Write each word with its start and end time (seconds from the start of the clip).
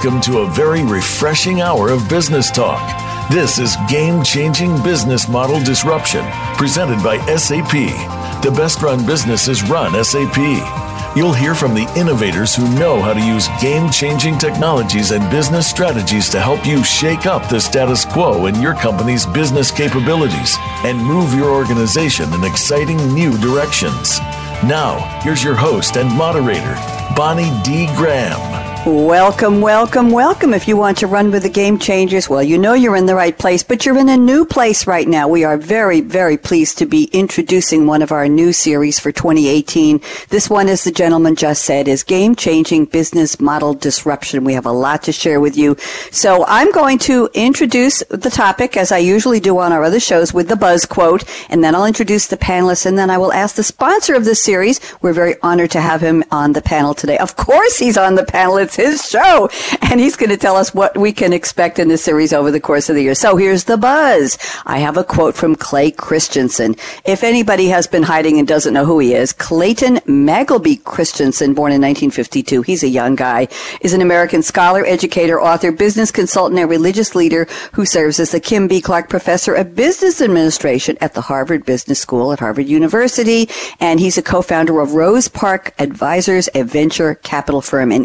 Welcome 0.00 0.20
to 0.32 0.38
a 0.38 0.50
very 0.50 0.84
refreshing 0.84 1.60
hour 1.60 1.90
of 1.90 2.08
business 2.08 2.52
talk. 2.52 3.32
This 3.32 3.58
is 3.58 3.74
Game 3.90 4.22
Changing 4.22 4.80
Business 4.84 5.28
Model 5.28 5.58
Disruption, 5.64 6.24
presented 6.56 7.02
by 7.02 7.18
SAP. 7.36 7.72
The 8.44 8.54
best 8.56 8.80
run 8.80 9.04
businesses 9.04 9.68
run 9.68 9.92
SAP. 10.04 10.36
You'll 11.16 11.32
hear 11.32 11.52
from 11.52 11.74
the 11.74 11.92
innovators 11.96 12.54
who 12.54 12.72
know 12.78 13.02
how 13.02 13.12
to 13.12 13.20
use 13.20 13.48
game 13.60 13.90
changing 13.90 14.38
technologies 14.38 15.10
and 15.10 15.28
business 15.32 15.68
strategies 15.68 16.28
to 16.28 16.38
help 16.38 16.64
you 16.64 16.84
shake 16.84 17.26
up 17.26 17.48
the 17.48 17.60
status 17.60 18.04
quo 18.04 18.46
in 18.46 18.62
your 18.62 18.74
company's 18.74 19.26
business 19.26 19.72
capabilities 19.72 20.54
and 20.84 21.04
move 21.04 21.34
your 21.34 21.50
organization 21.50 22.32
in 22.34 22.44
exciting 22.44 22.98
new 23.12 23.36
directions. 23.38 24.20
Now, 24.62 25.00
here's 25.24 25.42
your 25.42 25.56
host 25.56 25.96
and 25.96 26.08
moderator, 26.16 26.76
Bonnie 27.16 27.50
D. 27.64 27.88
Graham. 27.96 28.67
Welcome, 28.86 29.60
welcome, 29.60 30.12
welcome. 30.12 30.54
If 30.54 30.68
you 30.68 30.76
want 30.76 30.98
to 30.98 31.08
run 31.08 31.32
with 31.32 31.42
the 31.42 31.48
game 31.48 31.78
changers, 31.78 32.28
well, 32.28 32.42
you 32.42 32.56
know 32.56 32.74
you're 32.74 32.96
in 32.96 33.06
the 33.06 33.14
right 33.14 33.36
place, 33.36 33.62
but 33.64 33.84
you're 33.84 33.98
in 33.98 34.08
a 34.08 34.16
new 34.16 34.44
place 34.44 34.86
right 34.86 35.06
now. 35.06 35.26
We 35.26 35.42
are 35.42 35.56
very, 35.56 36.00
very 36.00 36.38
pleased 36.38 36.78
to 36.78 36.86
be 36.86 37.04
introducing 37.12 37.86
one 37.86 38.02
of 38.02 38.12
our 38.12 38.28
new 38.28 38.52
series 38.52 39.00
for 39.00 39.10
2018. 39.10 40.00
This 40.28 40.48
one, 40.48 40.68
as 40.68 40.84
the 40.84 40.92
gentleman 40.92 41.34
just 41.34 41.64
said, 41.64 41.88
is 41.88 42.04
game 42.04 42.36
changing 42.36 42.86
business 42.86 43.40
model 43.40 43.74
disruption. 43.74 44.44
We 44.44 44.54
have 44.54 44.64
a 44.64 44.72
lot 44.72 45.02
to 45.02 45.12
share 45.12 45.40
with 45.40 45.56
you. 45.56 45.76
So 46.12 46.44
I'm 46.46 46.70
going 46.70 46.98
to 47.00 47.28
introduce 47.34 48.02
the 48.08 48.30
topic 48.30 48.76
as 48.76 48.92
I 48.92 48.98
usually 48.98 49.40
do 49.40 49.58
on 49.58 49.72
our 49.72 49.82
other 49.82 50.00
shows 50.00 50.32
with 50.32 50.48
the 50.48 50.56
buzz 50.56 50.86
quote, 50.86 51.24
and 51.50 51.64
then 51.64 51.74
I'll 51.74 51.84
introduce 51.84 52.28
the 52.28 52.36
panelists, 52.36 52.86
and 52.86 52.96
then 52.96 53.10
I 53.10 53.18
will 53.18 53.32
ask 53.32 53.56
the 53.56 53.64
sponsor 53.64 54.14
of 54.14 54.24
this 54.24 54.42
series. 54.42 54.80
We're 55.02 55.12
very 55.12 55.34
honored 55.42 55.72
to 55.72 55.80
have 55.80 56.00
him 56.00 56.22
on 56.30 56.52
the 56.52 56.62
panel 56.62 56.94
today. 56.94 57.18
Of 57.18 57.36
course 57.36 57.78
he's 57.78 57.98
on 57.98 58.14
the 58.14 58.24
panel. 58.24 58.67
It's 58.68 58.76
his 58.76 59.08
show. 59.08 59.48
And 59.80 59.98
he's 59.98 60.14
going 60.14 60.28
to 60.28 60.36
tell 60.36 60.54
us 60.54 60.74
what 60.74 60.98
we 60.98 61.10
can 61.10 61.32
expect 61.32 61.78
in 61.78 61.88
this 61.88 62.04
series 62.04 62.34
over 62.34 62.50
the 62.50 62.60
course 62.60 62.90
of 62.90 62.96
the 62.96 63.02
year. 63.02 63.14
So 63.14 63.36
here's 63.36 63.64
the 63.64 63.78
buzz. 63.78 64.36
I 64.66 64.78
have 64.78 64.98
a 64.98 65.04
quote 65.04 65.34
from 65.34 65.56
Clay 65.56 65.90
Christensen. 65.90 66.76
If 67.06 67.24
anybody 67.24 67.68
has 67.68 67.86
been 67.86 68.02
hiding 68.02 68.38
and 68.38 68.46
doesn't 68.46 68.74
know 68.74 68.84
who 68.84 68.98
he 68.98 69.14
is, 69.14 69.32
Clayton 69.32 69.96
Magleby 70.06 70.84
Christensen, 70.84 71.54
born 71.54 71.72
in 71.72 71.80
1952, 71.80 72.60
he's 72.60 72.82
a 72.82 72.88
young 72.88 73.14
guy, 73.14 73.48
is 73.80 73.94
an 73.94 74.02
American 74.02 74.42
scholar, 74.42 74.84
educator, 74.84 75.40
author, 75.40 75.72
business 75.72 76.10
consultant, 76.10 76.60
and 76.60 76.68
religious 76.68 77.14
leader 77.14 77.46
who 77.72 77.86
serves 77.86 78.20
as 78.20 78.32
the 78.32 78.40
Kim 78.40 78.68
B. 78.68 78.82
Clark 78.82 79.08
Professor 79.08 79.54
of 79.54 79.74
Business 79.74 80.20
Administration 80.20 80.98
at 81.00 81.14
the 81.14 81.22
Harvard 81.22 81.64
Business 81.64 82.00
School 82.00 82.34
at 82.34 82.40
Harvard 82.40 82.66
University. 82.66 83.48
And 83.80 83.98
he's 83.98 84.18
a 84.18 84.22
co-founder 84.22 84.78
of 84.78 84.92
Rose 84.92 85.28
Park 85.28 85.72
Advisors, 85.78 86.50
a 86.54 86.64
venture 86.64 87.14
capital 87.14 87.62
firm 87.62 87.90
in 87.90 88.04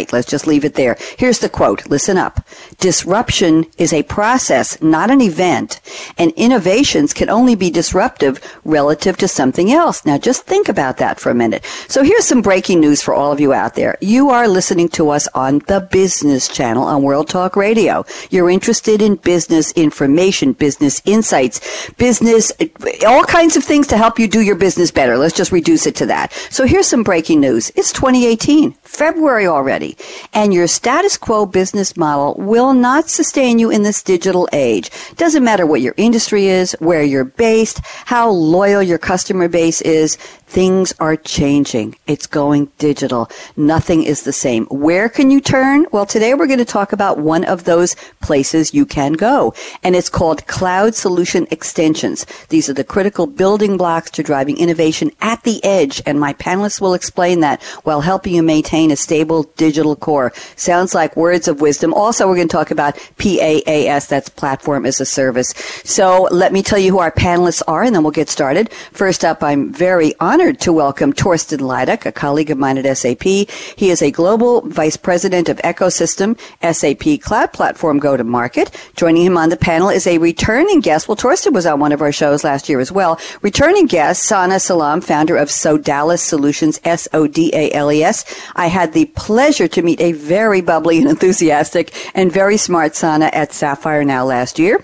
InnoSight. 0.00 0.12
Let's 0.12 0.28
just 0.28 0.46
leave 0.46 0.64
it 0.64 0.74
there. 0.74 0.96
Here's 1.18 1.38
the 1.38 1.48
quote. 1.48 1.88
Listen 1.88 2.16
up. 2.16 2.46
Disruption 2.78 3.66
is 3.78 3.92
a 3.92 4.02
process, 4.04 4.80
not 4.82 5.10
an 5.10 5.20
event, 5.20 5.80
and 6.18 6.32
innovations 6.32 7.12
can 7.12 7.28
only 7.28 7.54
be 7.54 7.70
disruptive 7.70 8.40
relative 8.64 9.16
to 9.18 9.28
something 9.28 9.72
else. 9.72 10.04
Now 10.04 10.18
just 10.18 10.44
think 10.44 10.68
about 10.68 10.98
that 10.98 11.20
for 11.20 11.30
a 11.30 11.34
minute. 11.34 11.64
So 11.88 12.02
here's 12.02 12.26
some 12.26 12.42
breaking 12.42 12.80
news 12.80 13.02
for 13.02 13.14
all 13.14 13.32
of 13.32 13.40
you 13.40 13.52
out 13.52 13.74
there. 13.74 13.96
You 14.00 14.30
are 14.30 14.48
listening 14.48 14.88
to 14.90 15.10
us 15.10 15.28
on 15.34 15.60
the 15.66 15.80
business 15.80 16.48
channel 16.48 16.84
on 16.84 17.02
World 17.02 17.28
Talk 17.28 17.56
Radio. 17.56 18.04
You're 18.30 18.50
interested 18.50 19.02
in 19.02 19.16
business 19.16 19.72
information, 19.72 20.52
business 20.52 21.02
insights, 21.04 21.90
business, 21.92 22.52
all 23.06 23.24
kinds 23.24 23.56
of 23.56 23.64
things 23.64 23.86
to 23.88 23.96
help 23.96 24.18
you 24.18 24.28
do 24.28 24.40
your 24.40 24.56
business 24.56 24.90
better. 24.90 25.16
Let's 25.16 25.36
just 25.36 25.52
reduce 25.52 25.86
it 25.86 25.96
to 25.96 26.06
that. 26.06 26.32
So 26.50 26.66
here's 26.66 26.86
some 26.86 27.02
breaking 27.02 27.40
news. 27.40 27.70
It's 27.76 27.92
2018, 27.92 28.72
February 28.82 29.46
already. 29.46 29.89
And 30.32 30.52
your 30.52 30.66
status 30.66 31.16
quo 31.16 31.46
business 31.46 31.96
model 31.96 32.34
will 32.38 32.74
not 32.74 33.08
sustain 33.08 33.58
you 33.58 33.70
in 33.70 33.82
this 33.82 34.02
digital 34.02 34.48
age. 34.52 34.90
Doesn't 35.16 35.44
matter 35.44 35.66
what 35.66 35.80
your 35.80 35.94
industry 35.96 36.46
is, 36.46 36.72
where 36.80 37.02
you're 37.02 37.24
based, 37.24 37.80
how 38.06 38.30
loyal 38.30 38.82
your 38.82 38.98
customer 38.98 39.48
base 39.48 39.80
is. 39.80 40.18
Things 40.50 40.92
are 40.98 41.14
changing. 41.14 41.94
It's 42.08 42.26
going 42.26 42.72
digital. 42.78 43.30
Nothing 43.56 44.02
is 44.02 44.24
the 44.24 44.32
same. 44.32 44.66
Where 44.66 45.08
can 45.08 45.30
you 45.30 45.40
turn? 45.40 45.86
Well, 45.92 46.04
today 46.04 46.34
we're 46.34 46.48
going 46.48 46.58
to 46.58 46.64
talk 46.64 46.92
about 46.92 47.18
one 47.18 47.44
of 47.44 47.62
those 47.62 47.94
places 48.20 48.74
you 48.74 48.84
can 48.84 49.12
go. 49.12 49.54
And 49.84 49.94
it's 49.94 50.08
called 50.08 50.48
Cloud 50.48 50.96
Solution 50.96 51.46
Extensions. 51.52 52.26
These 52.48 52.68
are 52.68 52.72
the 52.72 52.82
critical 52.82 53.28
building 53.28 53.76
blocks 53.76 54.10
to 54.10 54.24
driving 54.24 54.58
innovation 54.58 55.12
at 55.20 55.44
the 55.44 55.62
edge. 55.64 56.02
And 56.04 56.18
my 56.18 56.34
panelists 56.34 56.80
will 56.80 56.94
explain 56.94 57.38
that 57.40 57.62
while 57.84 58.00
helping 58.00 58.34
you 58.34 58.42
maintain 58.42 58.90
a 58.90 58.96
stable 58.96 59.44
digital 59.56 59.94
core. 59.94 60.32
Sounds 60.56 60.96
like 60.96 61.16
words 61.16 61.46
of 61.46 61.60
wisdom. 61.60 61.94
Also, 61.94 62.26
we're 62.26 62.34
going 62.34 62.48
to 62.48 62.52
talk 62.52 62.72
about 62.72 62.96
PaaS. 63.18 64.08
That's 64.08 64.28
Platform 64.28 64.84
as 64.84 65.00
a 65.00 65.06
Service. 65.06 65.50
So 65.84 66.26
let 66.32 66.52
me 66.52 66.64
tell 66.64 66.80
you 66.80 66.90
who 66.90 66.98
our 66.98 67.12
panelists 67.12 67.62
are 67.68 67.84
and 67.84 67.94
then 67.94 68.02
we'll 68.02 68.10
get 68.10 68.28
started. 68.28 68.72
First 68.72 69.24
up, 69.24 69.44
I'm 69.44 69.72
very 69.72 70.12
honored 70.18 70.39
honored 70.40 70.58
to 70.58 70.72
welcome 70.72 71.12
Thorsten 71.12 71.60
Leiduck, 71.60 72.06
a 72.06 72.12
colleague 72.12 72.50
of 72.50 72.56
mine 72.56 72.78
at 72.78 72.96
SAP. 72.96 73.24
He 73.24 73.90
is 73.90 74.00
a 74.00 74.10
global 74.10 74.62
vice 74.62 74.96
president 74.96 75.50
of 75.50 75.58
ecosystem, 75.58 76.38
SAP 76.62 77.20
Cloud 77.20 77.52
Platform 77.52 77.98
Go 77.98 78.16
to 78.16 78.24
Market. 78.24 78.74
Joining 78.96 79.26
him 79.26 79.36
on 79.36 79.50
the 79.50 79.58
panel 79.58 79.90
is 79.90 80.06
a 80.06 80.16
returning 80.16 80.80
guest. 80.80 81.08
Well, 81.08 81.16
Thorsten 81.16 81.52
was 81.52 81.66
on 81.66 81.78
one 81.78 81.92
of 81.92 82.00
our 82.00 82.10
shows 82.10 82.42
last 82.42 82.70
year 82.70 82.80
as 82.80 82.90
well. 82.90 83.20
Returning 83.42 83.84
guest, 83.84 84.22
Sana 84.22 84.58
Salam, 84.58 85.02
founder 85.02 85.36
of 85.36 85.48
Sodales 85.48 86.20
Solutions, 86.20 86.80
S-O-D-A-L-E-S. 86.84 88.24
I 88.56 88.68
had 88.68 88.94
the 88.94 89.04
pleasure 89.16 89.68
to 89.68 89.82
meet 89.82 90.00
a 90.00 90.12
very 90.12 90.62
bubbly 90.62 91.00
and 91.00 91.10
enthusiastic 91.10 91.92
and 92.14 92.32
very 92.32 92.56
smart 92.56 92.96
Sana 92.96 93.28
at 93.34 93.52
Sapphire 93.52 94.04
Now 94.04 94.24
last 94.24 94.58
year. 94.58 94.82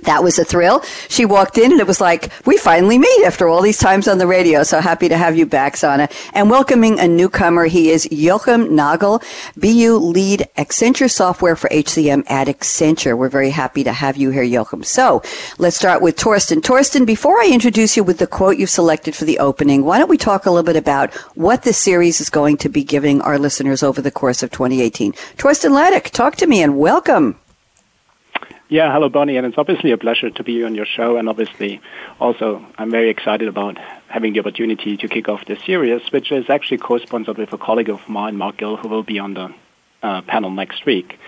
That 0.00 0.24
was 0.24 0.38
a 0.38 0.44
thrill. 0.44 0.82
She 1.08 1.26
walked 1.26 1.58
in 1.58 1.70
and 1.70 1.80
it 1.80 1.86
was 1.86 2.00
like, 2.00 2.32
we 2.46 2.56
finally 2.56 2.98
meet 2.98 3.24
after 3.26 3.46
all 3.46 3.60
these 3.60 3.78
times 3.78 4.08
on 4.08 4.16
the 4.16 4.26
radio. 4.26 4.62
So 4.62 4.80
happy 4.80 5.08
to 5.08 5.18
have 5.18 5.36
you 5.36 5.44
back, 5.44 5.76
Sana. 5.76 6.08
And 6.32 6.50
welcoming 6.50 6.98
a 6.98 7.06
newcomer, 7.06 7.66
he 7.66 7.90
is 7.90 8.08
Joachim 8.10 8.74
Nagel, 8.74 9.22
BU 9.56 9.98
lead 9.98 10.48
Accenture 10.56 11.10
software 11.10 11.56
for 11.56 11.68
HCM 11.68 12.28
at 12.30 12.48
Accenture. 12.48 13.16
We're 13.16 13.28
very 13.28 13.50
happy 13.50 13.84
to 13.84 13.92
have 13.92 14.16
you 14.16 14.30
here, 14.30 14.42
Joachim. 14.42 14.82
So 14.82 15.22
let's 15.58 15.76
start 15.76 16.00
with 16.00 16.16
Thorsten. 16.16 16.62
Thorsten, 16.62 17.04
before 17.04 17.38
I 17.40 17.50
introduce 17.52 17.94
you 17.96 18.02
with 18.02 18.18
the 18.18 18.26
quote 18.26 18.56
you've 18.56 18.70
selected 18.70 19.14
for 19.14 19.26
the 19.26 19.38
opening, 19.38 19.84
why 19.84 19.98
don't 19.98 20.10
we 20.10 20.16
talk 20.16 20.46
a 20.46 20.50
little 20.50 20.64
bit 20.64 20.76
about 20.76 21.12
what 21.36 21.64
this 21.64 21.76
series 21.76 22.20
is 22.20 22.30
going 22.30 22.56
to 22.56 22.70
be 22.70 22.82
giving 22.82 23.20
our 23.20 23.38
listeners 23.38 23.82
over 23.82 24.00
the 24.00 24.10
course 24.10 24.42
of 24.42 24.50
2018? 24.50 25.12
Thorsten 25.12 25.72
Leiduck, 25.72 26.04
talk 26.10 26.36
to 26.36 26.46
me 26.46 26.62
and 26.62 26.78
welcome. 26.78 27.38
Yeah, 28.72 28.90
hello, 28.90 29.10
Bonnie, 29.10 29.36
and 29.36 29.46
it's 29.46 29.58
obviously 29.58 29.90
a 29.90 29.98
pleasure 29.98 30.30
to 30.30 30.42
be 30.42 30.64
on 30.64 30.74
your 30.74 30.86
show, 30.86 31.18
and 31.18 31.28
obviously 31.28 31.78
also 32.18 32.64
I'm 32.78 32.90
very 32.90 33.10
excited 33.10 33.46
about 33.46 33.76
having 34.08 34.32
the 34.32 34.40
opportunity 34.40 34.96
to 34.96 35.08
kick 35.08 35.28
off 35.28 35.44
this 35.44 35.62
series, 35.62 36.00
which 36.10 36.32
is 36.32 36.48
actually 36.48 36.78
co-sponsored 36.78 37.36
with 37.36 37.52
a 37.52 37.58
colleague 37.58 37.90
of 37.90 38.00
mine, 38.08 38.38
Mark 38.38 38.56
Gill, 38.56 38.78
who 38.78 38.88
will 38.88 39.02
be 39.02 39.18
on 39.18 39.34
the 39.34 39.54
uh, 40.02 40.22
panel 40.22 40.50
next 40.50 40.86
week. 40.86 41.18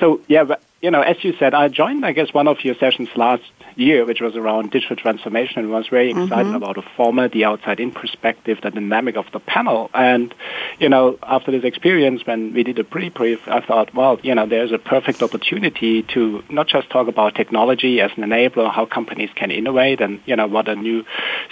So, 0.00 0.22
yeah, 0.26 0.44
but, 0.44 0.62
you 0.80 0.90
know, 0.90 1.02
as 1.02 1.22
you 1.22 1.34
said, 1.38 1.52
I 1.52 1.68
joined, 1.68 2.06
I 2.06 2.12
guess, 2.12 2.32
one 2.32 2.48
of 2.48 2.64
your 2.64 2.76
sessions 2.76 3.10
last 3.14 3.42
year, 3.76 4.04
which 4.04 4.20
was 4.20 4.34
around 4.36 4.70
digital 4.70 4.96
transformation, 4.96 5.58
and 5.58 5.70
was 5.70 5.86
very 5.88 6.10
excited 6.10 6.30
mm-hmm. 6.30 6.54
about 6.54 6.76
the 6.76 6.82
format, 6.96 7.32
the 7.32 7.44
outside-in 7.44 7.92
perspective, 7.92 8.58
the 8.62 8.70
dynamic 8.70 9.16
of 9.16 9.26
the 9.32 9.40
panel. 9.40 9.90
And, 9.94 10.34
you 10.78 10.88
know, 10.88 11.18
after 11.22 11.50
this 11.52 11.64
experience, 11.64 12.26
when 12.26 12.52
we 12.54 12.62
did 12.62 12.78
a 12.78 12.84
pre-brief, 12.84 13.40
I 13.46 13.60
thought, 13.60 13.94
well, 13.94 14.18
you 14.22 14.34
know, 14.34 14.46
there's 14.46 14.72
a 14.72 14.78
perfect 14.78 15.22
opportunity 15.22 16.02
to 16.14 16.42
not 16.50 16.66
just 16.66 16.90
talk 16.90 17.08
about 17.08 17.34
technology 17.34 18.00
as 18.00 18.10
an 18.16 18.24
enabler, 18.24 18.72
how 18.72 18.86
companies 18.86 19.30
can 19.34 19.50
innovate, 19.50 20.00
and, 20.00 20.20
you 20.26 20.36
know, 20.36 20.46
what 20.46 20.68
a 20.68 20.74
new 20.74 21.04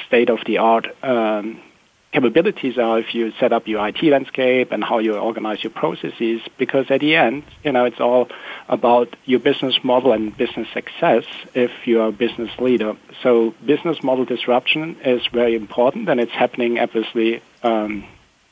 state-of-the-art 0.07 0.87
um, 1.03 1.61
capabilities 2.15 2.79
are 2.79 3.01
if 3.01 3.13
you 3.13 3.33
set 3.41 3.53
up 3.53 3.67
your 3.67 3.87
IT 3.89 4.01
landscape 4.05 4.71
and 4.71 4.85
how 4.85 4.99
you 5.01 5.17
organize 5.17 5.65
your 5.65 5.73
processes, 5.73 6.41
because 6.59 6.87
at 6.89 7.01
the 7.01 7.17
end, 7.17 7.43
you 7.65 7.73
know, 7.73 7.85
it's 7.85 8.01
all 8.01 8.29
about 8.69 9.17
your 9.25 9.41
business 9.41 9.77
model 9.83 10.13
and 10.13 10.37
business 10.37 10.69
success 10.73 11.25
if 11.55 11.73
you're 11.85 12.07
a 12.07 12.13
business 12.13 12.51
leader. 12.61 12.97
So 13.23 13.53
business 13.67 14.03
model 14.05 14.25
disruption 14.25 14.97
is 15.05 15.23
very 15.33 15.57
important, 15.57 16.09
and 16.09 16.21
it's 16.21 16.31
happening 16.31 16.79
obviously 16.79 17.43
um, 17.65 18.05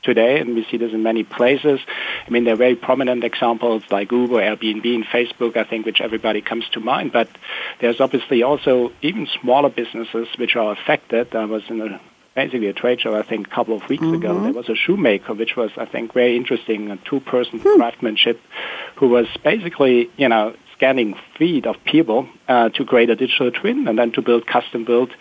today, 0.03 0.41
and 0.41 0.55
we 0.55 0.65
see 0.69 0.75
this 0.75 0.91
in 0.91 1.01
many 1.01 1.23
places. 1.23 1.79
I 2.27 2.29
mean, 2.29 2.43
there 2.43 2.55
are 2.55 2.57
very 2.57 2.75
prominent 2.75 3.23
examples 3.23 3.83
like 3.89 4.11
Uber, 4.11 4.41
Airbnb, 4.41 4.93
and 4.93 5.05
Facebook, 5.05 5.55
I 5.55 5.63
think, 5.63 5.85
which 5.85 6.01
everybody 6.01 6.41
comes 6.41 6.65
to 6.73 6.81
mind. 6.81 7.13
But 7.13 7.29
there's 7.79 8.01
obviously 8.01 8.43
also 8.43 8.91
even 9.01 9.25
smaller 9.41 9.69
businesses 9.69 10.27
which 10.37 10.57
are 10.57 10.73
affected. 10.73 11.33
I 11.33 11.45
was 11.45 11.63
in 11.69 11.79
a 11.79 12.01
basically 12.35 12.67
a 12.67 12.73
trade 12.73 13.01
show, 13.01 13.15
I 13.15 13.23
think, 13.23 13.47
a 13.47 13.49
couple 13.49 13.75
of 13.75 13.87
weeks 13.89 14.03
mm-hmm. 14.03 14.15
ago. 14.15 14.41
There 14.41 14.53
was 14.53 14.69
a 14.69 14.75
shoemaker, 14.75 15.33
which 15.33 15.55
was, 15.55 15.71
I 15.77 15.85
think, 15.85 16.13
very 16.13 16.35
interesting, 16.35 16.91
a 16.91 16.97
two-person 16.97 17.59
hmm. 17.59 17.75
craftsmanship, 17.75 18.41
who 18.95 19.09
was 19.09 19.27
basically, 19.43 20.09
you 20.17 20.29
know, 20.29 20.55
scanning 20.73 21.15
feet 21.37 21.65
of 21.65 21.81
people 21.85 22.27
uh, 22.47 22.69
to 22.69 22.85
create 22.85 23.09
a 23.09 23.15
digital 23.15 23.51
twin 23.51 23.87
and 23.87 23.97
then 23.97 24.11
to 24.11 24.21
build 24.21 24.47
custom-built 24.47 25.11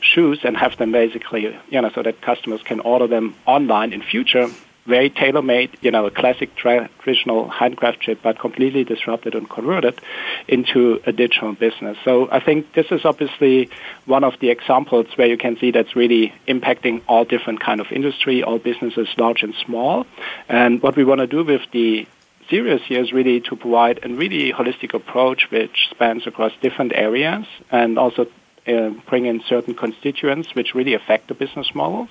shoes 0.00 0.40
and 0.42 0.56
have 0.56 0.76
them 0.78 0.92
basically, 0.92 1.56
you 1.68 1.80
know, 1.80 1.90
so 1.94 2.02
that 2.02 2.20
customers 2.22 2.62
can 2.62 2.80
order 2.80 3.06
them 3.06 3.34
online 3.46 3.92
in 3.92 4.02
future 4.02 4.48
very 4.86 5.10
tailor-made, 5.10 5.78
you 5.80 5.90
know, 5.90 6.06
a 6.06 6.10
classic 6.10 6.54
traditional 6.56 7.48
handcraft 7.48 8.00
chip, 8.00 8.20
but 8.22 8.38
completely 8.38 8.82
disrupted 8.84 9.34
and 9.34 9.48
converted 9.48 10.00
into 10.48 11.00
a 11.06 11.12
digital 11.12 11.52
business. 11.52 11.96
So 12.04 12.28
I 12.30 12.40
think 12.40 12.72
this 12.74 12.86
is 12.90 13.04
obviously 13.04 13.70
one 14.06 14.24
of 14.24 14.34
the 14.40 14.50
examples 14.50 15.06
where 15.16 15.28
you 15.28 15.38
can 15.38 15.56
see 15.58 15.70
that's 15.70 15.94
really 15.94 16.34
impacting 16.48 17.02
all 17.06 17.24
different 17.24 17.60
kind 17.60 17.80
of 17.80 17.92
industry, 17.92 18.42
all 18.42 18.58
businesses, 18.58 19.08
large 19.16 19.42
and 19.42 19.54
small. 19.54 20.04
And 20.48 20.82
what 20.82 20.96
we 20.96 21.04
want 21.04 21.20
to 21.20 21.28
do 21.28 21.44
with 21.44 21.62
the 21.70 22.06
series 22.50 22.82
here 22.82 23.00
is 23.00 23.12
really 23.12 23.40
to 23.40 23.56
provide 23.56 24.00
a 24.02 24.08
really 24.08 24.52
holistic 24.52 24.94
approach 24.94 25.50
which 25.50 25.88
spans 25.90 26.26
across 26.26 26.52
different 26.60 26.92
areas 26.92 27.46
and 27.70 27.98
also 27.98 28.26
uh, 28.66 28.90
bring 29.08 29.26
in 29.26 29.42
certain 29.48 29.74
constituents 29.74 30.54
which 30.54 30.74
really 30.74 30.94
affect 30.94 31.28
the 31.28 31.34
business 31.34 31.74
models 31.74 32.08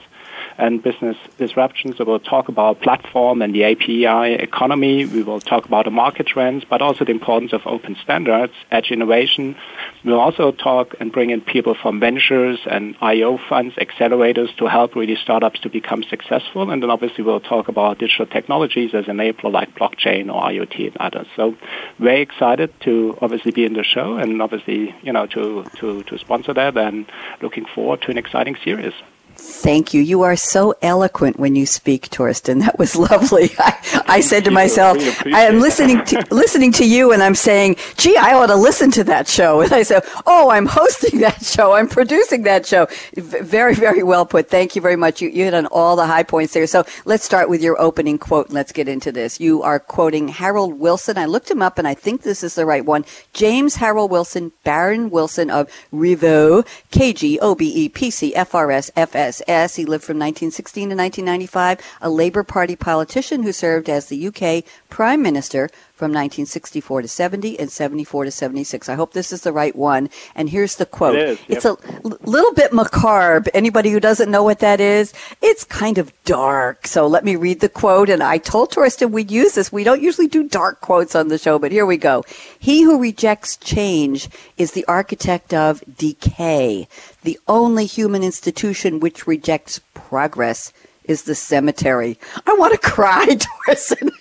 and 0.58 0.82
business 0.82 1.18
disruptions. 1.38 1.98
So 1.98 2.06
we'll 2.06 2.20
talk 2.20 2.50
about 2.50 2.82
platform 2.82 3.42
and 3.42 3.54
the 3.54 3.64
API 3.64 4.34
economy. 4.34 5.06
We 5.06 5.24
will 5.24 5.40
talk 5.40 5.66
about 5.66 5.86
the 5.86 5.92
market 5.92 6.28
trends, 6.28 6.64
but 6.70 6.82
also 6.82 7.06
the 7.06 7.12
importance 7.12 7.54
of 7.54 7.62
open 7.66 7.96
standards, 8.02 8.54
edge 8.72 8.92
innovation. 8.92 9.56
We'll 10.04 10.20
also 10.20 10.52
talk 10.52 10.96
and 11.00 11.12
bring 11.12 11.30
in 11.30 11.42
people 11.42 11.76
from 11.76 12.00
ventures 12.00 12.60
and 12.66 12.96
IO 13.02 13.38
funds, 13.50 13.76
accelerators 13.76 14.56
to 14.58 14.68
help 14.68 14.96
really 14.96 15.16
startups 15.16 15.60
to 15.62 15.70
become 15.70 16.04
successful. 16.04 16.72
And 16.72 16.82
then 16.82 16.90
obviously 16.90 17.24
we'll 17.24 17.40
talk 17.40 17.68
about 17.68 18.00
digital 18.00 18.26
technologies 18.26 18.94
as 18.94 19.06
enabler 19.06 19.52
like 19.52 19.76
blockchain 19.76 20.34
or 20.34 20.42
IoT 20.44 20.88
and 20.88 20.98
others. 20.98 21.28
So 21.36 21.56
very 22.00 22.22
excited 22.22 22.74
to 22.82 23.18
obviously 23.22 23.52
be 23.52 23.66
in 23.66 23.74
the 23.74 23.84
show 23.84 24.18
and 24.18 24.42
obviously, 24.42 24.96
you 25.02 25.14
know, 25.14 25.26
to, 25.28 25.70
to, 25.76 26.04
to 26.04 26.18
sponsor 26.18 26.54
that 26.54 26.78
and 26.78 27.06
looking 27.42 27.66
forward 27.66 28.02
to 28.04 28.12
an 28.12 28.18
exciting 28.18 28.58
series. 28.64 28.94
Thank 29.42 29.94
you. 29.94 30.02
You 30.02 30.22
are 30.22 30.36
so 30.36 30.76
eloquent 30.84 31.40
when 31.40 31.56
you 31.56 31.66
speak, 31.66 32.06
Thorsten. 32.06 32.60
That 32.60 32.78
was 32.78 32.96
lovely. 32.96 33.52
I, 33.60 34.04
I 34.08 34.22
said 34.22 34.44
to 34.46 34.52
myself, 34.52 34.98
I 35.26 35.46
am 35.46 35.60
listening 35.60 36.04
to 36.06 36.24
listening 36.30 36.72
to 36.74 36.86
you, 36.86 37.12
and 37.12 37.24
I'm 37.24 37.34
saying, 37.34 37.78
"Gee, 37.98 38.16
I 38.18 38.34
ought 38.34 38.48
to 38.48 38.56
listen 38.56 38.92
to 38.92 39.04
that 39.06 39.28
show." 39.28 39.62
And 39.72 39.74
I 39.74 39.84
said, 39.84 40.04
"Oh, 40.28 40.52
I'm 40.52 40.68
hosting 40.68 41.20
that 41.22 41.44
show. 41.44 41.74
I'm 41.74 41.88
producing 41.88 42.44
that 42.44 42.66
show." 42.68 42.88
Very, 43.16 43.74
very 43.74 44.04
well 44.04 44.26
put. 44.28 44.50
Thank 44.50 44.76
you 44.76 44.82
very 44.82 44.96
much. 44.96 45.22
You, 45.22 45.30
you 45.30 45.46
hit 45.46 45.54
on 45.54 45.66
all 45.68 45.96
the 45.96 46.06
high 46.08 46.24
points 46.24 46.54
there. 46.54 46.68
So 46.68 46.86
let's 47.06 47.24
start 47.24 47.50
with 47.50 47.64
your 47.64 47.80
opening 47.82 48.18
quote, 48.20 48.48
and 48.48 48.56
let's 48.56 48.72
get 48.72 48.88
into 48.88 49.12
this. 49.12 49.40
You 49.40 49.64
are 49.64 49.80
quoting 49.80 50.28
Harold 50.28 50.80
Wilson. 50.80 51.18
I 51.18 51.26
looked 51.26 51.50
him 51.50 51.62
up, 51.62 51.80
and 51.80 51.88
I 51.88 51.96
think 51.96 52.22
this 52.22 52.44
is 52.44 52.56
the 52.56 52.66
right 52.66 52.86
one. 52.86 53.06
James 53.34 53.76
Harold 53.76 54.12
Wilson, 54.12 54.52
Baron 54.64 55.10
Wilson 55.10 55.50
of 55.50 55.68
Rievaulx, 55.92 56.68
K 56.92 57.14
G 57.14 57.40
O 57.40 57.56
B 57.56 57.72
E 57.74 57.90
P 57.90 58.12
C 58.12 58.36
F 58.36 58.54
R 58.54 58.72
S 58.72 58.92
F 58.96 59.16
S. 59.16 59.31
USS. 59.32 59.76
He 59.76 59.86
lived 59.86 60.04
from 60.04 60.18
1916 60.18 60.90
to 60.90 60.96
1995, 60.96 61.80
a 62.02 62.10
Labour 62.10 62.44
Party 62.44 62.76
politician 62.76 63.44
who 63.44 63.52
served 63.52 63.90
as 63.90 64.08
the 64.08 64.28
UK 64.28 64.64
Prime 64.90 65.22
Minister 65.22 65.70
from 66.02 66.10
1964 66.10 67.04
to 67.04 67.08
70 67.08 67.60
and 67.60 67.72
74 67.72 68.26
to 68.26 68.32
76. 68.32 68.90
I 68.90 68.96
hope 68.96 69.14
this 69.14 69.32
is 69.32 69.42
the 69.42 69.52
right 69.54 69.76
one. 69.76 70.10
And 70.34 70.50
here's 70.50 70.78
the 70.78 70.88
quote. 70.88 71.16
It 71.16 71.30
is, 71.30 71.38
yep. 71.42 71.58
It's 71.58 71.66
a 71.66 71.78
l- 72.04 72.18
little 72.24 72.54
bit 72.56 72.74
macabre. 72.74 73.44
Anybody 73.54 73.92
who 73.92 74.00
doesn't 74.00 74.32
know 74.32 74.42
what 74.42 74.58
that 74.62 74.82
is, 74.82 75.14
it's 75.44 75.64
kind 75.64 76.00
of 76.00 76.12
dark. 76.24 76.88
So 76.88 77.06
let 77.06 77.24
me 77.24 77.36
read 77.36 77.60
the 77.60 77.70
quote. 77.70 78.10
And 78.10 78.24
I 78.24 78.40
told 78.40 78.72
Thorsten 78.74 79.12
we'd 79.12 79.30
use 79.30 79.54
this. 79.54 79.72
We 79.72 79.84
don't 79.84 80.02
usually 80.02 80.26
do 80.28 80.42
dark 80.42 80.82
quotes 80.82 81.14
on 81.14 81.28
the 81.28 81.38
show, 81.38 81.60
but 81.60 81.72
here 81.72 81.86
we 81.86 81.98
go. 81.98 82.26
He 82.58 82.82
who 82.82 83.00
rejects 83.00 83.56
change 83.56 84.28
is 84.58 84.72
the 84.72 84.86
architect 84.86 85.54
of 85.54 85.84
decay. 86.00 86.88
The 87.22 87.38
only 87.48 87.86
human 87.86 88.24
institution 88.24 89.00
which 89.00 89.28
rejects 89.28 89.80
progress 89.94 90.74
is 91.04 91.24
the 91.24 91.36
cemetery. 91.36 92.18
I 92.48 92.54
want 92.54 92.74
to 92.74 92.80
cry, 92.80 93.26
Thorsten. 93.68 94.12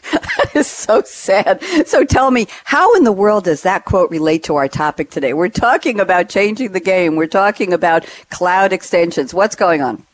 That 0.52 0.60
is 0.60 0.66
so 0.66 1.02
sad. 1.02 1.62
So 1.86 2.04
tell 2.04 2.30
me, 2.30 2.46
how 2.64 2.94
in 2.94 3.04
the 3.04 3.12
world 3.12 3.44
does 3.44 3.62
that 3.62 3.84
quote 3.84 4.10
relate 4.10 4.44
to 4.44 4.56
our 4.56 4.68
topic 4.68 5.10
today? 5.10 5.32
We're 5.32 5.48
talking 5.48 6.00
about 6.00 6.28
changing 6.28 6.72
the 6.72 6.80
game. 6.80 7.16
We're 7.16 7.26
talking 7.26 7.72
about 7.72 8.06
cloud 8.30 8.72
extensions. 8.72 9.34
What's 9.34 9.56
going 9.56 9.82
on? 9.82 10.06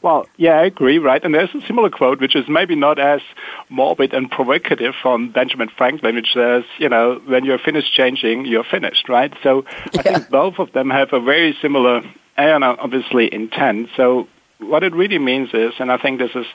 Well, 0.00 0.28
yeah, 0.36 0.52
I 0.52 0.64
agree, 0.64 0.98
right? 0.98 1.22
And 1.24 1.34
there's 1.34 1.52
a 1.54 1.60
similar 1.66 1.90
quote, 1.90 2.20
which 2.20 2.36
is 2.36 2.48
maybe 2.48 2.76
not 2.76 3.00
as 3.00 3.20
morbid 3.68 4.14
and 4.14 4.30
provocative 4.30 4.94
from 5.02 5.32
Benjamin 5.32 5.68
Franklin, 5.76 6.14
which 6.14 6.32
says, 6.32 6.62
you 6.78 6.88
know, 6.88 7.20
when 7.26 7.44
you're 7.44 7.58
finished 7.58 7.92
changing, 7.92 8.46
you're 8.46 8.64
finished, 8.64 9.08
right? 9.08 9.32
So 9.42 9.64
yeah. 9.92 10.00
I 10.00 10.02
think 10.02 10.30
both 10.30 10.60
of 10.60 10.70
them 10.72 10.88
have 10.90 11.12
a 11.12 11.20
very 11.20 11.56
similar, 11.60 12.02
eh, 12.36 12.54
and 12.54 12.62
obviously 12.62 13.32
intent. 13.32 13.88
So 13.96 14.28
what 14.60 14.82
it 14.82 14.92
really 14.94 15.18
means 15.18 15.50
is, 15.52 15.72
and 15.78 15.90
I 15.90 15.98
think 15.98 16.18
this 16.18 16.34
is 16.34 16.46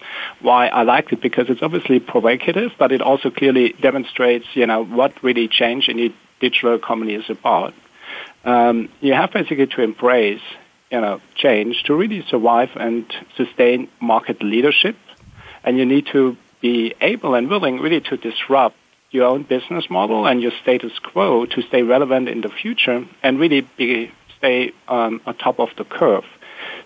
why 0.42 0.68
I 0.68 0.84
like 0.84 1.12
it 1.14 1.22
because 1.22 1.50
it's 1.50 1.62
obviously 1.62 2.00
provocative, 2.00 2.72
but 2.78 2.92
it 2.92 3.02
also 3.02 3.30
clearly 3.30 3.74
demonstrates, 3.82 4.46
you 4.54 4.68
know, 4.68 4.84
what 4.84 5.24
really 5.24 5.48
change 5.48 5.88
in 5.88 5.98
the 5.98 6.14
digital 6.40 6.76
economy 6.76 7.14
is 7.14 7.30
about. 7.30 7.74
Um, 8.44 8.90
you 9.00 9.14
have 9.14 9.32
basically 9.32 9.68
to 9.68 9.82
embrace 9.82 10.42
you 10.94 11.02
know, 11.02 11.20
change 11.36 11.82
to 11.86 11.96
really 11.96 12.24
survive 12.30 12.70
and 12.76 13.12
sustain 13.36 13.90
market 14.00 14.44
leadership. 14.44 14.96
And 15.64 15.76
you 15.76 15.86
need 15.86 16.06
to 16.12 16.38
be 16.62 16.94
able 17.02 17.34
and 17.34 17.50
willing 17.50 17.80
really 17.80 18.00
to 18.02 18.16
disrupt 18.16 18.76
your 19.10 19.26
own 19.26 19.42
business 19.42 19.90
model 19.90 20.28
and 20.28 20.40
your 20.40 20.52
status 20.62 20.92
quo 21.00 21.48
to 21.48 21.62
stay 21.64 21.82
relevant 21.82 22.30
in 22.30 22.42
the 22.42 22.50
future 22.50 23.06
and 23.24 23.40
really 23.40 23.68
be, 23.76 24.12
stay 24.38 24.72
um, 24.88 25.20
on 25.26 25.36
top 25.38 25.60
of 25.60 25.70
the 25.78 25.84
curve. 25.84 26.26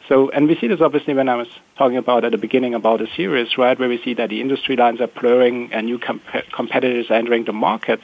So, 0.07 0.29
and 0.29 0.47
we 0.47 0.57
see 0.57 0.67
this 0.67 0.81
obviously 0.81 1.13
when 1.13 1.27
I 1.27 1.35
was 1.35 1.47
talking 1.77 1.97
about 1.97 2.23
at 2.23 2.31
the 2.31 2.37
beginning 2.37 2.73
about 2.73 2.99
the 2.99 3.07
series, 3.15 3.57
right, 3.57 3.77
where 3.77 3.89
we 3.89 4.01
see 4.03 4.13
that 4.13 4.29
the 4.29 4.39
industry 4.39 4.75
lines 4.75 5.01
are 5.01 5.07
blurring 5.07 5.71
and 5.73 5.85
new 5.85 5.99
comp- 5.99 6.23
competitors 6.53 7.07
entering 7.09 7.45
the 7.45 7.53
markets, 7.53 8.03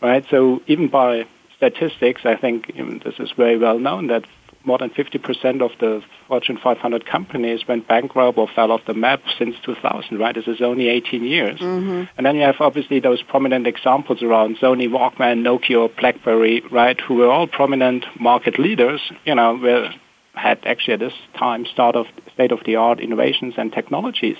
right? 0.00 0.24
So 0.30 0.62
even 0.66 0.88
by 0.88 1.26
statistics, 1.56 2.22
I 2.24 2.36
think 2.36 2.72
this 3.04 3.14
is 3.18 3.32
very 3.36 3.58
well 3.58 3.78
known 3.78 4.06
that 4.08 4.24
more 4.64 4.78
than 4.78 4.90
50% 4.90 5.60
of 5.60 5.72
the 5.80 6.02
Fortune 6.28 6.56
500 6.62 7.06
companies 7.06 7.66
went 7.66 7.88
bankrupt 7.88 8.38
or 8.38 8.48
fell 8.48 8.70
off 8.70 8.82
the 8.86 8.94
map 8.94 9.20
since 9.38 9.56
2000, 9.64 10.18
right? 10.18 10.34
This 10.34 10.46
is 10.46 10.60
only 10.60 10.88
18 10.88 11.24
years. 11.24 11.58
Mm-hmm. 11.58 12.04
And 12.16 12.26
then 12.26 12.36
you 12.36 12.42
have 12.42 12.60
obviously 12.60 13.00
those 13.00 13.22
prominent 13.22 13.66
examples 13.66 14.22
around 14.22 14.58
Sony, 14.58 14.88
Walkman, 14.88 15.42
Nokia, 15.42 15.94
BlackBerry, 15.98 16.62
right, 16.70 17.00
who 17.00 17.14
were 17.14 17.30
all 17.30 17.46
prominent 17.46 18.04
market 18.20 18.58
leaders, 18.58 19.00
you 19.24 19.34
know, 19.34 19.56
were, 19.56 19.92
had 20.34 20.58
actually 20.64 20.94
at 20.94 21.00
this 21.00 21.14
time 21.36 21.66
start 21.66 21.96
of 21.96 22.06
state-of-the-art 22.34 23.00
innovations 23.00 23.54
and 23.56 23.72
technologies. 23.72 24.38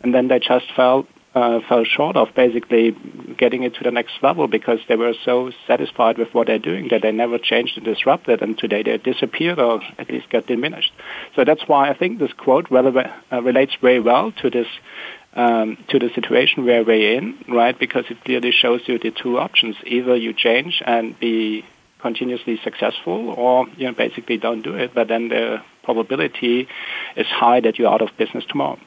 And 0.00 0.14
then 0.14 0.28
they 0.28 0.38
just 0.38 0.66
fell 0.74 1.06
uh, 1.34 1.60
fell 1.68 1.84
short 1.84 2.16
of 2.16 2.28
basically 2.34 2.96
getting 3.36 3.62
it 3.62 3.74
to 3.74 3.84
the 3.84 3.90
next 3.90 4.14
level 4.22 4.48
because 4.48 4.80
they 4.88 4.96
were 4.96 5.14
so 5.24 5.50
satisfied 5.66 6.18
with 6.18 6.32
what 6.32 6.46
they're 6.46 6.58
doing 6.58 6.88
that 6.90 7.02
they 7.02 7.12
never 7.12 7.38
changed 7.38 7.76
and 7.76 7.84
disrupted, 7.84 8.42
and 8.42 8.58
today 8.58 8.82
they 8.82 8.96
disappeared 8.98 9.58
or 9.58 9.80
at 9.98 10.10
least 10.10 10.30
got 10.30 10.46
diminished. 10.46 10.92
So 11.36 11.44
that's 11.44 11.62
why 11.68 11.90
I 11.90 11.94
think 11.94 12.18
this 12.18 12.32
quote 12.32 12.72
uh, 12.72 13.42
relates 13.42 13.76
very 13.80 14.00
well 14.00 14.32
to 14.42 14.50
this. 14.50 14.68
Um, 15.34 15.76
to 15.90 15.98
the 16.00 16.08
situation 16.14 16.64
where 16.64 16.82
we're 16.82 17.16
in, 17.18 17.38
right? 17.48 17.78
Because 17.78 18.06
it 18.08 18.24
clearly 18.24 18.50
shows 18.50 18.80
you 18.86 18.98
the 18.98 19.12
two 19.12 19.38
options: 19.38 19.76
either 19.84 20.16
you 20.16 20.32
change 20.32 20.82
and 20.84 21.16
be 21.20 21.64
continuously 22.00 22.60
successful, 22.62 23.30
or 23.30 23.66
you 23.76 23.86
know 23.86 23.92
basically 23.92 24.36
don't 24.36 24.62
do 24.62 24.74
it. 24.74 24.94
But 24.94 25.08
then 25.08 25.28
the 25.28 25.62
probability 25.82 26.68
is 27.16 27.26
high 27.26 27.60
that 27.60 27.78
you're 27.78 27.92
out 27.92 28.02
of 28.02 28.10
business 28.16 28.44
tomorrow. 28.44 28.78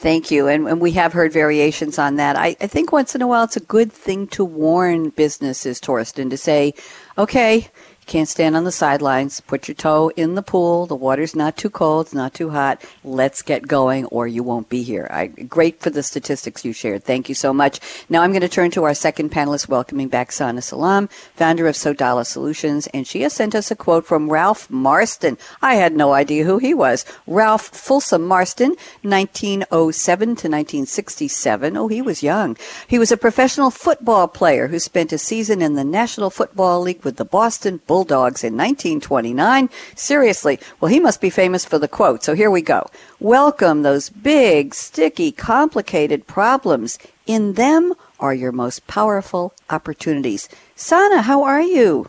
Thank 0.00 0.30
you. 0.30 0.48
And, 0.48 0.66
and, 0.66 0.80
we 0.80 0.92
have 0.92 1.12
heard 1.12 1.30
variations 1.30 1.98
on 1.98 2.16
that. 2.16 2.34
I, 2.34 2.56
I, 2.58 2.66
think 2.66 2.90
once 2.90 3.14
in 3.14 3.20
a 3.20 3.26
while 3.26 3.44
it's 3.44 3.58
a 3.58 3.60
good 3.60 3.92
thing 3.92 4.28
to 4.28 4.42
warn 4.42 5.10
businesses, 5.10 5.78
Thorsten, 5.78 6.30
to 6.30 6.38
say, 6.38 6.72
okay, 7.18 7.68
can't 8.06 8.28
stand 8.28 8.56
on 8.56 8.64
the 8.64 8.72
sidelines. 8.72 9.40
Put 9.40 9.68
your 9.68 9.76
toe 9.76 10.10
in 10.16 10.34
the 10.34 10.42
pool. 10.42 10.86
The 10.86 10.96
water's 10.96 11.36
not 11.36 11.56
too 11.56 11.70
cold, 11.70 12.06
it's 12.06 12.14
not 12.14 12.34
too 12.34 12.50
hot. 12.50 12.84
Let's 13.04 13.40
get 13.40 13.68
going 13.68 14.06
or 14.06 14.26
you 14.26 14.42
won't 14.42 14.68
be 14.68 14.82
here. 14.82 15.06
I, 15.10 15.26
great 15.28 15.80
for 15.80 15.90
the 15.90 16.02
statistics 16.02 16.64
you 16.64 16.72
shared. 16.72 17.04
Thank 17.04 17.28
you 17.28 17.34
so 17.34 17.52
much. 17.52 17.80
Now 18.08 18.22
I'm 18.22 18.32
going 18.32 18.40
to 18.42 18.48
turn 18.48 18.72
to 18.72 18.84
our 18.84 18.94
second 18.94 19.30
panelist, 19.30 19.68
welcoming 19.68 20.08
back 20.08 20.32
Sana 20.32 20.60
Salam, 20.60 21.08
founder 21.34 21.68
of 21.68 21.76
Sodales 21.76 22.26
Solutions, 22.26 22.88
and 22.88 23.06
she 23.06 23.22
has 23.22 23.32
sent 23.32 23.54
us 23.54 23.70
a 23.70 23.76
quote 23.76 24.06
from 24.06 24.28
Ralph 24.28 24.68
Marston. 24.68 25.38
I 25.62 25.76
had 25.76 25.94
no 25.94 26.12
idea 26.12 26.44
who 26.44 26.58
he 26.58 26.74
was. 26.74 27.04
Ralph 27.26 27.68
Folsom 27.68 28.26
Marston, 28.26 28.70
1907 29.02 30.26
to 30.26 30.32
1967. 30.32 31.76
Oh, 31.76 31.88
he 31.88 32.02
was 32.02 32.22
young. 32.22 32.56
He 32.88 32.98
was 32.98 33.12
a 33.12 33.16
professional 33.16 33.70
football 33.70 34.26
player 34.26 34.66
who 34.66 34.78
spent 34.78 35.12
a 35.12 35.18
season 35.18 35.62
in 35.62 35.74
the 35.74 35.84
National 35.84 36.30
Football 36.30 36.80
League 36.82 37.04
with 37.04 37.16
the 37.16 37.24
Boston 37.24 37.80
Bulldogs 37.86 37.99
Bulldogs 38.00 38.42
in 38.42 38.56
1929. 38.56 39.68
Seriously, 39.94 40.58
well, 40.80 40.90
he 40.90 40.98
must 40.98 41.20
be 41.20 41.28
famous 41.28 41.66
for 41.66 41.78
the 41.78 41.86
quote. 41.86 42.24
So 42.24 42.34
here 42.34 42.50
we 42.50 42.62
go. 42.62 42.86
Welcome 43.18 43.82
those 43.82 44.08
big, 44.08 44.74
sticky, 44.74 45.32
complicated 45.32 46.26
problems. 46.26 46.98
In 47.26 47.52
them 47.54 47.92
are 48.18 48.32
your 48.32 48.52
most 48.52 48.86
powerful 48.86 49.52
opportunities. 49.68 50.48
Sana, 50.76 51.20
how 51.20 51.42
are 51.42 51.60
you? 51.60 52.08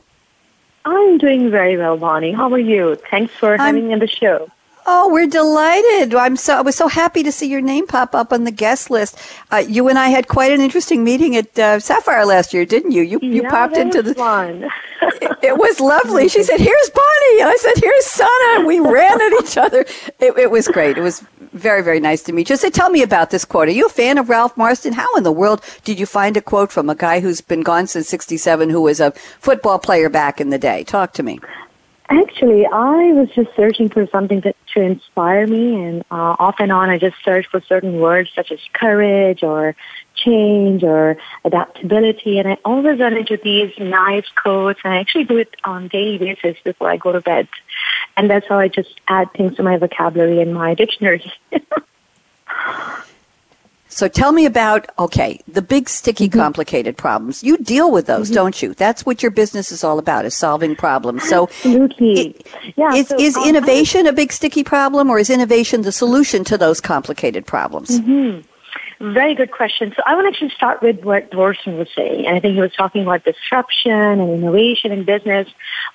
I'm 0.86 1.18
doing 1.18 1.52
very 1.52 1.76
well, 1.76 1.98
Bonnie. 1.98 2.32
How 2.32 2.50
are 2.54 2.58
you? 2.58 2.96
Thanks 3.12 3.34
for 3.34 3.58
having 3.58 3.84
I'm, 3.84 3.88
me 3.90 3.94
on 3.94 4.00
the 4.00 4.08
show. 4.08 4.50
Oh, 4.86 5.12
we're 5.12 5.28
delighted. 5.28 6.16
I'm 6.16 6.36
so 6.36 6.58
I 6.58 6.62
was 6.62 6.76
so 6.76 6.88
happy 6.88 7.22
to 7.24 7.32
see 7.32 7.48
your 7.48 7.62
name 7.62 7.86
pop 7.86 8.16
up 8.16 8.34
on 8.34 8.46
the 8.46 8.52
guest 8.52 8.90
list. 8.90 9.18
Uh, 9.52 9.58
you 9.58 9.88
and 9.88 10.00
I 10.00 10.10
had 10.10 10.28
quite 10.28 10.52
an 10.52 10.60
interesting 10.60 11.04
meeting 11.04 11.36
at 11.36 11.58
uh, 11.60 11.80
Sapphire 11.80 12.26
last 12.26 12.54
year, 12.54 12.66
didn't 12.66 12.92
you? 12.92 13.04
You 13.04 13.20
you 13.22 13.44
yeah, 13.44 13.50
popped 13.50 13.78
into 13.78 14.02
the 14.02 14.16
fun. 14.16 14.64
it, 15.02 15.38
it, 15.44 15.58
was 15.58 15.80
lovely. 15.80 16.28
She 16.28 16.42
said, 16.42 16.60
"Here's 16.60 16.90
Bonnie," 16.90 17.42
and 17.42 17.50
I 17.50 17.56
said, 17.60 17.74
"Here's 17.78 18.06
Sana." 18.06 18.58
And 18.58 18.66
we 18.66 18.80
ran 18.80 19.22
at 19.22 19.44
each 19.44 19.58
other. 19.58 19.82
It, 20.20 20.38
it 20.38 20.52
was 20.52 20.68
great. 20.68 20.98
It 20.98 21.02
was 21.02 21.24
very 21.54 21.84
very 21.84 22.00
nice 22.00 22.24
to 22.24 22.34
meet 22.34 22.50
you. 22.50 22.56
So 22.56 22.70
tell 22.70 22.90
me 22.90 23.04
about 23.04 23.30
this 23.30 23.46
quote. 23.46 23.68
Are 23.68 23.72
you 23.72 23.86
a 23.86 23.90
fan 23.90 24.18
of 24.18 24.30
Ralph 24.30 24.58
Marston? 24.58 24.94
How 24.94 25.16
in 25.16 25.24
the 25.24 25.32
world 25.32 25.62
did 25.84 26.00
you 26.00 26.08
find 26.08 26.36
a 26.38 26.42
quote 26.42 26.72
from 26.72 26.90
a 26.90 26.96
guy 26.96 27.20
who's 27.20 27.42
been 27.42 27.62
gone 27.62 27.86
since 27.86 28.08
'67, 28.10 28.70
who 28.70 28.82
was 28.82 29.00
a 29.00 29.12
football 29.12 29.78
player 29.78 30.10
back 30.10 30.42
in 30.42 30.50
the 30.50 30.60
day? 30.60 30.84
Talk 30.84 31.14
to 31.14 31.24
me. 31.24 31.40
Actually, 32.14 32.66
I 32.66 33.14
was 33.14 33.30
just 33.34 33.56
searching 33.56 33.88
for 33.88 34.06
something 34.08 34.42
that, 34.42 34.58
to 34.74 34.82
inspire 34.82 35.48
me, 35.48 35.82
and 35.82 36.02
uh, 36.12 36.36
off 36.40 36.56
and 36.60 36.70
on, 36.70 36.90
I 36.90 36.98
just 36.98 37.16
searched 37.24 37.50
for 37.50 37.62
certain 37.62 38.02
words 38.02 38.30
such 38.36 38.52
as 38.52 38.60
courage 38.74 39.44
or 39.44 39.78
change 40.14 40.84
or 40.84 41.16
adaptability, 41.46 42.38
and 42.38 42.50
I 42.50 42.58
always 42.66 43.00
run 43.00 43.16
into 43.16 43.40
these 43.42 43.72
nice 43.80 44.26
quotes, 44.36 44.82
and 44.84 44.94
I 44.94 44.98
actually 44.98 45.24
do 45.24 45.38
it 45.38 45.56
on 45.64 45.88
daily 45.88 46.18
basis 46.18 46.58
before 46.66 46.90
I 46.90 46.98
go 46.98 47.14
to 47.14 47.22
bed, 47.22 47.48
and 48.18 48.30
that's 48.30 48.46
how 48.46 48.60
I 48.60 48.68
just 48.68 49.00
add 49.08 49.32
things 49.32 49.56
to 49.56 49.64
my 49.64 49.78
vocabulary 49.78 50.42
and 50.42 50.54
my 50.54 50.74
dictionary. 50.74 51.32
So 53.92 54.08
tell 54.08 54.32
me 54.32 54.46
about, 54.46 54.90
okay, 54.98 55.42
the 55.48 55.62
big, 55.62 55.90
sticky, 55.90 56.30
mm-hmm. 56.30 56.40
complicated 56.40 56.98
problems. 56.98 57.44
You 57.44 57.58
deal 57.58 57.92
with 57.92 58.08
those, 58.08 58.28
mm-hmm. 58.28 58.36
don't 58.36 58.62
you? 58.62 58.74
That's 58.74 59.06
what 59.06 59.22
your 59.22 59.32
business 59.32 59.72
is 59.72 59.84
all 59.84 60.00
about, 60.00 60.26
is 60.26 60.36
solving 60.36 60.76
problems. 60.76 61.24
So 61.28 61.44
Absolutely. 61.44 62.20
It, 62.20 62.48
yeah, 62.78 62.94
is, 62.94 63.10
so, 63.10 63.20
is 63.20 63.36
um, 63.36 63.50
innovation 63.50 64.08
a 64.08 64.14
big, 64.14 64.32
sticky 64.32 64.64
problem, 64.64 65.10
or 65.10 65.20
is 65.20 65.30
innovation 65.30 65.82
the 65.82 65.92
solution 65.92 66.44
to 66.46 66.58
those 66.58 66.80
complicated 66.80 67.46
problems? 67.46 68.00
Mm-hmm. 68.00 68.48
Very 69.02 69.34
good 69.34 69.50
question. 69.50 69.92
So 69.96 70.04
I 70.06 70.14
want 70.14 70.26
to 70.26 70.30
actually 70.30 70.56
start 70.56 70.84
with 70.84 71.04
what 71.04 71.32
Thorsten 71.32 71.76
was 71.76 71.88
saying. 71.96 72.28
And 72.28 72.36
I 72.36 72.40
think 72.40 72.54
he 72.54 72.62
was 72.62 72.72
talking 72.72 73.02
about 73.02 73.24
disruption 73.24 73.92
and 73.92 74.30
innovation 74.30 74.92
in 74.92 75.06
business. 75.06 75.48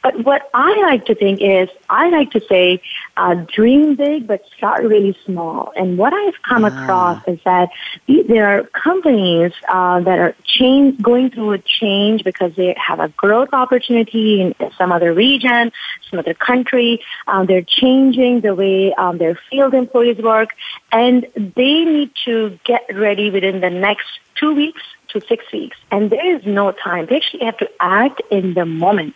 But 0.02 0.24
what 0.24 0.50
I 0.52 0.76
like 0.82 1.04
to 1.04 1.14
think 1.14 1.40
is, 1.40 1.68
I 1.88 2.08
like 2.08 2.32
to 2.32 2.40
say, 2.48 2.82
uh, 3.16 3.34
dream 3.54 3.94
big, 3.94 4.26
but 4.26 4.42
start 4.56 4.82
really 4.82 5.16
small. 5.24 5.72
And 5.76 5.98
what 5.98 6.12
I've 6.12 6.42
come 6.42 6.64
ah. 6.64 6.68
across 6.68 7.22
is 7.28 7.38
that 7.44 7.68
there 8.08 8.48
are 8.48 8.64
companies 8.64 9.52
uh, 9.68 10.00
that 10.00 10.18
are 10.18 10.34
change, 10.44 11.00
going 11.00 11.30
through 11.30 11.52
a 11.52 11.58
change 11.58 12.24
because 12.24 12.56
they 12.56 12.74
have 12.76 12.98
a 12.98 13.08
growth 13.10 13.50
opportunity 13.52 14.40
in 14.40 14.54
some 14.76 14.90
other 14.90 15.14
region, 15.14 15.70
some 16.10 16.18
other 16.18 16.34
country. 16.34 17.00
Um, 17.28 17.46
they're 17.46 17.62
changing 17.62 18.40
the 18.40 18.52
way 18.56 18.92
um, 18.94 19.18
their 19.18 19.38
field 19.48 19.74
employees 19.74 20.18
work, 20.18 20.50
and 20.90 21.24
they 21.34 21.84
need 21.84 22.10
to 22.24 22.58
get 22.64 22.82
ready 22.96 23.30
within 23.30 23.60
the 23.60 23.70
next 23.70 24.06
two 24.34 24.54
weeks 24.54 24.82
to 25.08 25.20
six 25.26 25.44
weeks. 25.52 25.76
And 25.90 26.10
there 26.10 26.36
is 26.36 26.44
no 26.44 26.72
time. 26.72 27.06
They 27.06 27.16
actually 27.16 27.44
have 27.44 27.58
to 27.58 27.70
act 27.80 28.22
in 28.30 28.54
the 28.54 28.66
moment. 28.66 29.14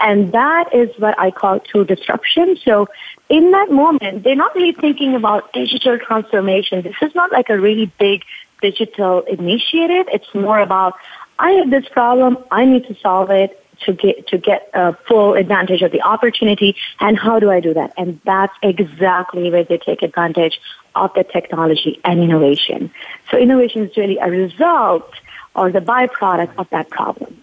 And 0.00 0.32
that 0.32 0.74
is 0.74 0.90
what 0.98 1.18
I 1.18 1.30
call 1.30 1.60
true 1.60 1.84
disruption. 1.84 2.56
So 2.64 2.88
in 3.28 3.50
that 3.50 3.70
moment, 3.70 4.22
they're 4.24 4.36
not 4.36 4.54
really 4.54 4.72
thinking 4.72 5.14
about 5.14 5.52
digital 5.52 5.98
transformation. 5.98 6.82
This 6.82 6.96
is 7.02 7.14
not 7.14 7.32
like 7.32 7.50
a 7.50 7.58
really 7.58 7.86
big 7.98 8.22
digital 8.62 9.20
initiative. 9.22 10.06
It's 10.12 10.32
more 10.34 10.60
about, 10.60 10.94
I 11.38 11.52
have 11.52 11.70
this 11.70 11.88
problem. 11.88 12.38
I 12.50 12.64
need 12.64 12.86
to 12.86 12.94
solve 13.00 13.30
it 13.30 13.64
to 13.86 13.92
get 13.92 14.26
to 14.28 14.38
get 14.38 14.70
a 14.74 14.94
full 15.06 15.34
advantage 15.34 15.82
of 15.82 15.92
the 15.92 16.02
opportunity 16.02 16.76
and 17.00 17.18
how 17.18 17.38
do 17.38 17.50
I 17.50 17.60
do 17.60 17.74
that? 17.74 17.92
And 17.96 18.20
that's 18.24 18.54
exactly 18.62 19.50
where 19.50 19.64
they 19.64 19.78
take 19.78 20.02
advantage 20.02 20.60
of 20.94 21.12
the 21.14 21.24
technology 21.24 22.00
and 22.04 22.20
innovation. 22.20 22.90
So 23.30 23.38
innovation 23.38 23.88
is 23.88 23.96
really 23.96 24.18
a 24.18 24.30
result 24.30 25.10
or 25.54 25.70
the 25.72 25.80
byproduct 25.80 26.56
of 26.58 26.68
that 26.70 26.90
problem. 26.90 27.42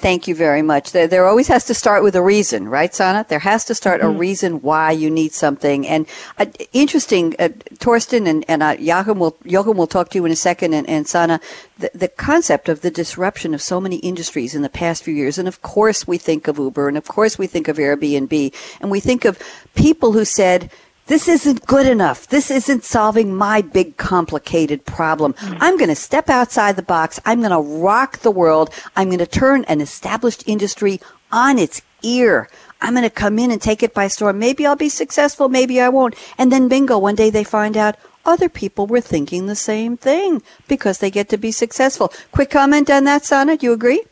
Thank 0.00 0.26
you 0.26 0.34
very 0.34 0.62
much. 0.62 0.92
There, 0.92 1.06
there, 1.06 1.26
always 1.26 1.48
has 1.48 1.66
to 1.66 1.74
start 1.74 2.02
with 2.02 2.16
a 2.16 2.22
reason, 2.22 2.70
right, 2.70 2.94
Sana? 2.94 3.26
There 3.28 3.40
has 3.40 3.66
to 3.66 3.74
start 3.74 4.00
mm-hmm. 4.00 4.16
a 4.16 4.18
reason 4.18 4.62
why 4.62 4.92
you 4.92 5.10
need 5.10 5.34
something. 5.34 5.86
And 5.86 6.06
uh, 6.38 6.46
interesting, 6.72 7.36
uh, 7.38 7.50
Thorsten 7.74 8.26
and, 8.26 8.42
and 8.48 8.62
uh, 8.62 8.76
Joachim 8.78 9.18
will 9.18 9.36
Joachim 9.44 9.76
will 9.76 9.86
talk 9.86 10.08
to 10.10 10.18
you 10.18 10.24
in 10.24 10.32
a 10.32 10.36
second, 10.36 10.72
and, 10.72 10.88
and 10.88 11.06
Sana, 11.06 11.38
the, 11.78 11.90
the 11.92 12.08
concept 12.08 12.70
of 12.70 12.80
the 12.80 12.90
disruption 12.90 13.52
of 13.52 13.60
so 13.60 13.78
many 13.78 13.96
industries 13.96 14.54
in 14.54 14.62
the 14.62 14.70
past 14.70 15.04
few 15.04 15.12
years. 15.12 15.36
And 15.36 15.46
of 15.46 15.60
course, 15.60 16.06
we 16.06 16.16
think 16.16 16.48
of 16.48 16.56
Uber, 16.58 16.88
and 16.88 16.96
of 16.96 17.06
course, 17.06 17.38
we 17.38 17.46
think 17.46 17.68
of 17.68 17.76
Airbnb, 17.76 18.54
and 18.80 18.90
we 18.90 19.00
think 19.00 19.26
of 19.26 19.38
people 19.74 20.12
who 20.12 20.24
said 20.24 20.70
this 21.10 21.26
isn't 21.26 21.66
good 21.66 21.86
enough. 21.86 22.28
This 22.28 22.52
isn't 22.52 22.84
solving 22.84 23.34
my 23.34 23.62
big 23.62 23.96
complicated 23.96 24.86
problem. 24.86 25.32
Mm. 25.32 25.58
I'm 25.60 25.76
going 25.76 25.88
to 25.88 25.96
step 25.96 26.30
outside 26.30 26.76
the 26.76 26.84
box. 26.84 27.18
I'm 27.24 27.40
going 27.40 27.50
to 27.50 27.58
rock 27.58 28.18
the 28.18 28.30
world. 28.30 28.70
I'm 28.94 29.08
going 29.08 29.18
to 29.18 29.26
turn 29.26 29.64
an 29.64 29.80
established 29.80 30.44
industry 30.46 31.00
on 31.32 31.58
its 31.58 31.82
ear. 32.02 32.48
I'm 32.80 32.94
going 32.94 33.02
to 33.02 33.10
come 33.10 33.40
in 33.40 33.50
and 33.50 33.60
take 33.60 33.82
it 33.82 33.92
by 33.92 34.06
storm. 34.06 34.38
Maybe 34.38 34.64
I'll 34.64 34.76
be 34.76 34.88
successful. 34.88 35.48
Maybe 35.48 35.80
I 35.80 35.88
won't. 35.88 36.14
And 36.38 36.52
then 36.52 36.68
bingo, 36.68 36.96
one 36.96 37.16
day 37.16 37.28
they 37.28 37.42
find 37.42 37.76
out 37.76 37.96
other 38.24 38.48
people 38.48 38.86
were 38.86 39.00
thinking 39.00 39.46
the 39.46 39.56
same 39.56 39.96
thing 39.96 40.42
because 40.68 40.98
they 40.98 41.10
get 41.10 41.28
to 41.30 41.36
be 41.36 41.50
successful. 41.50 42.12
Quick 42.30 42.50
comment 42.50 42.88
on 42.88 43.02
that, 43.02 43.24
Sana. 43.24 43.56
Do 43.56 43.66
you 43.66 43.72
agree? 43.72 44.04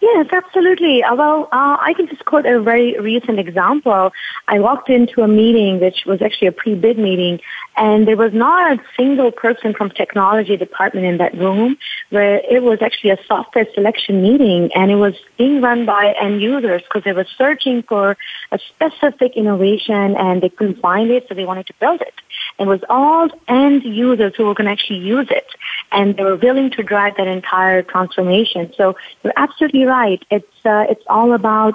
Yes, 0.00 0.26
absolutely. 0.32 1.02
Uh, 1.02 1.14
well, 1.14 1.48
uh, 1.52 1.76
I 1.80 1.94
can 1.96 2.08
just 2.08 2.24
quote 2.24 2.46
a 2.46 2.60
very 2.60 2.98
recent 2.98 3.38
example. 3.38 4.12
I 4.46 4.60
walked 4.60 4.90
into 4.90 5.22
a 5.22 5.28
meeting, 5.28 5.80
which 5.80 6.04
was 6.06 6.20
actually 6.22 6.48
a 6.48 6.52
pre-bid 6.52 6.98
meeting, 6.98 7.40
and 7.76 8.06
there 8.06 8.16
was 8.16 8.32
not 8.34 8.72
a 8.72 8.82
single 8.96 9.30
person 9.30 9.72
from 9.72 9.90
technology 9.90 10.56
department 10.56 11.06
in 11.06 11.18
that 11.18 11.34
room 11.34 11.76
where 12.10 12.36
it 12.38 12.62
was 12.62 12.78
actually 12.82 13.10
a 13.10 13.18
software 13.26 13.66
selection 13.74 14.20
meeting 14.20 14.70
and 14.74 14.90
it 14.90 14.96
was 14.96 15.14
being 15.36 15.60
run 15.60 15.86
by 15.86 16.14
end 16.20 16.42
users 16.42 16.82
because 16.82 17.04
they 17.04 17.12
were 17.12 17.26
searching 17.36 17.82
for 17.82 18.16
a 18.50 18.58
specific 18.58 19.36
innovation 19.36 20.16
and 20.16 20.42
they 20.42 20.48
couldn't 20.48 20.80
find 20.80 21.10
it 21.10 21.26
so 21.28 21.34
they 21.34 21.44
wanted 21.44 21.66
to 21.66 21.74
build 21.78 22.00
it. 22.00 22.14
It 22.58 22.66
was 22.66 22.80
all 22.88 23.28
end 23.46 23.84
users 23.84 24.34
who 24.36 24.46
were 24.46 24.54
going 24.54 24.66
to 24.66 24.72
actually 24.72 24.98
use 24.98 25.28
it 25.30 25.46
and 25.92 26.16
they 26.16 26.24
were 26.24 26.36
willing 26.36 26.70
to 26.72 26.82
drive 26.82 27.16
that 27.16 27.28
entire 27.28 27.82
transformation. 27.82 28.72
So 28.76 28.96
you're 29.22 29.32
absolutely 29.36 29.77
right. 29.84 30.22
It's 30.30 30.46
uh, 30.64 30.86
it's 30.88 31.04
all 31.08 31.32
about 31.32 31.74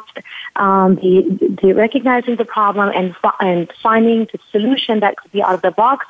um, 0.56 0.96
the, 0.96 1.58
the 1.62 1.74
recognizing 1.74 2.36
the 2.36 2.46
problem 2.46 2.92
and 2.96 3.16
and 3.40 3.72
finding 3.82 4.28
the 4.32 4.40
solution 4.52 5.00
that 5.02 5.18
could 5.18 5.32
be 5.32 5.42
out 5.42 5.56
of 5.56 5.62
the 5.62 5.72
box. 5.72 6.06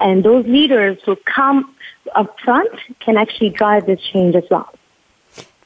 And 0.00 0.24
those 0.24 0.46
leaders 0.46 0.98
who 1.04 1.16
come 1.16 1.74
up 2.14 2.38
front 2.40 2.70
can 3.00 3.16
actually 3.16 3.50
drive 3.50 3.86
this 3.86 4.00
change 4.00 4.34
as 4.36 4.44
well. 4.50 4.72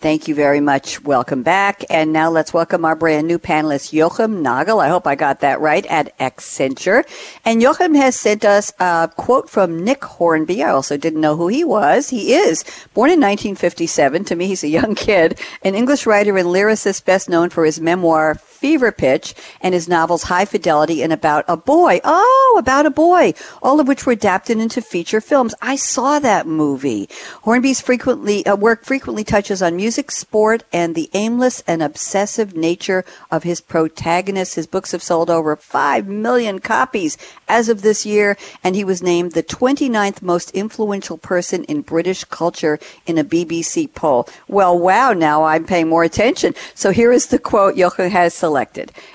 Thank 0.03 0.27
you 0.27 0.35
very 0.35 0.59
much. 0.59 1.01
Welcome 1.05 1.45
back. 1.45 1.85
And 1.89 2.13
now 2.13 2.29
let's 2.29 2.53
welcome 2.53 2.85
our 2.85 2.97
brand 2.97 3.29
new 3.29 3.39
panelist, 3.39 3.93
Joachim 3.93 4.43
Nagel. 4.43 4.81
I 4.81 4.89
hope 4.89 5.07
I 5.07 5.15
got 5.15 5.39
that 5.41 5.61
right 5.61 5.87
at 5.87 6.19
Accenture. 6.19 7.05
And 7.45 7.63
Joachim 7.63 7.95
has 7.95 8.17
sent 8.17 8.45
us 8.45 8.73
a 8.81 9.09
quote 9.17 9.49
from 9.49 9.85
Nick 9.85 10.03
Hornby. 10.03 10.65
I 10.65 10.71
also 10.71 10.97
didn't 10.97 11.21
know 11.21 11.37
who 11.37 11.47
he 11.47 11.63
was. 11.63 12.09
He 12.09 12.35
is 12.35 12.65
born 12.95 13.11
in 13.11 13.21
1957. 13.21 14.25
To 14.25 14.35
me, 14.35 14.49
he's 14.49 14.65
a 14.65 14.69
young 14.69 14.95
kid, 14.97 15.39
an 15.63 15.77
English 15.77 16.05
writer 16.05 16.37
and 16.37 16.49
lyricist 16.49 17.05
best 17.05 17.29
known 17.29 17.51
for 17.51 17.65
his 17.65 17.81
memoir, 17.81 18.41
Fever 18.63 18.93
Pitch 18.93 19.35
and 19.61 19.75
his 19.75 19.89
novels 19.89 20.23
High 20.23 20.45
Fidelity 20.45 21.03
and 21.03 21.13
About 21.13 21.45
a 21.49 21.57
Boy. 21.57 22.01
Oh, 22.05 22.55
About 22.61 22.87
a 22.87 22.91
Boy, 22.91 23.35
all 23.61 23.81
of 23.81 23.89
which 23.89 24.07
were 24.07 24.13
adapted 24.13 24.61
into 24.61 24.81
feature 24.81 25.21
films. 25.21 25.53
I 25.61 25.75
saw 25.75 26.21
that 26.21 26.47
movie. 26.47 27.09
Hornby's 27.43 27.81
frequently 27.81 28.47
uh, 28.47 28.55
work 28.55 28.85
frequently 28.85 29.25
touches 29.25 29.63
on 29.63 29.75
music, 29.75 30.13
sport, 30.13 30.63
and 30.73 30.95
the 30.95 31.11
aimless 31.13 31.65
and 31.67 31.83
obsessive 31.83 32.55
nature 32.55 33.05
of 33.33 33.43
his 33.43 33.61
protagonists. 33.61 34.55
His 34.55 34.69
books 34.69 34.93
have 34.93 35.03
sold 35.03 35.29
over 35.29 35.57
5 35.57 36.07
million 36.07 36.61
copies 36.61 37.19
as 37.49 37.69
of 37.69 37.83
this 37.83 38.07
year, 38.07 38.37
and 38.63 38.77
he 38.77 38.85
was 38.85 39.03
named 39.03 39.33
the 39.33 39.43
29th 39.43 40.23
most 40.23 40.53
influential 40.53 41.19
person 41.19 41.65
in 41.65 41.83
British 41.83 42.23
culture 42.23 42.79
in 43.07 43.19
a 43.19 43.25
BBC 43.25 43.93
poll. 43.93 44.29
Well, 44.47 44.79
wow, 44.79 45.13
now 45.13 45.43
I'm 45.43 45.65
paying 45.65 45.89
more 45.89 46.05
attention. 46.05 46.55
So 46.77 46.93
here 46.93 47.11
is 47.11 47.27
the 47.27 47.41
quote 47.41 47.77
Jochen 47.77 48.09
has 48.13 48.33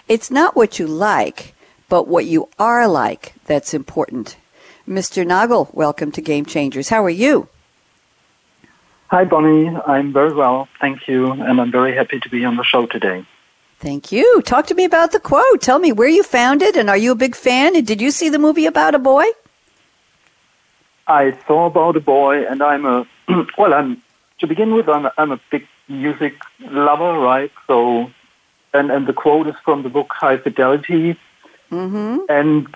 It's 0.08 0.32
not 0.32 0.56
what 0.56 0.80
you 0.80 0.88
like, 0.88 1.54
but 1.90 2.08
what 2.08 2.26
you 2.26 2.50
are 2.60 2.88
like 2.88 3.34
that's 3.46 3.74
important. 3.74 4.38
Mr. 4.88 5.26
Nagel, 5.26 5.70
welcome 5.74 6.12
to 6.14 6.22
Game 6.22 6.46
Changers. 6.46 6.90
How 6.90 7.04
are 7.04 7.10
you? 7.10 7.50
Hi, 9.08 9.24
Bonnie. 9.24 9.70
I'm 9.70 10.12
very 10.12 10.34
well. 10.34 10.68
Thank 10.82 11.08
you. 11.08 11.32
And 11.32 11.62
I'm 11.62 11.72
very 11.72 11.96
happy 11.96 12.20
to 12.20 12.30
be 12.30 12.44
on 12.44 12.58
the 12.58 12.64
show 12.64 12.86
today. 12.86 13.26
Thank 13.80 14.12
you. 14.12 14.42
Talk 14.42 14.68
to 14.68 14.76
me 14.76 14.86
about 14.86 15.12
the 15.12 15.20
quote. 15.20 15.62
Tell 15.62 15.80
me 15.80 15.92
where 15.92 16.10
you 16.10 16.24
found 16.24 16.62
it 16.62 16.76
and 16.76 16.90
are 16.90 16.98
you 16.98 17.12
a 17.12 17.16
big 17.16 17.36
fan? 17.36 17.76
And 17.76 17.86
did 17.86 18.02
you 18.02 18.12
see 18.12 18.30
the 18.30 18.40
movie 18.40 18.66
About 18.66 18.96
a 18.96 19.00
Boy? 19.00 19.26
I 21.08 21.38
saw 21.48 21.68
About 21.68 21.96
a 21.96 22.02
Boy 22.02 22.46
and 22.46 22.62
I'm 22.62 22.86
a, 22.86 23.08
well, 23.58 23.74
I'm, 23.74 24.02
to 24.40 24.48
begin 24.48 24.74
with, 24.74 24.90
I'm 24.90 25.06
a, 25.06 25.14
I'm 25.18 25.32
a 25.32 25.40
big 25.52 25.68
music 25.88 26.34
lover, 26.60 27.20
right? 27.20 27.52
So 27.68 28.12
and, 28.74 28.92
and 28.92 29.08
the 29.08 29.14
quote 29.14 29.48
is 29.48 29.56
from 29.64 29.84
the 29.84 29.90
book 29.90 30.12
High 30.12 30.38
Fidelity. 30.38 31.18
Mm-hmm. 31.72 32.20
And 32.30 32.68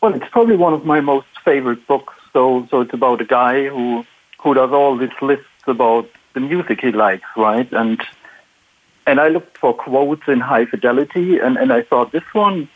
well, 0.00 0.14
it's 0.14 0.28
probably 0.30 0.56
one 0.56 0.72
of 0.72 0.84
my 0.84 1.00
most 1.00 1.26
favorite 1.44 1.86
books. 1.86 2.14
So, 2.32 2.66
so 2.70 2.80
it's 2.80 2.94
about 2.94 3.20
a 3.20 3.24
guy 3.24 3.68
who 3.68 4.04
who 4.40 4.54
does 4.54 4.70
all 4.70 4.96
these 4.96 5.10
lists 5.20 5.44
about 5.66 6.08
the 6.32 6.40
music 6.40 6.80
he 6.80 6.92
likes, 6.92 7.28
right? 7.36 7.70
And 7.72 8.00
and 9.06 9.20
I 9.20 9.28
looked 9.28 9.58
for 9.58 9.74
quotes 9.74 10.28
in 10.28 10.40
high 10.40 10.66
fidelity, 10.66 11.38
and, 11.38 11.56
and 11.56 11.72
I 11.72 11.82
thought 11.82 12.12
this 12.12 12.22
one 12.32 12.68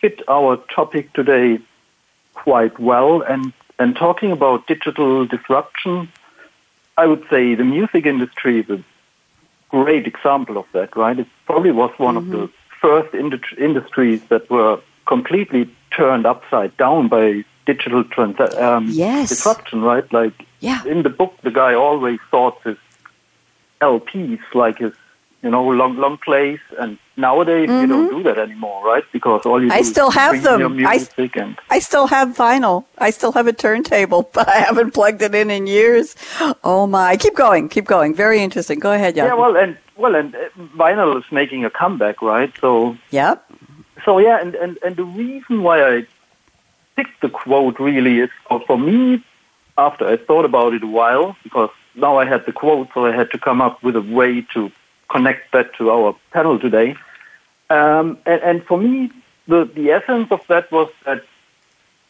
fit 0.00 0.22
our 0.28 0.56
topic 0.74 1.12
today 1.12 1.58
quite 2.34 2.78
well. 2.78 3.22
And 3.22 3.52
and 3.78 3.96
talking 3.96 4.30
about 4.30 4.66
digital 4.66 5.26
disruption, 5.26 6.08
I 6.96 7.06
would 7.06 7.24
say 7.28 7.54
the 7.54 7.64
music 7.64 8.06
industry 8.06 8.60
is 8.60 8.70
a 8.70 8.84
great 9.82 10.06
example 10.06 10.56
of 10.56 10.66
that, 10.72 10.90
right? 10.96 11.18
It 11.18 11.28
probably 11.46 11.72
was 11.72 11.92
one 11.98 12.16
mm-hmm. 12.16 12.32
of 12.32 12.40
the 12.40 12.46
first 12.80 13.12
industri- 13.12 13.58
industries 13.58 14.20
that 14.32 14.48
were 14.48 14.80
completely 15.06 15.62
turned 15.90 16.26
upside 16.26 16.76
down 16.76 17.08
by 17.08 17.44
digital 17.66 18.04
trans- 18.04 18.56
um, 18.56 18.86
yes. 18.88 19.28
disruption, 19.30 19.82
right? 19.82 20.06
Like 20.12 20.36
yeah. 20.60 20.84
in 20.84 21.02
the 21.02 21.10
book, 21.20 21.34
the 21.42 21.50
guy 21.50 21.74
always 21.74 22.20
thought 22.30 22.56
his 22.62 22.76
LPs, 23.80 24.42
like 24.54 24.78
his 24.78 24.92
you 25.42 25.50
know 25.50 25.64
long 25.80 25.96
long 25.96 26.18
plays, 26.18 26.60
and 26.78 26.98
nowadays 27.16 27.68
mm-hmm. 27.68 27.80
you 27.80 27.86
don't 27.86 28.06
mm-hmm. 28.08 28.16
do 28.18 28.22
that 28.24 28.38
anymore, 28.38 28.84
right? 28.84 29.04
Because 29.12 29.46
all 29.46 29.62
you 29.62 29.68
do 29.68 29.74
I 29.74 29.82
still 29.82 30.08
is 30.08 30.14
have 30.14 30.42
them. 30.42 30.86
I, 30.86 31.06
and 31.34 31.56
I 31.70 31.78
still 31.78 32.06
have 32.06 32.28
vinyl. 32.36 32.84
I 32.98 33.10
still 33.10 33.32
have 33.32 33.46
a 33.46 33.52
turntable, 33.52 34.22
but 34.32 34.48
I 34.48 34.58
haven't 34.58 34.92
plugged 34.92 35.22
it 35.22 35.34
in 35.34 35.50
in 35.50 35.66
years. 35.66 36.16
Oh 36.62 36.86
my! 36.86 37.16
Keep 37.16 37.36
going, 37.36 37.68
keep 37.68 37.84
going. 37.84 38.14
Very 38.14 38.42
interesting. 38.42 38.78
Go 38.78 38.92
ahead, 38.92 39.14
Jan. 39.14 39.26
Yeah, 39.26 39.34
well, 39.34 39.56
and 39.56 39.76
well, 39.96 40.14
and 40.14 40.34
uh, 40.34 40.48
vinyl 40.76 41.16
is 41.18 41.24
making 41.30 41.64
a 41.64 41.70
comeback, 41.70 42.22
right? 42.22 42.52
So 42.60 42.96
yep. 43.10 43.44
So 44.04 44.18
yeah, 44.18 44.40
and 44.40 44.54
and 44.54 44.78
and 44.84 44.96
the 44.96 45.04
reason 45.04 45.62
why 45.62 45.82
I 45.82 46.06
picked 46.96 47.20
the 47.20 47.28
quote 47.28 47.78
really 47.80 48.20
is 48.20 48.30
for, 48.48 48.60
for 48.66 48.78
me 48.78 49.24
after 49.76 50.06
I 50.06 50.16
thought 50.16 50.44
about 50.44 50.74
it 50.74 50.82
a 50.82 50.86
while 50.86 51.36
because 51.42 51.70
now 51.94 52.18
I 52.18 52.24
had 52.24 52.46
the 52.46 52.52
quote, 52.52 52.88
so 52.94 53.06
I 53.06 53.12
had 53.12 53.30
to 53.32 53.38
come 53.38 53.60
up 53.60 53.82
with 53.82 53.96
a 53.96 54.02
way 54.02 54.42
to 54.54 54.70
connect 55.08 55.52
that 55.52 55.74
to 55.76 55.90
our 55.90 56.16
panel 56.32 56.58
today. 56.58 56.96
Um, 57.74 58.18
and, 58.24 58.40
and 58.42 58.64
for 58.64 58.78
me, 58.78 59.10
the, 59.48 59.64
the 59.64 59.90
essence 59.90 60.28
of 60.30 60.40
that 60.48 60.70
was 60.70 60.90
that 61.06 61.24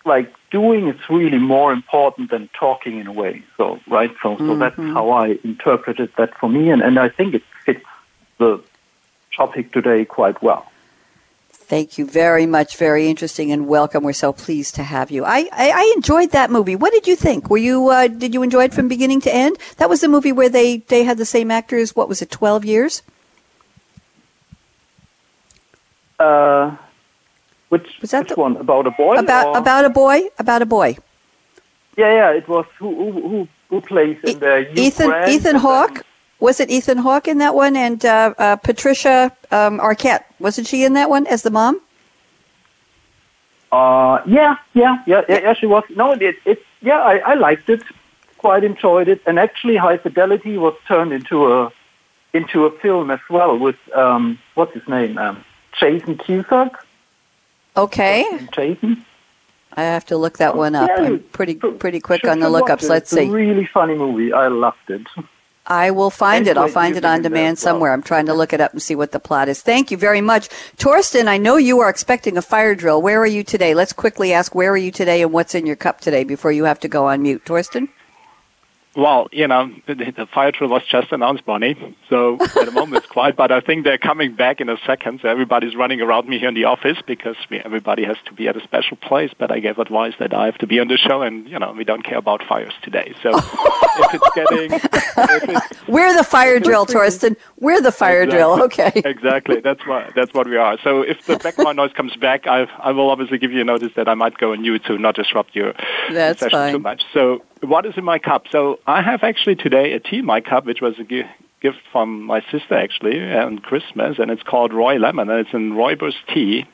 like 0.04 0.32
doing 0.50 0.88
is 0.88 1.00
really 1.08 1.38
more 1.38 1.72
important 1.72 2.30
than 2.30 2.50
talking 2.52 2.98
in 2.98 3.06
a 3.06 3.12
way. 3.12 3.42
So 3.56 3.80
right, 3.88 4.12
so 4.22 4.36
so 4.36 4.42
mm-hmm. 4.44 4.58
that's 4.60 4.76
how 4.76 5.10
I 5.10 5.38
interpreted 5.42 6.10
that 6.18 6.36
for 6.38 6.48
me, 6.48 6.70
and, 6.70 6.82
and 6.82 6.98
I 6.98 7.08
think 7.08 7.34
it 7.34 7.42
fits 7.64 7.86
the 8.38 8.62
topic 9.34 9.72
today 9.72 10.04
quite 10.04 10.42
well. 10.42 10.70
Thank 11.50 11.96
you 11.96 12.04
very 12.06 12.44
much. 12.44 12.76
Very 12.76 13.08
interesting 13.08 13.50
and 13.50 13.66
welcome. 13.66 14.04
We're 14.04 14.12
so 14.12 14.34
pleased 14.34 14.74
to 14.74 14.82
have 14.82 15.10
you. 15.10 15.24
I, 15.24 15.48
I, 15.50 15.70
I 15.70 15.92
enjoyed 15.96 16.32
that 16.32 16.50
movie. 16.50 16.76
What 16.76 16.92
did 16.92 17.06
you 17.06 17.16
think? 17.16 17.48
Were 17.48 17.56
you 17.70 17.88
uh, 17.88 18.08
did 18.08 18.34
you 18.34 18.42
enjoy 18.42 18.64
it 18.64 18.74
from 18.74 18.86
beginning 18.86 19.22
to 19.22 19.34
end? 19.34 19.56
That 19.78 19.88
was 19.88 20.02
the 20.02 20.08
movie 20.08 20.32
where 20.32 20.50
they 20.50 20.78
they 20.92 21.04
had 21.04 21.16
the 21.16 21.24
same 21.24 21.50
actors. 21.50 21.96
What 21.96 22.08
was 22.08 22.20
it? 22.20 22.30
Twelve 22.30 22.66
years. 22.66 23.02
Uh, 26.18 26.76
which 27.68 27.98
was 28.00 28.10
that 28.10 28.24
which 28.24 28.34
the, 28.34 28.40
one 28.40 28.56
about 28.56 28.86
a 28.86 28.90
boy? 28.90 29.16
About 29.16 29.46
or? 29.46 29.58
about 29.58 29.84
a 29.84 29.90
boy? 29.90 30.22
About 30.38 30.62
a 30.62 30.66
boy. 30.66 30.96
Yeah, 31.96 32.12
yeah. 32.12 32.30
It 32.30 32.48
was 32.48 32.66
who 32.78 33.12
who 33.12 33.48
who, 33.68 33.80
plays 33.80 34.18
in 34.24 34.38
the 34.38 34.78
Ethan 34.78 35.28
Ethan 35.28 35.56
Hawke. 35.56 36.04
Was 36.40 36.60
it 36.60 36.70
Ethan 36.70 36.98
Hawke 36.98 37.28
in 37.28 37.38
that 37.38 37.54
one 37.54 37.76
and 37.76 38.04
uh, 38.04 38.34
uh, 38.38 38.56
Patricia 38.56 39.32
um, 39.50 39.78
Arquette? 39.80 40.24
Wasn't 40.40 40.66
she 40.66 40.84
in 40.84 40.92
that 40.92 41.08
one 41.08 41.26
as 41.26 41.42
the 41.42 41.50
mom? 41.50 41.80
Uh, 43.72 44.22
yeah, 44.26 44.56
yeah, 44.74 45.02
yeah, 45.06 45.22
yeah, 45.28 45.40
yeah 45.40 45.52
she 45.54 45.66
was. 45.66 45.82
No, 45.96 46.12
it, 46.12 46.36
it 46.44 46.62
yeah, 46.80 47.00
I, 47.00 47.16
I 47.18 47.34
liked 47.34 47.68
it, 47.68 47.82
quite 48.38 48.62
enjoyed 48.62 49.08
it, 49.08 49.20
and 49.26 49.38
actually, 49.38 49.76
High 49.76 49.96
Fidelity 49.96 50.58
was 50.58 50.74
turned 50.86 51.12
into 51.12 51.52
a 51.52 51.72
into 52.34 52.66
a 52.66 52.70
film 52.78 53.10
as 53.10 53.20
well 53.30 53.58
with 53.58 53.76
um, 53.94 54.38
what's 54.54 54.74
his 54.74 54.86
name, 54.86 55.16
um, 55.18 55.44
Jason 55.78 56.16
Cusack. 56.18 56.84
Okay. 57.76 58.48
Jason. 58.52 59.04
I 59.76 59.82
have 59.82 60.04
to 60.06 60.16
look 60.16 60.38
that 60.38 60.54
oh, 60.54 60.58
one 60.58 60.74
up. 60.74 60.88
Yeah, 60.96 61.04
I'm 61.04 61.20
pretty 61.32 61.56
pretty 61.56 62.00
quick 62.00 62.26
on 62.26 62.38
the 62.38 62.46
lookups. 62.46 62.88
Let's 62.88 63.10
see. 63.10 63.22
it's 63.22 63.26
see. 63.26 63.30
really 63.30 63.66
funny 63.66 63.94
movie. 63.94 64.32
I 64.32 64.48
loved 64.48 64.88
it. 64.88 65.06
I 65.66 65.90
will 65.90 66.10
find 66.10 66.46
it. 66.46 66.58
I'll 66.58 66.68
find 66.68 66.94
it 66.94 67.06
on 67.06 67.22
demand 67.22 67.58
somewhere. 67.58 67.92
I'm 67.92 68.02
trying 68.02 68.26
to 68.26 68.34
look 68.34 68.52
it 68.52 68.60
up 68.60 68.72
and 68.72 68.82
see 68.82 68.94
what 68.94 69.12
the 69.12 69.18
plot 69.18 69.48
is. 69.48 69.62
Thank 69.62 69.90
you 69.90 69.96
very 69.96 70.20
much. 70.20 70.48
Thorsten, 70.76 71.26
I 71.26 71.38
know 71.38 71.56
you 71.56 71.80
are 71.80 71.88
expecting 71.88 72.36
a 72.36 72.42
fire 72.42 72.74
drill. 72.74 73.00
Where 73.00 73.20
are 73.20 73.26
you 73.26 73.42
today? 73.42 73.72
Let's 73.74 73.94
quickly 73.94 74.34
ask 74.34 74.54
where 74.54 74.70
are 74.70 74.76
you 74.76 74.92
today 74.92 75.22
and 75.22 75.32
what's 75.32 75.54
in 75.54 75.64
your 75.64 75.76
cup 75.76 76.02
today 76.02 76.22
before 76.22 76.52
you 76.52 76.64
have 76.64 76.80
to 76.80 76.88
go 76.88 77.06
on 77.06 77.22
mute. 77.22 77.42
Thorsten? 77.46 77.88
Well, 78.96 79.28
you 79.32 79.48
know, 79.48 79.74
the, 79.86 79.94
the 79.94 80.26
fire 80.32 80.52
drill 80.52 80.70
was 80.70 80.84
just 80.86 81.10
announced, 81.10 81.44
Bonnie. 81.44 81.96
So 82.08 82.34
at 82.40 82.66
the 82.66 82.70
moment 82.70 82.98
it's 82.98 83.12
quiet, 83.12 83.34
but 83.34 83.50
I 83.50 83.60
think 83.60 83.84
they're 83.84 83.98
coming 83.98 84.34
back 84.34 84.60
in 84.60 84.68
a 84.68 84.76
second. 84.86 85.20
So 85.20 85.28
everybody's 85.28 85.74
running 85.74 86.00
around 86.00 86.28
me 86.28 86.38
here 86.38 86.48
in 86.48 86.54
the 86.54 86.64
office 86.64 86.98
because 87.04 87.36
we, 87.50 87.58
everybody 87.58 88.04
has 88.04 88.16
to 88.26 88.32
be 88.32 88.46
at 88.46 88.56
a 88.56 88.62
special 88.62 88.96
place. 88.96 89.32
But 89.36 89.50
I 89.50 89.58
gave 89.58 89.78
advice 89.78 90.14
that 90.20 90.32
I 90.32 90.46
have 90.46 90.58
to 90.58 90.66
be 90.68 90.78
on 90.78 90.86
the 90.86 90.96
show, 90.96 91.22
and 91.22 91.48
you 91.48 91.58
know, 91.58 91.72
we 91.72 91.82
don't 91.82 92.04
care 92.04 92.18
about 92.18 92.44
fires 92.44 92.72
today. 92.82 93.14
So 93.20 93.30
if 93.36 94.14
it's 94.14 94.30
getting, 94.34 94.72
if 94.72 94.84
it's, 95.48 95.88
we're 95.88 96.16
the 96.16 96.24
fire 96.24 96.60
drill, 96.60 96.86
Thorsten. 96.86 97.36
We're 97.58 97.80
the 97.80 97.92
fire 97.92 98.22
exactly, 98.22 98.36
drill. 98.36 98.62
Okay. 98.64 98.92
exactly. 99.04 99.60
That's 99.60 99.84
what 99.86 100.14
that's 100.14 100.32
what 100.32 100.48
we 100.48 100.56
are. 100.56 100.78
So 100.84 101.02
if 101.02 101.26
the 101.26 101.36
background 101.38 101.78
noise 101.78 101.92
comes 101.94 102.14
back, 102.16 102.46
I 102.46 102.68
I 102.78 102.92
will 102.92 103.10
obviously 103.10 103.38
give 103.38 103.50
you 103.50 103.60
a 103.60 103.64
notice 103.64 103.92
that 103.96 104.08
I 104.08 104.14
might 104.14 104.38
go 104.38 104.52
on 104.52 104.62
mute 104.62 104.84
to 104.84 104.98
not 104.98 105.16
disrupt 105.16 105.56
your 105.56 105.74
that's 106.12 106.38
session 106.38 106.58
fine. 106.58 106.72
too 106.74 106.78
much. 106.78 107.02
So 107.12 107.42
what 107.64 107.86
is 107.86 107.94
in 107.96 108.04
my 108.04 108.18
cup? 108.18 108.46
So 108.50 108.80
I 108.86 109.02
have 109.02 109.22
actually 109.22 109.56
today 109.56 109.92
a 109.92 110.00
tea 110.00 110.18
in 110.18 110.24
my 110.24 110.40
cup, 110.40 110.64
which 110.66 110.80
was 110.80 110.98
a 110.98 111.04
gift 111.04 111.78
from 111.92 112.22
my 112.22 112.40
sister 112.50 112.74
actually 112.74 113.20
on 113.32 113.58
Christmas, 113.58 114.18
and 114.18 114.30
it's 114.30 114.42
called 114.42 114.72
Roy 114.72 114.96
Lemon, 114.96 115.30
and 115.30 115.40
it's 115.40 115.54
in 115.54 115.72
rooibos 115.72 116.14
tea. 116.32 116.66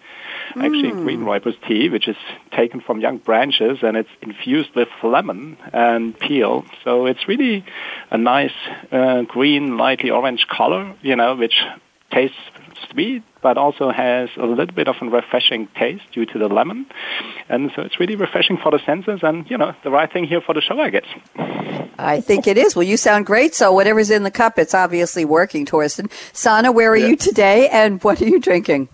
Actually, 0.50 0.90
mm. 0.90 1.04
green 1.04 1.20
rooibos 1.20 1.56
tea, 1.68 1.88
which 1.88 2.08
is 2.08 2.16
taken 2.50 2.80
from 2.80 3.00
young 3.00 3.18
branches, 3.18 3.78
and 3.82 3.96
it's 3.96 4.08
infused 4.20 4.74
with 4.74 4.88
lemon 5.02 5.56
and 5.72 6.18
peel. 6.18 6.64
So 6.82 7.06
it's 7.06 7.28
really 7.28 7.64
a 8.10 8.18
nice 8.18 8.52
uh, 8.90 9.22
green, 9.22 9.76
lightly 9.76 10.10
orange 10.10 10.46
color, 10.48 10.92
you 11.02 11.14
know, 11.14 11.36
which 11.36 11.54
tastes 12.10 12.36
sweet, 12.90 13.22
but 13.42 13.56
also 13.56 13.90
has 13.90 14.28
a 14.36 14.46
little 14.46 14.74
bit 14.74 14.88
of 14.88 14.96
a 15.00 15.06
refreshing 15.06 15.68
taste 15.78 16.04
due 16.12 16.26
to 16.26 16.38
the 16.38 16.48
lemon. 16.48 16.86
And 17.48 17.70
so 17.74 17.82
it's 17.82 17.98
really 17.98 18.16
refreshing 18.16 18.56
for 18.56 18.70
the 18.70 18.78
senses 18.84 19.20
and, 19.22 19.50
you 19.50 19.58
know, 19.58 19.74
the 19.82 19.90
right 19.90 20.12
thing 20.12 20.24
here 20.24 20.40
for 20.40 20.54
the 20.54 20.60
show, 20.60 20.80
I 20.80 20.90
guess. 20.90 21.06
I 21.98 22.20
think 22.20 22.46
it 22.46 22.56
is. 22.56 22.74
Well, 22.74 22.82
you 22.82 22.96
sound 22.96 23.26
great. 23.26 23.54
So 23.54 23.72
whatever's 23.72 24.10
in 24.10 24.22
the 24.22 24.30
cup, 24.30 24.58
it's 24.58 24.74
obviously 24.74 25.24
working, 25.24 25.66
Thorsten. 25.66 26.08
Sana, 26.32 26.72
where 26.72 26.90
are 26.90 26.96
yeah. 26.96 27.08
you 27.08 27.16
today 27.16 27.68
and 27.68 28.02
what 28.02 28.20
are 28.22 28.28
you 28.28 28.40
drinking? 28.40 28.88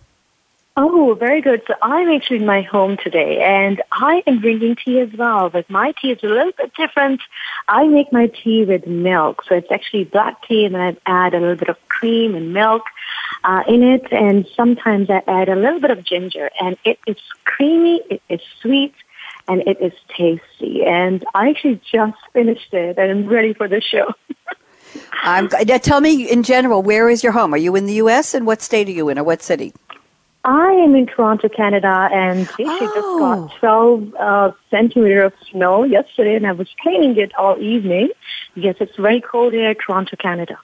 Oh, 0.78 1.16
very 1.18 1.40
good. 1.40 1.62
So 1.66 1.72
I'm 1.80 2.08
actually 2.10 2.36
in 2.36 2.46
my 2.46 2.60
home 2.60 2.98
today 3.02 3.42
and 3.42 3.80
I 3.92 4.22
am 4.26 4.40
drinking 4.40 4.76
tea 4.84 5.00
as 5.00 5.08
well, 5.16 5.48
but 5.48 5.70
my 5.70 5.92
tea 5.92 6.10
is 6.10 6.22
a 6.22 6.26
little 6.26 6.52
bit 6.52 6.74
different. 6.74 7.22
I 7.66 7.86
make 7.86 8.12
my 8.12 8.26
tea 8.26 8.66
with 8.66 8.86
milk. 8.86 9.42
So 9.48 9.54
it's 9.54 9.72
actually 9.72 10.04
black 10.04 10.46
tea 10.46 10.66
and 10.66 10.74
then 10.74 10.98
I 11.06 11.26
add 11.26 11.32
a 11.32 11.40
little 11.40 11.56
bit 11.56 11.70
of 11.70 11.78
cream 11.88 12.34
and 12.34 12.52
milk 12.52 12.82
uh, 13.46 13.62
in 13.68 13.82
it 13.82 14.12
and 14.12 14.46
sometimes 14.56 15.08
I 15.08 15.22
add 15.28 15.48
a 15.48 15.54
little 15.54 15.80
bit 15.80 15.92
of 15.92 16.04
ginger 16.04 16.50
and 16.60 16.76
it 16.84 16.98
is 17.06 17.16
creamy, 17.44 18.02
it 18.10 18.20
is 18.28 18.40
sweet, 18.60 18.92
and 19.46 19.62
it 19.66 19.80
is 19.80 19.92
tasty. 20.08 20.84
And 20.84 21.24
I 21.32 21.50
actually 21.50 21.80
just 21.90 22.18
finished 22.32 22.74
it 22.74 22.98
and 22.98 23.10
I'm 23.10 23.28
ready 23.28 23.54
for 23.54 23.68
the 23.68 23.80
show. 23.80 24.12
I'm, 25.22 25.48
tell 25.48 26.00
me 26.00 26.28
in 26.28 26.42
general, 26.42 26.82
where 26.82 27.08
is 27.08 27.22
your 27.22 27.32
home? 27.32 27.54
Are 27.54 27.58
you 27.58 27.76
in 27.76 27.86
the 27.86 27.94
U.S. 27.94 28.34
and 28.34 28.46
what 28.46 28.62
state 28.62 28.88
are 28.88 28.92
you 28.92 29.08
in 29.08 29.18
or 29.18 29.24
what 29.24 29.42
city? 29.42 29.72
I 30.44 30.72
am 30.72 30.94
in 30.94 31.06
Toronto, 31.06 31.48
Canada, 31.48 32.08
and 32.12 32.42
actually 32.48 32.66
oh. 32.68 33.48
just 33.48 33.60
got 33.60 33.60
12 33.60 34.14
uh, 34.14 34.52
centimeter 34.70 35.22
of 35.22 35.32
snow 35.50 35.82
yesterday, 35.82 36.36
and 36.36 36.46
I 36.46 36.52
was 36.52 36.68
cleaning 36.80 37.16
it 37.18 37.34
all 37.34 37.60
evening. 37.60 38.10
Yes, 38.54 38.76
it's 38.80 38.96
very 38.96 39.20
cold 39.20 39.52
here, 39.52 39.74
Toronto, 39.74 40.16
Canada. 40.16 40.56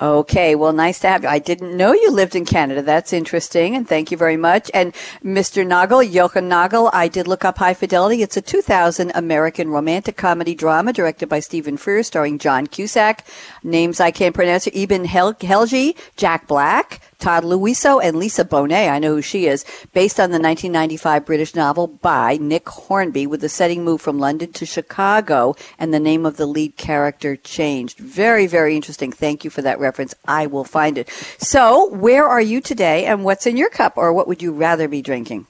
Okay, 0.00 0.54
well, 0.54 0.74
nice 0.74 0.98
to 1.00 1.08
have 1.08 1.22
you. 1.22 1.28
I 1.30 1.38
didn't 1.38 1.74
know 1.74 1.94
you 1.94 2.10
lived 2.10 2.34
in 2.36 2.44
Canada. 2.44 2.82
That's 2.82 3.14
interesting, 3.14 3.74
and 3.74 3.88
thank 3.88 4.10
you 4.10 4.18
very 4.18 4.36
much. 4.36 4.70
And 4.74 4.92
Mr. 5.24 5.66
Nagel, 5.66 6.02
Jochen 6.02 6.50
Nagel, 6.50 6.90
I 6.92 7.08
did 7.08 7.26
look 7.26 7.46
up 7.46 7.56
High 7.56 7.72
Fidelity. 7.72 8.20
It's 8.20 8.36
a 8.36 8.42
2000 8.42 9.10
American 9.14 9.70
romantic 9.70 10.18
comedy 10.18 10.54
drama 10.54 10.92
directed 10.92 11.30
by 11.30 11.40
Stephen 11.40 11.78
Frears, 11.78 12.04
starring 12.04 12.38
John 12.38 12.66
Cusack. 12.66 13.24
Names 13.62 13.98
I 13.98 14.10
can't 14.10 14.34
pronounce: 14.34 14.68
Eben 14.74 15.06
Hel- 15.06 15.36
Helge, 15.40 15.94
Jack 16.16 16.46
Black, 16.46 17.00
Todd 17.18 17.44
Louiso 17.44 18.02
and 18.02 18.16
Lisa 18.16 18.44
Bonet, 18.44 18.90
I 18.90 18.98
know 18.98 19.14
who 19.14 19.22
she 19.22 19.46
is, 19.46 19.64
based 19.92 20.20
on 20.20 20.30
the 20.30 20.38
1995 20.38 21.24
British 21.24 21.54
novel 21.54 21.86
by 21.86 22.36
Nick 22.36 22.68
Hornby, 22.68 23.26
with 23.26 23.40
the 23.40 23.48
setting 23.48 23.84
moved 23.84 24.02
from 24.02 24.18
London 24.18 24.52
to 24.52 24.66
Chicago 24.66 25.54
and 25.78 25.92
the 25.92 26.00
name 26.00 26.26
of 26.26 26.36
the 26.36 26.46
lead 26.46 26.76
character 26.76 27.36
changed. 27.36 27.98
Very, 27.98 28.46
very 28.46 28.76
interesting. 28.76 29.12
Thank 29.12 29.44
you 29.44 29.50
for 29.50 29.62
that 29.62 29.78
reference. 29.78 30.14
I 30.26 30.46
will 30.46 30.64
find 30.64 30.98
it. 30.98 31.08
So, 31.38 31.88
where 31.88 32.28
are 32.28 32.40
you 32.40 32.60
today 32.60 33.06
and 33.06 33.24
what's 33.24 33.46
in 33.46 33.56
your 33.56 33.70
cup, 33.70 33.94
or 33.96 34.12
what 34.12 34.28
would 34.28 34.42
you 34.42 34.52
rather 34.52 34.88
be 34.88 35.02
drinking? 35.02 35.46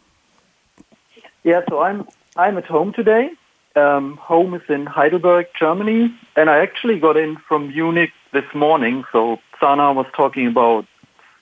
Yeah, 1.43 1.63
so 1.69 1.81
I'm 1.81 2.07
I'm 2.37 2.59
at 2.59 2.67
home 2.67 2.93
today. 2.93 3.31
Um, 3.77 4.17
home 4.17 4.55
is 4.55 4.63
in 4.69 4.87
Heidelberg, 4.87 5.47
Germany, 5.59 6.13
and 6.35 6.49
I 6.49 6.59
actually 6.59 6.99
got 6.99 7.17
in 7.17 7.37
from 7.37 7.69
Munich 7.69 8.11
this 8.33 8.55
morning. 8.55 9.05
So 9.13 9.39
Sana 9.61 9.93
was 9.93 10.07
talking 10.17 10.47
about 10.47 10.87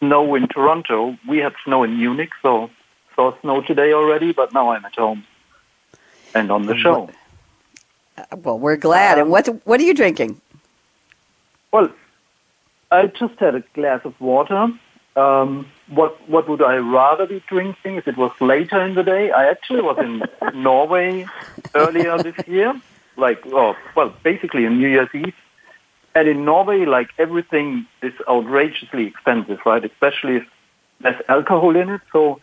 snow 0.04 0.34
in 0.34 0.48
Toronto. 0.48 1.16
We 1.28 1.38
had 1.38 1.54
snow 1.64 1.82
in 1.82 1.96
Munich, 1.96 2.30
so 2.42 2.70
saw 3.14 3.38
snow 3.40 3.62
today 3.62 3.92
already, 3.92 4.32
but 4.32 4.52
now 4.52 4.70
I'm 4.70 4.84
at 4.84 4.94
home 4.94 5.24
and 6.34 6.50
on 6.50 6.66
the 6.66 6.76
show. 6.76 7.08
Uh, 8.16 8.36
well, 8.36 8.58
we're 8.58 8.76
glad. 8.76 9.18
Um, 9.18 9.22
and 9.22 9.30
what 9.30 9.46
what 9.66 9.80
are 9.80 9.84
you 9.84 9.94
drinking? 9.94 10.40
Well, 11.72 11.90
I 12.90 13.06
just 13.06 13.38
had 13.38 13.54
a 13.54 13.60
glass 13.74 14.00
of 14.04 14.20
water. 14.20 14.68
Um, 15.16 15.66
what 15.88 16.28
what 16.28 16.48
would 16.48 16.62
I 16.62 16.76
rather 16.76 17.26
be 17.26 17.42
drinking 17.48 17.96
if 17.96 18.08
it 18.08 18.16
was 18.16 18.32
later 18.40 18.80
in 18.84 18.94
the 18.94 19.02
day? 19.02 19.30
I 19.30 19.48
actually 19.48 19.82
was 19.82 19.98
in 19.98 20.22
Norway 20.62 21.26
earlier 21.74 22.18
this 22.18 22.36
year, 22.46 22.80
like 23.16 23.40
oh, 23.46 23.76
well, 23.96 24.14
basically 24.22 24.66
on 24.66 24.78
New 24.78 24.88
Year's 24.88 25.14
Eve, 25.14 25.34
and 26.14 26.28
in 26.28 26.44
Norway, 26.44 26.84
like 26.84 27.10
everything 27.18 27.86
is 28.02 28.12
outrageously 28.28 29.06
expensive, 29.06 29.58
right? 29.66 29.84
Especially 29.84 30.36
if 30.36 30.46
there's 31.00 31.20
alcohol 31.28 31.74
in 31.76 31.90
it. 31.90 32.00
So, 32.12 32.40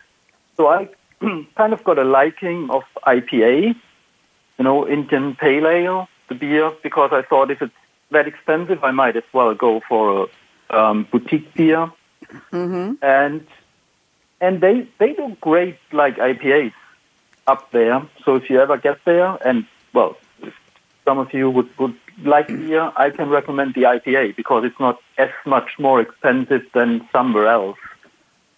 so 0.56 0.68
I 0.68 0.88
kind 1.56 1.72
of 1.72 1.82
got 1.84 1.98
a 1.98 2.04
liking 2.04 2.70
of 2.70 2.82
IPA, 3.06 3.74
you 4.58 4.64
know, 4.64 4.86
Indian 4.86 5.34
Pale 5.36 5.66
Ale, 5.66 6.08
the 6.28 6.34
beer, 6.34 6.72
because 6.82 7.10
I 7.12 7.22
thought 7.22 7.50
if 7.50 7.62
it's 7.62 7.72
that 8.10 8.28
expensive, 8.28 8.84
I 8.84 8.90
might 8.90 9.16
as 9.16 9.24
well 9.32 9.54
go 9.54 9.80
for 9.88 10.28
a 10.70 10.78
um, 10.78 11.08
boutique 11.10 11.54
beer. 11.54 11.90
Mm-hmm. 12.52 12.94
And 13.02 13.46
and 14.40 14.60
they 14.60 14.86
they 14.98 15.14
do 15.14 15.36
great 15.40 15.78
like 15.92 16.16
IPAs 16.16 16.72
up 17.46 17.70
there. 17.72 18.02
So 18.24 18.36
if 18.36 18.50
you 18.50 18.60
ever 18.60 18.76
get 18.76 18.98
there, 19.04 19.38
and 19.46 19.66
well, 19.92 20.16
some 21.04 21.18
of 21.18 21.32
you 21.32 21.50
would 21.50 21.68
would 21.78 21.96
like 22.22 22.48
beer, 22.48 22.92
I 22.96 23.10
can 23.10 23.28
recommend 23.28 23.74
the 23.74 23.82
IPA 23.82 24.36
because 24.36 24.64
it's 24.64 24.78
not 24.78 24.98
as 25.18 25.30
much 25.46 25.78
more 25.78 26.00
expensive 26.00 26.62
than 26.74 27.08
somewhere 27.12 27.46
else. 27.46 27.78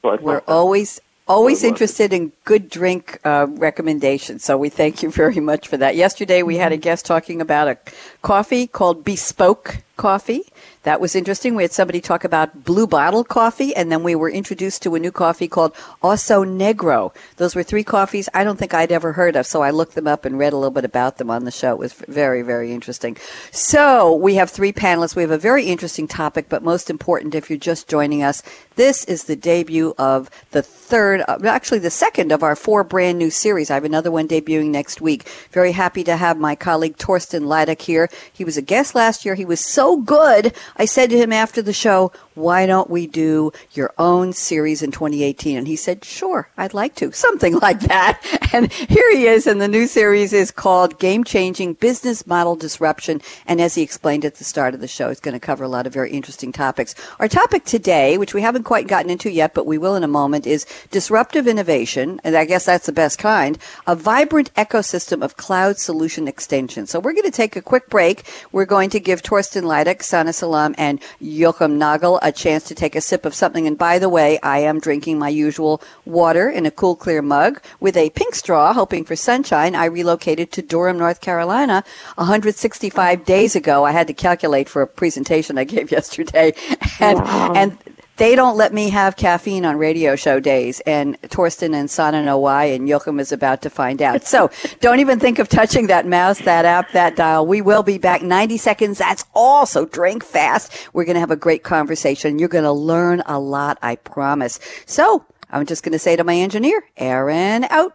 So 0.02 0.16
We're 0.20 0.42
always 0.46 1.00
Always 1.26 1.64
interested 1.64 2.12
in 2.12 2.32
good 2.44 2.68
drink 2.68 3.18
uh, 3.24 3.46
recommendations. 3.48 4.44
So 4.44 4.58
we 4.58 4.68
thank 4.68 5.02
you 5.02 5.10
very 5.22 5.40
much 5.40 5.68
for 5.68 5.78
that. 5.78 5.96
Yesterday 5.96 6.42
we 6.42 6.58
had 6.58 6.72
a 6.72 6.76
guest 6.76 7.06
talking 7.06 7.40
about 7.40 7.66
a 7.68 7.78
coffee 8.20 8.66
called 8.66 9.04
Bespoke 9.04 9.78
Coffee. 9.96 10.42
That 10.82 11.00
was 11.00 11.14
interesting. 11.14 11.54
We 11.54 11.62
had 11.62 11.72
somebody 11.72 12.00
talk 12.00 12.24
about 12.24 12.64
blue 12.64 12.86
bottle 12.86 13.24
coffee, 13.24 13.74
and 13.74 13.90
then 13.90 14.02
we 14.02 14.14
were 14.14 14.28
introduced 14.28 14.82
to 14.82 14.94
a 14.94 14.98
new 14.98 15.12
coffee 15.12 15.48
called 15.48 15.72
Oso 16.02 16.44
Negro. 16.44 17.14
Those 17.36 17.54
were 17.54 17.62
three 17.62 17.84
coffees 17.84 18.28
I 18.34 18.44
don't 18.44 18.58
think 18.58 18.74
I'd 18.74 18.92
ever 18.92 19.12
heard 19.12 19.34
of, 19.36 19.46
so 19.46 19.62
I 19.62 19.70
looked 19.70 19.94
them 19.94 20.06
up 20.06 20.24
and 20.24 20.38
read 20.38 20.52
a 20.52 20.56
little 20.56 20.70
bit 20.70 20.84
about 20.84 21.16
them 21.18 21.30
on 21.30 21.44
the 21.44 21.50
show. 21.50 21.72
It 21.72 21.78
was 21.78 21.92
very, 21.92 22.42
very 22.42 22.72
interesting. 22.72 23.16
So 23.50 24.14
we 24.14 24.34
have 24.34 24.50
three 24.50 24.72
panelists. 24.72 25.16
We 25.16 25.22
have 25.22 25.30
a 25.30 25.38
very 25.38 25.66
interesting 25.66 26.08
topic, 26.08 26.46
but 26.48 26.62
most 26.62 26.90
important, 26.90 27.34
if 27.34 27.48
you're 27.48 27.58
just 27.58 27.88
joining 27.88 28.22
us, 28.22 28.42
this 28.76 29.04
is 29.04 29.24
the 29.24 29.36
debut 29.36 29.94
of 29.96 30.28
the 30.50 30.62
third, 30.62 31.22
uh, 31.28 31.38
actually 31.44 31.78
the 31.78 31.90
second 31.90 32.32
of 32.32 32.42
our 32.42 32.56
four 32.56 32.84
brand 32.84 33.18
new 33.18 33.30
series. 33.30 33.70
I 33.70 33.74
have 33.74 33.84
another 33.84 34.10
one 34.10 34.28
debuting 34.28 34.70
next 34.70 35.00
week. 35.00 35.28
Very 35.50 35.72
happy 35.72 36.04
to 36.04 36.16
have 36.16 36.36
my 36.38 36.54
colleague 36.56 36.96
Thorsten 36.96 37.44
Leiduck 37.44 37.80
here. 37.80 38.10
He 38.32 38.44
was 38.44 38.56
a 38.56 38.62
guest 38.62 38.94
last 38.94 39.24
year. 39.24 39.34
He 39.34 39.44
was 39.44 39.60
so 39.60 39.83
good. 39.92 40.54
I 40.76 40.84
said 40.84 41.10
to 41.10 41.18
him 41.18 41.32
after 41.32 41.62
the 41.62 41.72
show, 41.72 42.12
why 42.34 42.66
don't 42.66 42.90
we 42.90 43.06
do 43.06 43.52
your 43.72 43.92
own 43.96 44.32
series 44.32 44.82
in 44.82 44.90
2018? 44.90 45.56
And 45.56 45.68
he 45.68 45.76
said, 45.76 46.04
sure, 46.04 46.48
I'd 46.56 46.74
like 46.74 46.94
to. 46.96 47.12
Something 47.24 47.58
like 47.58 47.80
that. 47.80 48.20
And 48.52 48.72
here 48.72 49.10
he 49.12 49.26
is. 49.26 49.46
And 49.46 49.60
the 49.60 49.68
new 49.68 49.86
series 49.86 50.32
is 50.32 50.50
called 50.50 50.98
Game 50.98 51.24
Changing 51.24 51.74
Business 51.74 52.26
Model 52.26 52.56
Disruption. 52.56 53.20
And 53.46 53.60
as 53.60 53.74
he 53.74 53.82
explained 53.82 54.24
at 54.24 54.36
the 54.36 54.44
start 54.44 54.74
of 54.74 54.80
the 54.80 54.88
show, 54.88 55.08
it's 55.08 55.20
going 55.20 55.34
to 55.34 55.40
cover 55.40 55.64
a 55.64 55.68
lot 55.68 55.86
of 55.86 55.92
very 55.92 56.10
interesting 56.10 56.52
topics. 56.52 56.94
Our 57.20 57.28
topic 57.28 57.64
today, 57.64 58.18
which 58.18 58.34
we 58.34 58.42
haven't 58.42 58.64
quite 58.64 58.88
gotten 58.88 59.10
into 59.10 59.30
yet, 59.30 59.54
but 59.54 59.66
we 59.66 59.78
will 59.78 59.96
in 59.96 60.04
a 60.04 60.08
moment, 60.08 60.46
is 60.46 60.66
disruptive 60.90 61.46
innovation. 61.46 62.20
And 62.24 62.36
I 62.36 62.44
guess 62.44 62.66
that's 62.66 62.86
the 62.86 62.92
best 62.92 63.18
kind, 63.18 63.58
a 63.86 63.94
vibrant 63.94 64.52
ecosystem 64.54 65.22
of 65.22 65.36
cloud 65.36 65.78
solution 65.78 66.28
extension. 66.28 66.86
So 66.86 66.98
we're 67.00 67.12
going 67.12 67.24
to 67.24 67.30
take 67.30 67.56
a 67.56 67.62
quick 67.62 67.88
break. 67.88 68.24
We're 68.52 68.64
going 68.64 68.90
to 68.90 69.00
give 69.00 69.20
Thorsten 69.20 69.64
Leiduck, 69.74 70.02
Sana 70.02 70.32
Salam, 70.32 70.74
and 70.78 71.00
Joachim 71.20 71.78
Nagel 71.78 72.20
a 72.22 72.30
chance 72.30 72.62
to 72.64 72.74
take 72.76 72.94
a 72.94 73.00
sip 73.00 73.24
of 73.24 73.34
something. 73.34 73.66
And 73.66 73.76
by 73.76 73.98
the 73.98 74.08
way, 74.08 74.38
I 74.40 74.58
am 74.60 74.78
drinking 74.78 75.18
my 75.18 75.28
usual 75.28 75.82
water 76.04 76.48
in 76.48 76.64
a 76.64 76.70
cool, 76.70 76.94
clear 76.94 77.22
mug 77.22 77.60
with 77.80 77.96
a 77.96 78.10
pink 78.10 78.36
straw, 78.36 78.72
hoping 78.72 79.04
for 79.04 79.16
sunshine. 79.16 79.74
I 79.74 79.86
relocated 79.86 80.52
to 80.52 80.62
Durham, 80.62 80.98
North 80.98 81.20
Carolina 81.20 81.82
165 82.14 83.24
days 83.24 83.56
ago. 83.56 83.84
I 83.84 83.90
had 83.90 84.06
to 84.06 84.14
calculate 84.14 84.68
for 84.68 84.82
a 84.82 84.86
presentation 84.86 85.58
I 85.58 85.64
gave 85.64 85.90
yesterday. 85.98 86.54
And, 87.00 87.18
wow. 87.18 87.52
and 87.56 87.78
they 88.16 88.36
don't 88.36 88.56
let 88.56 88.72
me 88.72 88.90
have 88.90 89.16
caffeine 89.16 89.64
on 89.64 89.76
radio 89.76 90.16
show 90.16 90.40
days, 90.40 90.80
and 90.86 91.20
Thorsten 91.22 91.74
and 91.74 91.90
Sana 91.90 92.22
know 92.22 92.38
why, 92.38 92.64
and 92.64 92.88
Joachim 92.88 93.18
is 93.18 93.32
about 93.32 93.62
to 93.62 93.70
find 93.70 94.00
out. 94.00 94.24
So 94.24 94.50
don't 94.80 95.00
even 95.00 95.18
think 95.18 95.38
of 95.38 95.48
touching 95.48 95.88
that 95.88 96.06
mouse, 96.06 96.38
that 96.40 96.64
app, 96.64 96.92
that 96.92 97.16
dial. 97.16 97.46
We 97.46 97.60
will 97.60 97.82
be 97.82 97.98
back 97.98 98.22
90 98.22 98.56
seconds. 98.58 98.98
That's 98.98 99.24
all. 99.34 99.66
So 99.66 99.86
drink 99.86 100.24
fast. 100.24 100.88
We're 100.92 101.04
going 101.04 101.14
to 101.14 101.20
have 101.20 101.30
a 101.30 101.36
great 101.36 101.64
conversation. 101.64 102.38
You're 102.38 102.48
going 102.48 102.64
to 102.64 102.72
learn 102.72 103.22
a 103.26 103.38
lot, 103.38 103.78
I 103.82 103.96
promise. 103.96 104.60
So 104.86 105.24
I'm 105.50 105.66
just 105.66 105.82
going 105.82 105.92
to 105.92 105.98
say 105.98 106.16
to 106.16 106.24
my 106.24 106.36
engineer, 106.36 106.82
Aaron 106.96 107.64
out. 107.64 107.94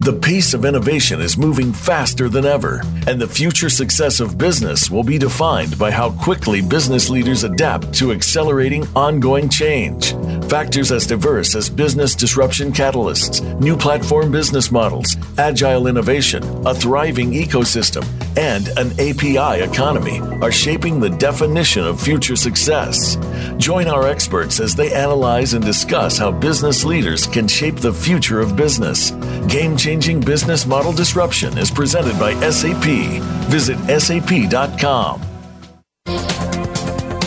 The 0.00 0.12
pace 0.12 0.52
of 0.52 0.64
innovation 0.64 1.20
is 1.22 1.38
moving 1.38 1.72
faster 1.72 2.28
than 2.28 2.44
ever, 2.44 2.82
and 3.06 3.20
the 3.20 3.26
future 3.26 3.70
success 3.70 4.20
of 4.20 4.36
business 4.36 4.90
will 4.90 5.02
be 5.02 5.18
defined 5.18 5.78
by 5.78 5.90
how 5.90 6.10
quickly 6.10 6.60
business 6.60 7.08
leaders 7.08 7.44
adapt 7.44 7.94
to 7.94 8.12
accelerating 8.12 8.86
ongoing 8.94 9.48
change. 9.48 10.12
Factors 10.48 10.92
as 10.92 11.06
diverse 11.06 11.56
as 11.56 11.70
business 11.70 12.14
disruption 12.14 12.72
catalysts, 12.72 13.42
new 13.58 13.76
platform 13.76 14.30
business 14.30 14.70
models, 14.70 15.16
agile 15.38 15.86
innovation, 15.86 16.44
a 16.66 16.74
thriving 16.74 17.32
ecosystem, 17.32 18.04
and 18.36 18.68
an 18.76 18.92
API 19.00 19.62
economy 19.64 20.20
are 20.42 20.52
shaping 20.52 21.00
the 21.00 21.10
definition 21.10 21.84
of 21.84 22.00
future 22.00 22.36
success. 22.36 23.16
Join 23.56 23.88
our 23.88 24.06
experts 24.06 24.60
as 24.60 24.74
they 24.74 24.92
analyze 24.92 25.54
and 25.54 25.64
discuss 25.64 26.18
how 26.18 26.30
business 26.30 26.84
leaders 26.84 27.26
can 27.26 27.48
shape 27.48 27.76
the 27.76 27.92
future 27.92 28.40
of 28.40 28.54
business. 28.56 29.12
Game 29.48 29.76
changing 29.86 30.18
business 30.18 30.66
model 30.66 30.90
disruption 30.92 31.56
is 31.56 31.70
presented 31.70 32.18
by 32.18 32.34
SAP. 32.50 33.22
Visit 33.48 33.78
sap.com. 34.00 35.20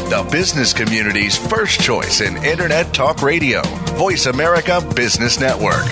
The 0.09 0.27
business 0.29 0.73
community's 0.73 1.37
first 1.37 1.79
choice 1.79 2.19
in 2.19 2.35
Internet 2.43 2.93
Talk 2.93 3.21
Radio, 3.21 3.61
Voice 3.95 4.25
America 4.25 4.85
Business 4.93 5.39
Network. 5.39 5.85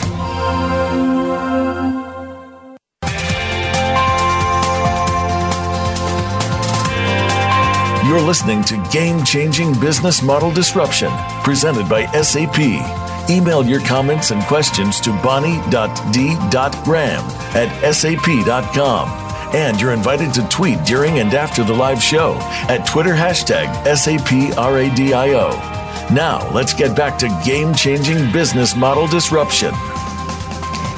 You're 8.06 8.20
listening 8.20 8.66
to 8.66 8.90
Game 8.92 9.24
Changing 9.24 9.80
Business 9.80 10.22
Model 10.22 10.52
Disruption, 10.52 11.14
presented 11.46 11.88
by 11.88 12.08
SAP. 12.08 13.07
Email 13.30 13.66
your 13.66 13.82
comments 13.82 14.32
and 14.32 14.42
questions 14.44 15.00
to 15.02 15.12
bonnie.d.graham 15.22 17.24
at 17.56 17.94
sap.com. 17.94 19.10
And 19.54 19.80
you're 19.80 19.94
invited 19.94 20.34
to 20.36 20.48
tweet 20.50 20.84
during 20.84 21.20
and 21.20 21.34
after 21.34 21.64
the 21.64 21.74
live 21.74 22.02
show 22.02 22.36
at 22.70 22.86
Twitter 22.86 23.14
hashtag 23.14 23.68
SAPRADIO. 23.86 25.50
Now, 26.14 26.50
let's 26.54 26.74
get 26.74 26.96
back 26.96 27.18
to 27.20 27.42
game 27.46 27.74
changing 27.74 28.32
business 28.32 28.76
model 28.76 29.08
disruption. 29.08 29.74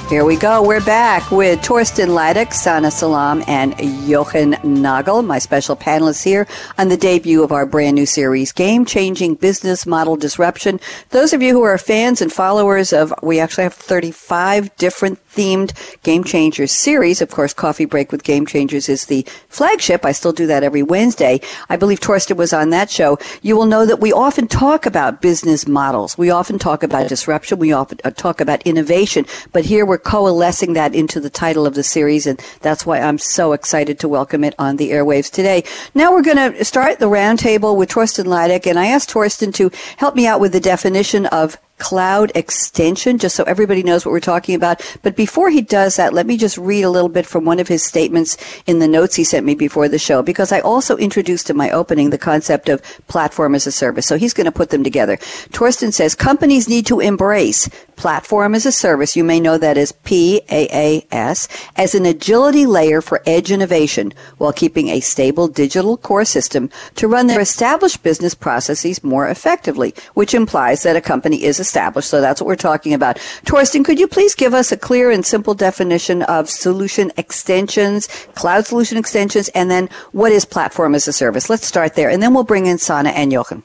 Here 0.10 0.26
we 0.26 0.38
go. 0.38 0.64
We're 0.64 0.84
back 0.84 1.30
with 1.30 1.64
Thorsten 1.64 2.10
Leiduck, 2.10 2.52
Sana 2.52 2.90
Salam, 2.90 3.44
and 3.46 3.78
Jochen 4.08 4.56
Nagel, 4.64 5.22
my 5.22 5.38
special 5.38 5.76
panelists 5.76 6.24
here 6.24 6.48
on 6.80 6.90
the 6.90 6.98
debut 6.98 7.44
of 7.44 7.52
our 7.52 7.68
brand 7.68 7.94
new 7.94 8.08
series, 8.08 8.52
Game 8.52 8.86
Changing 8.86 9.36
Business 9.36 9.86
Model 9.86 10.16
Disruption. 10.16 10.80
Those 11.12 11.32
of 11.32 11.44
you 11.44 11.54
who 11.54 11.62
are 11.62 11.78
fans 11.78 12.24
and 12.24 12.34
followers 12.34 12.92
of, 12.92 13.14
we 13.22 13.40
actually 13.40 13.66
have 13.66 13.76
35 13.76 14.76
different 14.78 15.20
themed 15.40 15.72
Game 16.04 16.26
Changers 16.26 16.74
series. 16.74 17.22
Of 17.22 17.32
course, 17.32 17.54
Coffee 17.54 17.86
Break 17.86 18.12
with 18.12 18.24
Game 18.26 18.46
Changers 18.46 18.90
is 18.90 19.06
the 19.06 19.26
flagship. 19.48 20.04
I 20.04 20.12
still 20.12 20.34
do 20.34 20.46
that 20.48 20.64
every 20.64 20.84
Wednesday. 20.84 21.40
I 21.70 21.78
believe 21.78 22.00
Thorsten 22.00 22.36
was 22.36 22.52
on 22.52 22.72
that 22.72 22.92
show. 22.92 23.18
You 23.42 23.56
will 23.56 23.66
know 23.66 23.86
that 23.86 24.02
we 24.02 24.12
often 24.12 24.50
talk 24.50 24.86
about 24.86 25.22
business 25.22 25.66
models. 25.66 26.18
We 26.18 26.30
often 26.30 26.60
talk 26.60 26.84
about 26.84 27.08
disruption. 27.08 27.58
We 27.58 27.72
often 27.72 28.00
uh, 28.04 28.12
talk 28.12 28.42
about 28.42 28.62
innovation. 28.64 29.26
But 29.54 29.64
here 29.64 29.86
we're 29.86 29.98
coalescing 29.98 30.74
that 30.74 30.94
into 30.94 31.22
the 31.22 31.30
title 31.30 31.66
of 31.66 31.74
the 31.74 31.84
series, 31.84 32.28
and 32.28 32.38
that's 32.60 32.86
why 32.86 33.00
I'm 33.00 33.18
so 33.18 33.54
excited 33.54 33.98
to 34.00 34.10
welcome 34.10 34.44
it 34.44 34.56
on 34.60 34.76
the 34.76 34.92
airwaves 34.92 35.32
today. 35.32 35.64
Now 35.96 36.12
we're 36.12 36.22
going 36.22 36.54
to 36.54 36.66
start 36.66 37.00
the 37.00 37.06
roundtable 37.06 37.78
with 37.78 37.94
Thorsten 37.94 38.26
Leiduck, 38.26 38.68
and 38.68 38.78
I 38.78 38.88
asked 38.88 39.12
Thorsten 39.12 39.54
to 39.54 39.72
help 39.96 40.16
me 40.16 40.28
out 40.28 40.42
with 40.42 40.52
the 40.52 40.60
definition 40.60 41.28
of 41.28 41.58
cloud 41.80 42.32
extension, 42.36 43.18
just 43.18 43.36
so 43.36 43.44
everybody 43.44 43.82
knows 43.82 44.06
what 44.06 44.12
we're 44.12 44.20
talking 44.20 44.56
about. 44.56 44.82
But 45.02 45.16
before 45.16 45.50
he 45.50 45.62
does 45.62 45.96
that, 45.96 46.14
let 46.14 46.26
me 46.26 46.38
just 46.38 46.58
read 46.58 46.84
a 46.84 46.90
little 46.90 47.10
bit 47.10 47.26
from 47.26 47.46
one 47.46 47.60
of 47.60 47.68
his 47.68 47.84
statements 47.84 48.38
in 48.68 48.80
the 48.80 48.88
notes 48.88 49.16
he 49.16 49.24
sent 49.24 49.46
me 49.46 49.56
before 49.56 49.88
the 49.88 49.98
show, 49.98 50.22
because 50.22 50.52
I 50.52 50.60
also 50.60 50.98
introduced 50.98 51.50
in 51.50 51.58
my 51.58 51.72
opening 51.72 52.10
the 52.10 52.18
concept 52.18 52.70
of 52.70 52.82
platform 53.08 53.56
as 53.56 53.66
a 53.66 53.72
service. 53.72 54.06
So 54.06 54.18
he's 54.18 54.34
going 54.34 54.46
to 54.46 54.52
put 54.52 54.70
them 54.70 54.84
together. 54.84 55.18
Thorsten 55.18 55.92
says 55.92 56.16
companies 56.16 56.70
need 56.70 56.86
to 56.88 57.00
embrace 57.00 57.70
platform 58.00 58.56
as 58.56 58.66
a 58.66 58.72
service. 58.72 59.18
You 59.18 59.26
may 59.26 59.42
know 59.42 59.58
that 59.58 59.78
as 59.78 59.92
PaaS 59.92 61.48
as 61.76 61.94
an 61.94 62.06
agility 62.06 62.66
layer 62.66 63.02
for 63.02 63.22
edge 63.26 63.52
innovation 63.52 64.14
while 64.38 64.54
keeping 64.54 64.88
a 64.88 65.02
stable 65.02 65.50
digital 65.50 65.98
core 65.98 66.24
system 66.24 66.70
to 66.96 67.10
run 67.10 67.28
their 67.28 67.42
established 67.42 68.02
business 68.02 68.34
processes 68.34 69.04
more 69.04 69.28
effectively, 69.28 69.94
which 70.14 70.34
implies 70.34 70.84
that 70.84 70.96
a 70.96 71.02
company 71.02 71.44
is 71.44 71.60
established. 71.60 72.10
So 72.10 72.22
that's 72.22 72.40
what 72.40 72.48
we're 72.48 72.56
talking 72.56 72.94
about. 72.94 73.20
Thorsten, 73.44 73.84
could 73.84 74.00
you 74.00 74.08
please 74.08 74.34
give 74.34 74.54
us 74.54 74.72
a 74.72 74.78
clear 74.78 75.12
and 75.12 75.26
simple 75.26 75.54
definition 75.54 76.22
of 76.24 76.50
solution 76.50 77.12
extensions, 77.18 78.08
cloud 78.34 78.66
solution 78.66 78.98
extensions, 78.98 79.50
and 79.50 79.70
then 79.70 79.90
what 80.14 80.32
is 80.32 80.46
platform 80.46 80.96
as 80.96 81.08
a 81.08 81.14
service? 81.14 81.50
Let's 81.50 81.68
start 81.68 81.96
there, 81.96 82.10
and 82.10 82.24
then 82.24 82.34
we'll 82.34 82.46
bring 82.46 82.66
in 82.66 82.78
Sana 82.78 83.10
and 83.10 83.32
Jochen. 83.32 83.64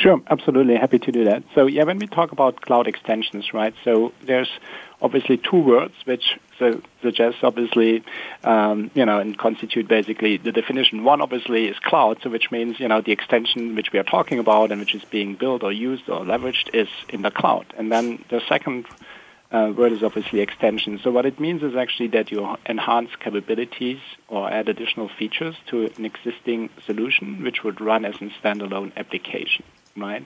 Sure, 0.00 0.18
absolutely. 0.30 0.76
Happy 0.76 0.98
to 0.98 1.12
do 1.12 1.24
that. 1.24 1.42
So, 1.54 1.66
yeah, 1.66 1.84
when 1.84 1.98
we 1.98 2.06
talk 2.06 2.32
about 2.32 2.62
cloud 2.62 2.86
extensions, 2.88 3.52
right, 3.52 3.74
so 3.84 4.14
there's 4.22 4.48
obviously 5.02 5.36
two 5.36 5.60
words 5.60 5.92
which 6.06 6.38
suggest 7.02 7.38
obviously, 7.42 8.02
um, 8.42 8.90
you 8.94 9.04
know, 9.04 9.18
and 9.18 9.36
constitute 9.36 9.88
basically 9.88 10.38
the 10.38 10.52
definition. 10.52 11.04
One 11.04 11.20
obviously 11.20 11.66
is 11.66 11.78
cloud, 11.80 12.18
so 12.22 12.30
which 12.30 12.50
means, 12.50 12.80
you 12.80 12.88
know, 12.88 13.02
the 13.02 13.12
extension 13.12 13.74
which 13.74 13.92
we 13.92 13.98
are 13.98 14.04
talking 14.04 14.38
about 14.38 14.72
and 14.72 14.80
which 14.80 14.94
is 14.94 15.04
being 15.10 15.34
built 15.34 15.62
or 15.62 15.70
used 15.70 16.08
or 16.08 16.20
leveraged 16.20 16.74
is 16.74 16.88
in 17.10 17.20
the 17.20 17.30
cloud. 17.30 17.66
And 17.76 17.92
then 17.92 18.24
the 18.30 18.40
second 18.48 18.86
uh, 19.52 19.72
word 19.76 19.92
is 19.92 20.02
obviously 20.02 20.40
extension. 20.40 20.98
So 21.02 21.10
what 21.10 21.26
it 21.26 21.38
means 21.38 21.62
is 21.62 21.76
actually 21.76 22.08
that 22.08 22.30
you 22.30 22.56
enhance 22.66 23.10
capabilities 23.18 23.98
or 24.28 24.50
add 24.50 24.70
additional 24.70 25.10
features 25.18 25.56
to 25.66 25.90
an 25.96 26.06
existing 26.06 26.70
solution 26.86 27.42
which 27.42 27.64
would 27.64 27.82
run 27.82 28.06
as 28.06 28.14
a 28.16 28.30
standalone 28.42 28.96
application, 28.96 29.64
right? 29.96 30.24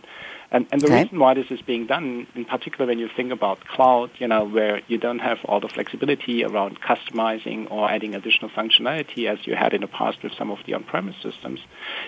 And, 0.51 0.69
and 0.71 0.81
the 0.81 0.87
okay. 0.87 1.03
reason 1.03 1.19
why 1.19 1.35
this 1.35 1.51
is 1.51 1.61
being 1.63 1.87
done, 1.87 2.29
in 2.37 2.45
particular 2.45 2.87
when 2.87 2.99
you 2.99 3.09
think 3.17 3.33
about 3.33 3.65
cloud, 3.65 4.11
you 4.19 4.29
know, 4.29 4.45
where 4.45 4.83
you 4.87 4.99
don't 4.99 5.19
have 5.19 5.39
all 5.47 5.59
the 5.59 5.69
flexibility 5.69 6.45
around 6.45 6.81
customizing 6.81 7.69
or 7.73 7.91
adding 7.91 8.15
additional 8.15 8.51
functionality 8.51 9.27
as 9.27 9.45
you 9.47 9.57
had 9.57 9.75
in 9.75 9.81
the 9.81 9.89
past 9.89 10.23
with 10.23 10.33
some 10.39 10.51
of 10.51 10.59
the 10.67 10.75
on-premise 10.75 11.17
systems, 11.23 11.61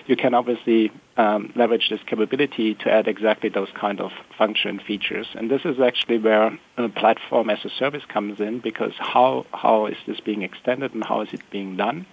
you 0.05 0.15
can 0.15 0.33
obviously 0.33 0.91
um, 1.17 1.51
leverage 1.55 1.89
this 1.89 1.99
capability 2.05 2.75
to 2.75 2.89
add 2.89 3.07
exactly 3.07 3.49
those 3.49 3.69
kind 3.73 3.99
of 3.99 4.11
function 4.37 4.79
features. 4.79 5.27
And 5.35 5.51
this 5.51 5.65
is 5.65 5.79
actually 5.79 6.19
where 6.19 6.57
a 6.77 6.89
platform 6.89 7.49
as 7.49 7.65
a 7.65 7.69
service 7.69 8.05
comes 8.07 8.39
in 8.39 8.59
because 8.59 8.93
how, 8.97 9.45
how 9.51 9.87
is 9.87 9.97
this 10.05 10.19
being 10.21 10.43
extended 10.43 10.93
and 10.93 11.03
how 11.03 11.21
is 11.21 11.33
it 11.33 11.41
being 11.51 11.75
done? 11.75 12.05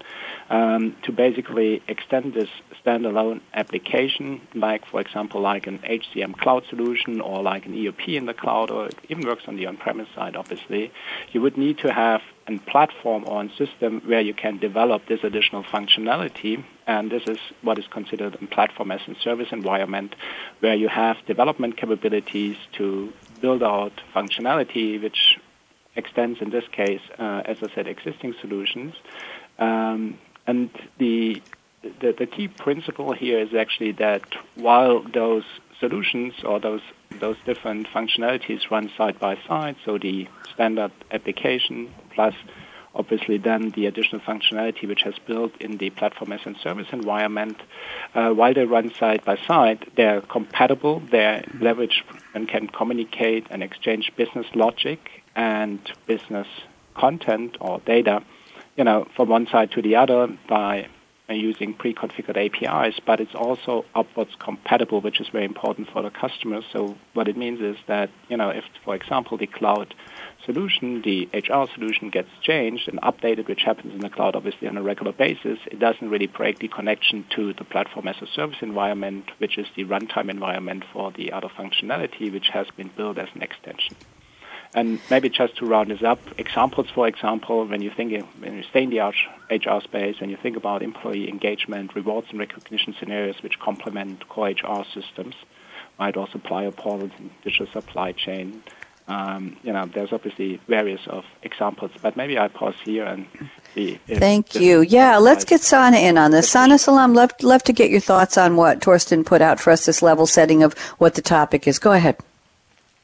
Um, 0.51 0.97
to 1.03 1.13
basically 1.13 1.83
extend 1.87 2.35
this 2.35 2.49
standalone 2.85 3.41
application, 3.55 4.41
like, 4.55 4.85
for 4.87 5.01
example, 5.01 5.41
like 5.41 5.67
an 5.67 5.79
HCM 5.79 6.37
cloud 6.39 6.65
solution 6.69 7.21
or 7.21 7.43
like 7.43 7.67
an 7.67 7.73
EOP 7.73 8.09
in 8.09 8.27
the 8.27 8.35
cloud, 8.35 8.71
or 8.71 8.87
it 8.87 8.99
even 9.09 9.27
works 9.27 9.45
on 9.47 9.57
the 9.57 9.67
on-premise 9.67 10.09
side, 10.15 10.37
obviously, 10.37 10.93
you 11.33 11.41
would 11.41 11.57
need 11.57 11.79
to 11.79 11.93
have 11.93 12.21
a 12.47 12.59
platform 12.59 13.25
or 13.27 13.43
a 13.43 13.51
system 13.57 14.03
where 14.05 14.21
you 14.21 14.35
can 14.35 14.59
develop 14.59 15.07
this 15.07 15.25
additional 15.25 15.65
functionality. 15.65 16.63
And 16.87 17.11
this 17.11 17.23
is 17.27 17.39
what 17.63 17.79
is 17.79 17.87
considered 17.87 18.35
a 18.35 18.47
platform 18.47 18.91
as 18.91 19.01
a 19.09 19.15
service 19.21 19.49
environment, 19.51 20.15
where 20.61 20.75
you 20.75 20.89
have 20.89 21.17
development 21.27 21.77
capabilities 21.77 22.57
to 22.73 23.13
build 23.41 23.63
out 23.63 23.93
functionality, 24.15 25.03
which 25.03 25.39
extends, 25.97 26.43
in 26.43 26.51
this 26.51 26.65
case, 26.73 27.01
uh, 27.19 27.43
as 27.47 27.59
I 27.63 27.75
said, 27.75 27.87
existing 27.87 28.35
solutions. 28.41 28.95
Um, 29.59 30.19
and 30.47 30.69
the 30.99 31.41
the, 32.01 32.15
the 32.19 32.27
key 32.27 32.49
principle 32.49 33.13
here 33.13 33.39
is 33.39 33.55
actually 33.55 33.93
that 33.93 34.23
while 34.55 35.03
those 35.13 35.45
solutions 35.81 36.35
or 36.45 36.61
those 36.61 36.81
those 37.21 37.37
different 37.47 37.87
functionalities 37.89 38.71
run 38.71 38.91
side 38.97 39.19
by 39.21 39.39
side, 39.47 39.77
so 39.85 39.99
the 39.99 40.27
standard 40.53 40.91
application 41.13 41.93
plus 42.15 42.35
obviously 42.95 43.39
then 43.39 43.73
the 43.75 43.87
additional 43.87 44.21
functionality 44.21 44.87
which 44.87 45.03
has 45.03 45.15
built 45.27 45.53
in 45.61 45.79
the 45.79 45.91
platform 45.91 46.33
as 46.33 46.41
a 46.47 46.55
service 46.61 46.87
environment, 46.93 47.61
uh, 48.15 48.31
while 48.31 48.55
they 48.55 48.65
run 48.65 48.93
side 48.99 49.25
by 49.25 49.37
side, 49.47 49.85
they're 49.97 50.21
compatible, 50.23 51.03
they 51.11 51.45
leverage 51.61 52.05
and 52.35 52.49
can 52.49 52.69
communicate 52.69 53.47
and 53.51 53.63
exchange 53.63 54.13
business 54.17 54.47
logic 54.55 55.01
and 55.35 55.81
business 56.07 56.47
content 56.95 57.57
or 57.61 57.81
data, 57.81 58.23
you 58.77 58.85
know, 58.85 59.07
from 59.17 59.29
one 59.29 59.47
side 59.49 59.71
to 59.73 59.83
the 59.83 59.97
other 59.97 60.29
by 60.49 60.87
using 61.33 61.73
pre-configured 61.73 62.37
APIs, 62.37 63.01
but 63.07 63.19
it's 63.19 63.35
also 63.35 63.85
upwards 63.95 64.33
compatible, 64.39 65.01
which 65.01 65.21
is 65.21 65.29
very 65.29 65.47
important 65.47 65.89
for 65.91 66.03
the 66.03 66.11
customers. 66.11 66.65
So 66.71 66.97
what 67.15 67.29
it 67.29 67.37
means 67.37 67.61
is 67.61 67.77
that, 67.89 68.11
you 68.29 68.37
know, 68.37 68.51
if, 68.51 68.65
for 68.85 68.95
example, 68.95 69.39
the 69.39 69.47
cloud 69.47 69.95
solution, 70.45 71.01
the 71.03 71.29
HR 71.33 71.67
solution 71.73 72.11
gets 72.11 72.29
changed 72.43 72.89
and 72.89 73.01
updated, 73.01 73.49
which 73.49 73.63
happens 73.65 73.95
in 73.95 74.03
the 74.03 74.11
cloud 74.11 74.37
obviously 74.37 74.69
on 74.69 74.77
a 74.77 74.83
regular 74.83 75.13
basis, 75.13 75.59
it 75.67 75.79
doesn't 75.79 76.11
really 76.11 76.27
break 76.27 76.59
the 76.59 76.69
connection 76.69 77.25
to 77.35 77.55
the 77.55 77.65
platform 77.65 78.07
as 78.07 78.17
a 78.21 78.27
service 78.27 78.59
environment, 78.61 79.31
which 79.39 79.57
is 79.57 79.67
the 79.77 79.85
runtime 79.85 80.29
environment 80.29 80.85
for 80.93 81.11
the 81.13 81.33
other 81.33 81.49
functionality, 81.49 82.31
which 82.31 82.49
has 82.53 82.67
been 82.77 82.91
built 82.97 83.17
as 83.17 83.29
an 83.35 83.43
extension. 83.43 83.97
And 84.75 84.99
maybe 85.09 85.29
just 85.29 85.57
to 85.59 85.67
round 85.67 85.91
this 85.91 86.03
up, 86.03 86.19
examples, 86.37 86.91
for 86.91 87.07
example, 87.07 87.65
when 87.65 87.81
you 87.81 87.91
think 87.91 88.27
when 88.41 88.57
you 88.57 88.65
stay 88.65 88.83
in 88.83 88.91
the 88.91 88.99
HR 88.99 89.81
space 89.81 90.17
and 90.21 90.33
you 90.33 90.37
think 90.37 90.57
about 90.57 90.83
employee 90.83 91.29
engagement, 91.29 91.95
rewards 91.95 92.27
and 92.31 92.41
recognition 92.41 92.95
scenarios 92.99 93.41
which 93.41 93.61
complement 93.61 94.29
core 94.29 94.49
HR 94.49 94.85
systems, 94.93 95.37
right, 96.01 96.17
or 96.17 96.29
supplier 96.29 96.73
portals 96.73 97.13
and 97.19 97.31
digital 97.43 97.69
supply 97.69 98.11
chain. 98.13 98.65
Um, 99.07 99.59
you 99.63 99.73
know, 99.73 99.85
there's 99.85 100.13
obviously 100.13 100.61
various 100.67 101.07
of 101.07 101.25
examples, 101.43 101.91
but 102.01 102.17
maybe 102.17 102.39
I 102.39 102.49
pause 102.49 102.75
here 102.83 103.05
and 103.05 103.27
see. 103.75 104.01
Thank 104.09 104.55
you. 104.55 104.81
Yeah, 104.81 105.19
let's 105.19 105.45
get 105.45 105.61
Sana 105.61 105.99
in 105.99 106.17
on 106.17 106.31
this. 106.31 106.51
Sana 106.51 106.79
Salam, 106.79 107.15
love, 107.15 107.33
love 107.43 107.63
to 107.65 107.73
get 107.73 107.91
your 107.91 108.01
thoughts 108.01 108.39
on 108.39 108.57
what 108.57 108.83
Thorsten 108.83 109.23
put 109.23 109.43
out 109.43 109.61
for 109.61 109.71
us, 109.71 109.85
this 109.85 110.01
level 110.01 110.27
setting 110.27 110.63
of 110.63 110.73
what 110.99 111.15
the 111.15 111.23
topic 111.23 111.69
is. 111.69 111.79
Go 111.79 111.93
ahead. 111.93 112.17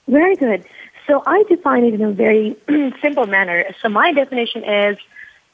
Very 0.09 0.35
good. 0.37 0.65
So 1.11 1.25
I 1.27 1.43
define 1.49 1.83
it 1.87 1.95
in 1.95 2.03
a 2.03 2.13
very 2.13 2.57
simple 3.03 3.27
manner. 3.27 3.65
So 3.83 3.89
my 3.89 4.13
definition 4.13 4.63
is 4.63 4.97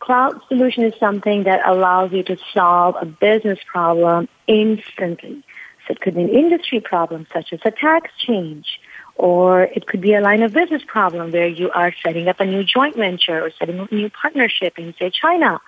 cloud 0.01 0.39
solution 0.49 0.85
is 0.85 0.93
something 1.01 1.45
that 1.45 1.67
allows 1.67 2.13
you 2.13 2.23
to 2.25 2.37
solve 2.53 2.95
a 3.01 3.07
business 3.07 3.59
problem 3.67 4.29
instantly. 4.47 5.43
So 5.87 5.93
it 5.93 6.03
could 6.03 6.15
be 6.15 6.25
an 6.25 6.29
industry 6.29 6.81
problem 6.81 7.27
such 7.33 7.55
as 7.55 7.61
a 7.65 7.71
tax 7.71 8.11
change, 8.19 8.67
or 9.15 9.63
it 9.63 9.87
could 9.87 10.03
be 10.03 10.13
a 10.13 10.21
line 10.21 10.43
of 10.43 10.53
business 10.53 10.83
problem 10.87 11.33
where 11.33 11.49
you 11.49 11.71
are 11.71 11.91
setting 12.05 12.29
up 12.29 12.39
a 12.39 12.45
new 12.45 12.63
joint 12.63 12.95
venture 12.95 13.43
or 13.43 13.51
setting 13.59 13.81
up 13.81 13.91
a 13.91 13.95
new 13.95 14.11
partnership 14.11 14.79
in, 14.79 14.95
say, 14.99 15.09
China. 15.09 15.59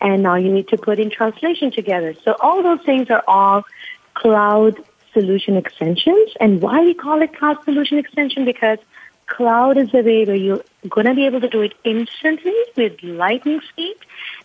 And 0.00 0.22
now 0.22 0.36
you 0.36 0.52
need 0.52 0.68
to 0.68 0.76
put 0.76 1.00
in 1.00 1.10
translation 1.10 1.72
together. 1.72 2.14
So 2.24 2.36
all 2.38 2.62
those 2.62 2.82
things 2.86 3.10
are 3.10 3.24
all 3.26 3.64
cloud 4.14 4.78
solution 5.12 5.56
extensions. 5.56 6.30
And 6.38 6.62
why 6.62 6.84
we 6.84 6.94
call 6.94 7.20
it 7.22 7.36
cloud 7.36 7.64
solution 7.64 7.98
extension? 7.98 8.44
Because 8.44 8.78
cloud 9.36 9.78
is 9.78 9.90
the 9.92 10.02
way 10.02 10.24
where 10.24 10.36
you're 10.36 10.64
going 10.88 11.06
to 11.06 11.14
be 11.14 11.26
able 11.26 11.40
to 11.40 11.48
do 11.48 11.62
it 11.62 11.74
instantly 11.84 12.54
with 12.76 13.02
lightning 13.02 13.60
speed 13.70 13.96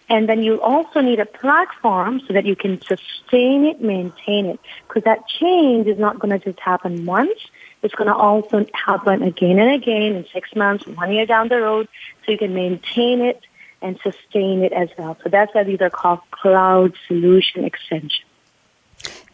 And 0.09 0.29
then 0.29 0.41
you 0.41 0.61
also 0.61 1.01
need 1.01 1.19
a 1.19 1.25
platform 1.25 2.21
so 2.25 2.33
that 2.33 2.45
you 2.45 2.55
can 2.55 2.81
sustain 2.81 3.65
it, 3.65 3.81
maintain 3.81 4.45
it. 4.45 4.59
Because 4.87 5.03
that 5.03 5.27
change 5.27 5.87
is 5.87 5.99
not 5.99 6.19
going 6.19 6.31
to 6.37 6.39
just 6.39 6.59
happen 6.59 7.05
once. 7.05 7.39
It's 7.83 7.93
going 7.93 8.07
to 8.07 8.15
also 8.15 8.65
happen 8.73 9.21
again 9.21 9.59
and 9.59 9.71
again 9.71 10.15
in 10.15 10.25
six 10.31 10.55
months, 10.55 10.87
one 10.87 11.11
year 11.11 11.25
down 11.25 11.49
the 11.49 11.61
road. 11.61 11.89
So 12.25 12.31
you 12.31 12.37
can 12.37 12.53
maintain 12.53 13.21
it 13.21 13.41
and 13.81 13.99
sustain 14.01 14.63
it 14.63 14.71
as 14.71 14.89
well. 14.97 15.17
So 15.23 15.29
that's 15.29 15.53
why 15.53 15.63
these 15.63 15.81
are 15.81 15.89
called 15.89 16.21
cloud 16.31 16.93
solution 17.07 17.65
extensions. 17.65 18.23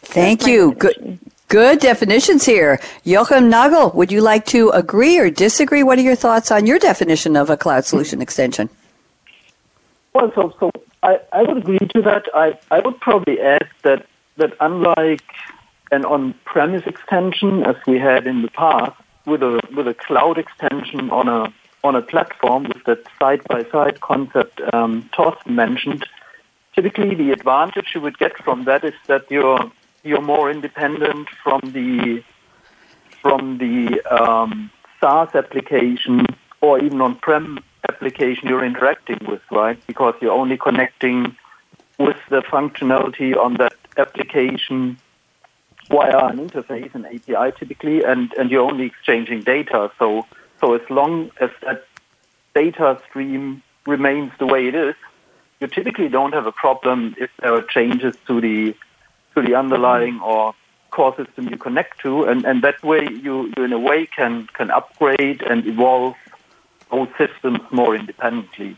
Thank 0.02 0.48
you. 0.48 0.74
Good. 0.74 1.20
Good 1.48 1.80
definitions 1.80 2.46
here. 2.46 2.80
Joachim 3.04 3.50
Nagel, 3.50 3.92
would 3.92 4.12
you 4.12 4.22
like 4.22 4.46
to 4.48 4.70
agree 4.70 5.20
or 5.20 5.30
disagree? 5.30 5.84
What 5.84 6.00
are 6.00 6.02
your 6.02 6.16
thoughts 6.16 6.52
on 6.52 6.66
your 6.66 6.80
definition 6.80 7.36
of 7.36 7.50
a 7.50 7.58
cloud 7.58 7.86
solution 7.86 8.22
extension? 8.22 8.70
Well, 10.14 10.32
so, 10.34 10.56
so 10.60 10.72
I, 11.04 11.20
I 11.32 11.44
would 11.44 11.58
agree 11.58 11.80
to 11.80 12.02
that. 12.02 12.28
I, 12.34 12.58
I 12.72 12.80
would 12.80 13.00
probably 13.00 13.40
add 13.40 13.68
that, 13.84 14.08
that 14.38 14.54
unlike 14.60 15.24
an 15.92 16.06
on-premise 16.06 16.88
extension 16.88 17.64
as 17.64 17.76
we 17.86 18.00
had 18.00 18.26
in 18.26 18.42
the 18.42 18.50
past, 18.50 19.00
with 19.26 19.42
a 19.42 19.62
with 19.76 19.88
a 19.88 19.94
cloud 19.94 20.38
extension 20.38 21.10
on 21.10 21.28
a 21.28 21.54
on 21.84 21.96
a 21.96 22.02
platform 22.02 22.64
with 22.64 22.84
that 22.86 23.04
side-by-side 23.20 24.00
concept 24.00 24.62
um, 24.74 25.10
mentioned, 25.46 26.06
typically 26.74 27.14
the 27.14 27.32
advantage 27.32 27.92
you 27.94 28.00
would 28.00 28.18
get 28.18 28.38
from 28.38 28.64
that 28.64 28.84
is 28.86 28.94
that 29.08 29.30
you're 29.30 29.72
you're 30.04 30.22
more 30.22 30.52
independent 30.52 31.30
from 31.44 31.62
the 31.64 32.24
from 33.22 33.58
the 33.58 34.02
um, 34.12 34.70
SaaS 35.00 35.34
application 35.34 36.26
or 36.60 36.80
even 36.80 37.00
on-prem 37.02 37.60
application 37.90 38.50
you're 38.50 38.66
interacting 38.66 39.20
with, 39.28 39.42
right? 39.50 39.80
Because 39.88 40.14
you're 40.22 40.34
only 40.34 40.58
connecting 40.58 41.36
with 41.98 42.18
the 42.30 42.42
functionality 42.42 43.36
on 43.36 43.56
that 43.56 43.74
application 43.98 44.98
via 45.90 46.26
an 46.28 46.50
interface, 46.50 46.94
an 46.96 47.06
API 47.06 47.58
typically, 47.58 48.04
and, 48.04 48.34
and 48.34 48.52
you're 48.52 48.70
only 48.70 48.86
exchanging 48.86 49.42
data. 49.42 49.92
So, 50.00 50.26
so 50.60 50.74
as 50.74 50.90
long 50.90 51.32
as 51.40 51.50
that 51.62 51.86
data 52.54 53.02
stream 53.08 53.64
remains 53.86 54.32
the 54.40 54.46
way 54.46 54.68
it 54.68 54.76
is, 54.76 54.96
you 55.60 55.68
typically 55.68 56.10
don't 56.10 56.34
have 56.34 56.46
a 56.46 56.52
problem 56.52 57.16
if 57.18 57.30
there 57.40 57.54
are 57.54 57.62
changes 57.62 58.16
to 58.28 58.42
the 58.42 58.76
to 59.36 59.42
the 59.42 59.54
uh-huh. 59.54 59.60
underlying 59.60 60.20
or 60.22 60.54
core 60.92 61.16
system 61.16 61.50
you 61.50 61.58
connect 61.58 62.00
to, 62.02 62.24
and, 62.24 62.46
and 62.46 62.62
that 62.64 62.82
way 62.84 63.08
you, 63.10 63.52
you 63.58 63.64
in 63.64 63.74
a 63.74 63.80
way 63.80 64.06
can 64.06 64.48
can 64.54 64.70
upgrade 64.70 65.42
and 65.42 65.66
evolve 65.66 66.16
those 66.92 67.10
systems 67.18 67.60
more 67.72 67.96
independently. 67.96 68.78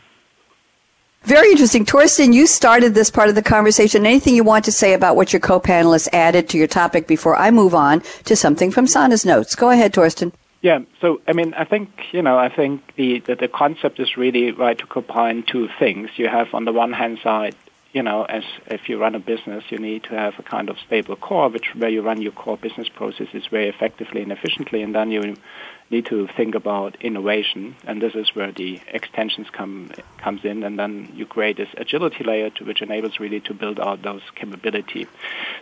Very 1.24 1.50
interesting. 1.50 1.84
Thorsten, 1.84 2.32
you 2.32 2.46
started 2.46 2.94
this 2.94 3.10
part 3.10 3.28
of 3.28 3.34
the 3.34 3.42
conversation. 3.42 4.06
Anything 4.06 4.36
you 4.36 4.44
want 4.44 4.64
to 4.66 4.72
say 4.72 4.94
about 4.94 5.16
what 5.16 5.32
your 5.32 5.40
co-panelists 5.40 6.08
added 6.12 6.48
to 6.50 6.58
your 6.58 6.68
topic 6.68 7.08
before 7.08 7.34
I 7.34 7.50
move 7.50 7.74
on 7.74 8.02
to 8.24 8.36
something 8.36 8.70
from 8.70 8.86
Sana's 8.86 9.26
notes? 9.26 9.56
Go 9.56 9.70
ahead, 9.70 9.92
Thorsten. 9.92 10.32
Yeah, 10.62 10.80
so 11.00 11.20
I 11.28 11.32
mean, 11.32 11.52
I 11.54 11.64
think 11.64 11.90
you 12.12 12.22
know, 12.22 12.38
I 12.38 12.48
think 12.48 12.94
the, 12.96 13.20
the 13.20 13.34
the 13.34 13.48
concept 13.48 14.00
is 14.00 14.16
really 14.16 14.52
right 14.52 14.78
to 14.78 14.86
combine 14.86 15.42
two 15.42 15.68
things. 15.78 16.10
You 16.16 16.28
have 16.28 16.54
on 16.54 16.64
the 16.64 16.72
one 16.72 16.92
hand 16.92 17.18
side 17.22 17.54
you 17.96 18.02
know, 18.02 18.24
as 18.24 18.44
if 18.66 18.90
you 18.90 18.98
run 18.98 19.14
a 19.14 19.18
business, 19.18 19.64
you 19.70 19.78
need 19.78 20.04
to 20.04 20.10
have 20.10 20.34
a 20.38 20.42
kind 20.42 20.68
of 20.68 20.76
stable 20.86 21.16
core, 21.16 21.48
which 21.48 21.74
where 21.74 21.88
you 21.88 22.02
run 22.02 22.20
your 22.20 22.30
core 22.30 22.58
business 22.58 22.90
processes 22.90 23.44
very 23.50 23.70
effectively 23.70 24.20
and 24.20 24.30
efficiently, 24.30 24.82
and 24.82 24.94
then 24.94 25.10
you 25.10 25.34
need 25.90 26.04
to 26.04 26.28
think 26.36 26.54
about 26.54 26.94
innovation, 27.00 27.74
and 27.86 28.02
this 28.02 28.14
is 28.14 28.34
where 28.34 28.52
the 28.52 28.78
extensions 28.88 29.46
come 29.50 29.90
comes 30.18 30.44
in, 30.44 30.62
and 30.62 30.78
then 30.78 31.10
you 31.14 31.24
create 31.24 31.56
this 31.56 31.70
agility 31.78 32.22
layer 32.22 32.50
to 32.50 32.66
which 32.66 32.82
enables 32.82 33.18
really 33.18 33.40
to 33.40 33.54
build 33.54 33.80
out 33.80 34.02
those 34.02 34.20
capability. 34.34 35.06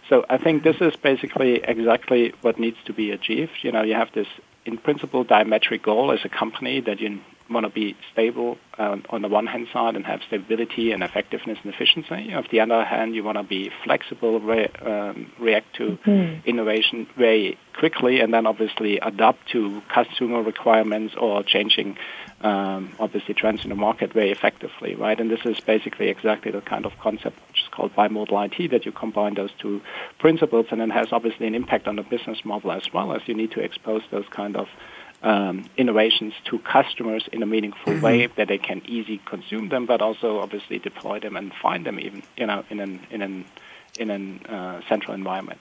So 0.09 0.27
I 0.29 0.37
think 0.37 0.65
this 0.65 0.81
is 0.81 0.97
basically 0.97 1.61
exactly 1.63 2.33
what 2.41 2.59
needs 2.59 2.79
to 2.87 2.93
be 2.93 3.13
achieved. 3.13 3.59
You 3.63 3.71
know, 3.71 3.85
you 3.85 3.95
have 3.95 4.11
this 4.13 4.27
in 4.65 4.77
principle 4.79 5.25
diametric 5.25 5.83
goal 5.83 6.11
as 6.11 6.25
a 6.25 6.29
company 6.29 6.81
that 6.81 6.99
you 6.99 7.21
want 7.51 7.67
to 7.67 7.71
be 7.71 7.97
stable 8.13 8.57
um, 8.79 9.05
on 9.11 9.23
the 9.23 9.29
one 9.29 9.47
hand 9.47 9.69
side 9.73 9.97
and 9.97 10.05
have 10.07 10.21
stability 10.27 10.93
and 10.93 11.03
effectiveness 11.03 11.59
and 11.63 11.73
efficiency. 11.73 12.33
On 12.33 12.45
the 12.51 12.61
other 12.61 12.85
hand, 12.85 13.15
you 13.15 13.23
want 13.23 13.39
to 13.39 13.45
be 13.45 13.71
flexible, 13.85 14.41
re- 14.41 14.71
um, 14.81 15.31
react 15.39 15.75
to 15.77 15.99
mm-hmm. 16.05 16.49
innovation 16.49 17.07
very 17.17 17.59
quickly, 17.75 18.21
and 18.21 18.33
then 18.33 18.47
obviously 18.47 18.99
adapt 18.99 19.49
to 19.51 19.83
customer 19.89 20.43
requirements 20.43 21.15
or 21.19 21.43
changing, 21.43 21.99
um, 22.41 22.93
obviously, 22.99 23.35
trends 23.35 23.65
in 23.65 23.71
the 23.71 23.77
market 23.77 24.13
very 24.13 24.31
effectively, 24.31 24.95
right? 24.95 25.21
And 25.21 25.31
this 25.31 25.45
is 25.45 25.61
basically 25.61 26.09
exactly 26.09 26.51
the 26.51 26.61
kind 26.61 26.87
of 26.87 26.99
concept 26.99 27.39
which 27.49 27.63
is 27.63 27.69
called 27.71 27.95
bimodal 27.95 28.47
IT 28.47 28.71
that 28.71 28.87
you 28.87 28.93
combine 28.93 29.35
those 29.35 29.53
two 29.59 29.83
principles, 30.19 30.67
and 30.71 30.81
then 30.81 30.91
has 30.91 31.09
obviously 31.13 31.47
an 31.47 31.55
impact 31.55 31.87
on 31.87 31.97
the 31.97 32.03
business 32.03 32.45
model 32.45 32.73
as 32.73 32.93
well 32.93 33.13
as 33.13 33.23
you 33.27 33.35
need 33.35 33.51
to 33.53 33.61
expose 33.61 34.03
those 34.11 34.27
kind 34.31 34.57
of 34.57 34.69
um, 35.25 35.65
innovations 35.77 36.35
to 36.45 36.59
customers 36.59 37.27
in 37.33 37.43
a 37.43 37.47
meaningful 37.47 37.95
mm-hmm. 37.95 38.05
way 38.05 38.27
that 38.27 38.47
they 38.47 38.59
can 38.59 38.83
easily 38.85 39.21
consume 39.25 39.71
them, 39.71 39.87
but 39.87 40.03
also 40.03 40.39
obviously 40.39 40.79
deploy 40.79 41.19
them 41.19 41.37
and 41.37 41.53
find 41.55 41.85
them 41.87 41.99
even 41.99 42.23
you 42.37 42.47
know 42.47 42.63
in 42.71 42.79
an 42.79 43.01
in 43.11 43.23
an 43.23 43.45
in 43.99 44.11
an 44.11 44.47
uh, 44.47 44.81
central 44.89 45.15
environment. 45.15 45.59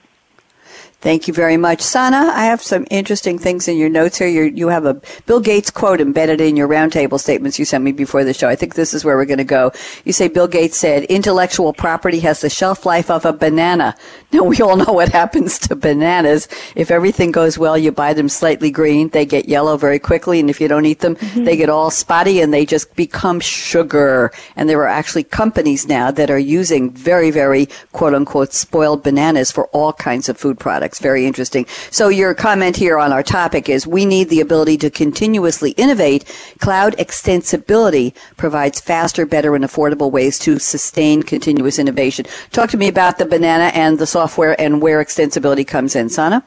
Thank 1.04 1.28
you 1.28 1.34
very 1.34 1.58
much. 1.58 1.82
Sana, 1.82 2.32
I 2.34 2.46
have 2.46 2.62
some 2.62 2.86
interesting 2.90 3.38
things 3.38 3.68
in 3.68 3.76
your 3.76 3.90
notes 3.90 4.16
here. 4.16 4.26
You're, 4.26 4.46
you 4.46 4.68
have 4.68 4.86
a 4.86 5.02
Bill 5.26 5.38
Gates 5.38 5.70
quote 5.70 6.00
embedded 6.00 6.40
in 6.40 6.56
your 6.56 6.66
roundtable 6.66 7.20
statements 7.20 7.58
you 7.58 7.66
sent 7.66 7.84
me 7.84 7.92
before 7.92 8.24
the 8.24 8.32
show. 8.32 8.48
I 8.48 8.56
think 8.56 8.74
this 8.74 8.94
is 8.94 9.04
where 9.04 9.14
we're 9.14 9.26
going 9.26 9.36
to 9.36 9.44
go. 9.44 9.70
You 10.06 10.14
say 10.14 10.28
Bill 10.28 10.48
Gates 10.48 10.78
said, 10.78 11.04
intellectual 11.04 11.74
property 11.74 12.20
has 12.20 12.40
the 12.40 12.48
shelf 12.48 12.86
life 12.86 13.10
of 13.10 13.26
a 13.26 13.34
banana. 13.34 13.94
Now, 14.32 14.44
we 14.44 14.62
all 14.62 14.76
know 14.76 14.94
what 14.94 15.10
happens 15.10 15.58
to 15.58 15.76
bananas. 15.76 16.48
If 16.74 16.90
everything 16.90 17.32
goes 17.32 17.58
well, 17.58 17.76
you 17.76 17.92
buy 17.92 18.14
them 18.14 18.30
slightly 18.30 18.70
green. 18.70 19.10
They 19.10 19.26
get 19.26 19.46
yellow 19.46 19.76
very 19.76 19.98
quickly. 19.98 20.40
And 20.40 20.48
if 20.48 20.58
you 20.58 20.68
don't 20.68 20.86
eat 20.86 21.00
them, 21.00 21.16
mm-hmm. 21.16 21.44
they 21.44 21.58
get 21.58 21.68
all 21.68 21.90
spotty 21.90 22.40
and 22.40 22.52
they 22.52 22.64
just 22.64 22.96
become 22.96 23.40
sugar. 23.40 24.32
And 24.56 24.70
there 24.70 24.80
are 24.80 24.88
actually 24.88 25.24
companies 25.24 25.86
now 25.86 26.10
that 26.12 26.30
are 26.30 26.38
using 26.38 26.90
very, 26.90 27.30
very 27.30 27.68
quote 27.92 28.14
unquote 28.14 28.54
spoiled 28.54 29.02
bananas 29.02 29.50
for 29.50 29.66
all 29.66 29.92
kinds 29.92 30.30
of 30.30 30.38
food 30.38 30.53
products. 30.58 30.98
Very 30.98 31.26
interesting. 31.26 31.66
So 31.90 32.08
your 32.08 32.34
comment 32.34 32.76
here 32.76 32.98
on 32.98 33.12
our 33.12 33.22
topic 33.22 33.68
is 33.68 33.86
we 33.86 34.04
need 34.04 34.28
the 34.28 34.40
ability 34.40 34.78
to 34.78 34.90
continuously 34.90 35.72
innovate. 35.72 36.24
Cloud 36.60 36.96
extensibility 36.96 38.14
provides 38.36 38.80
faster, 38.80 39.26
better, 39.26 39.54
and 39.54 39.64
affordable 39.64 40.10
ways 40.10 40.38
to 40.40 40.58
sustain 40.58 41.22
continuous 41.22 41.78
innovation. 41.78 42.26
Talk 42.52 42.70
to 42.70 42.76
me 42.76 42.88
about 42.88 43.18
the 43.18 43.26
banana 43.26 43.70
and 43.74 43.98
the 43.98 44.06
software 44.06 44.58
and 44.60 44.80
where 44.80 45.02
extensibility 45.02 45.66
comes 45.66 45.96
in. 45.96 46.08
Sana? 46.08 46.44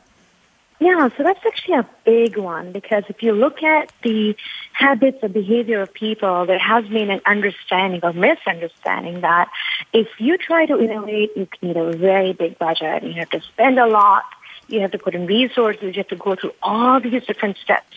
Yeah, 0.79 1.09
so 1.17 1.23
that's 1.23 1.43
actually 1.43 1.75
a 1.75 1.89
big 2.05 2.37
one 2.37 2.71
because 2.71 3.03
if 3.09 3.23
you 3.23 3.31
look 3.31 3.63
at 3.63 3.91
the 4.03 4.35
habits 4.73 5.17
or 5.23 5.29
behavior 5.29 5.81
of 5.81 5.91
people, 5.91 6.45
there 6.45 6.59
has 6.59 6.85
been 6.85 7.09
an 7.09 7.21
understanding 7.25 8.01
or 8.03 8.13
misunderstanding 8.13 9.21
that 9.21 9.49
if 9.91 10.07
you 10.19 10.37
try 10.37 10.67
to 10.67 10.79
innovate, 10.79 11.31
you 11.35 11.47
need 11.63 11.77
a 11.77 11.97
very 11.97 12.33
big 12.33 12.59
budget. 12.59 13.01
You 13.01 13.13
have 13.13 13.29
to 13.31 13.41
spend 13.41 13.79
a 13.79 13.87
lot. 13.87 14.23
You 14.67 14.81
have 14.81 14.91
to 14.91 14.99
put 14.99 15.15
in 15.15 15.25
resources. 15.25 15.95
You 15.95 16.01
have 16.01 16.09
to 16.09 16.15
go 16.15 16.35
through 16.35 16.53
all 16.61 16.99
these 16.99 17.25
different 17.25 17.57
steps. 17.57 17.95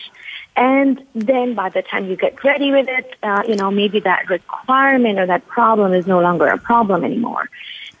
And 0.55 1.05
then 1.13 1.53
by 1.53 1.69
the 1.69 1.83
time 1.83 2.09
you 2.09 2.15
get 2.15 2.43
ready 2.43 2.71
with 2.71 2.87
it, 2.89 3.15
uh, 3.21 3.43
you 3.47 3.55
know, 3.55 3.69
maybe 3.69 3.99
that 4.01 4.27
requirement 4.27 5.19
or 5.19 5.27
that 5.27 5.47
problem 5.47 5.93
is 5.93 6.07
no 6.07 6.19
longer 6.19 6.47
a 6.47 6.57
problem 6.57 7.03
anymore. 7.03 7.47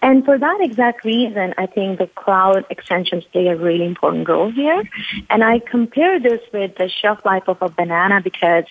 And 0.01 0.25
for 0.25 0.37
that 0.37 0.57
exact 0.61 1.05
reason, 1.05 1.53
I 1.57 1.67
think 1.67 1.99
the 1.99 2.07
cloud 2.07 2.65
extensions 2.69 3.23
play 3.25 3.47
a 3.47 3.55
really 3.55 3.85
important 3.85 4.27
role 4.27 4.51
here. 4.51 4.83
And 5.29 5.43
I 5.43 5.59
compare 5.59 6.19
this 6.19 6.41
with 6.51 6.75
the 6.77 6.89
shelf 6.89 7.23
life 7.23 7.43
of 7.47 7.61
a 7.61 7.69
banana 7.69 8.19
because 8.23 8.65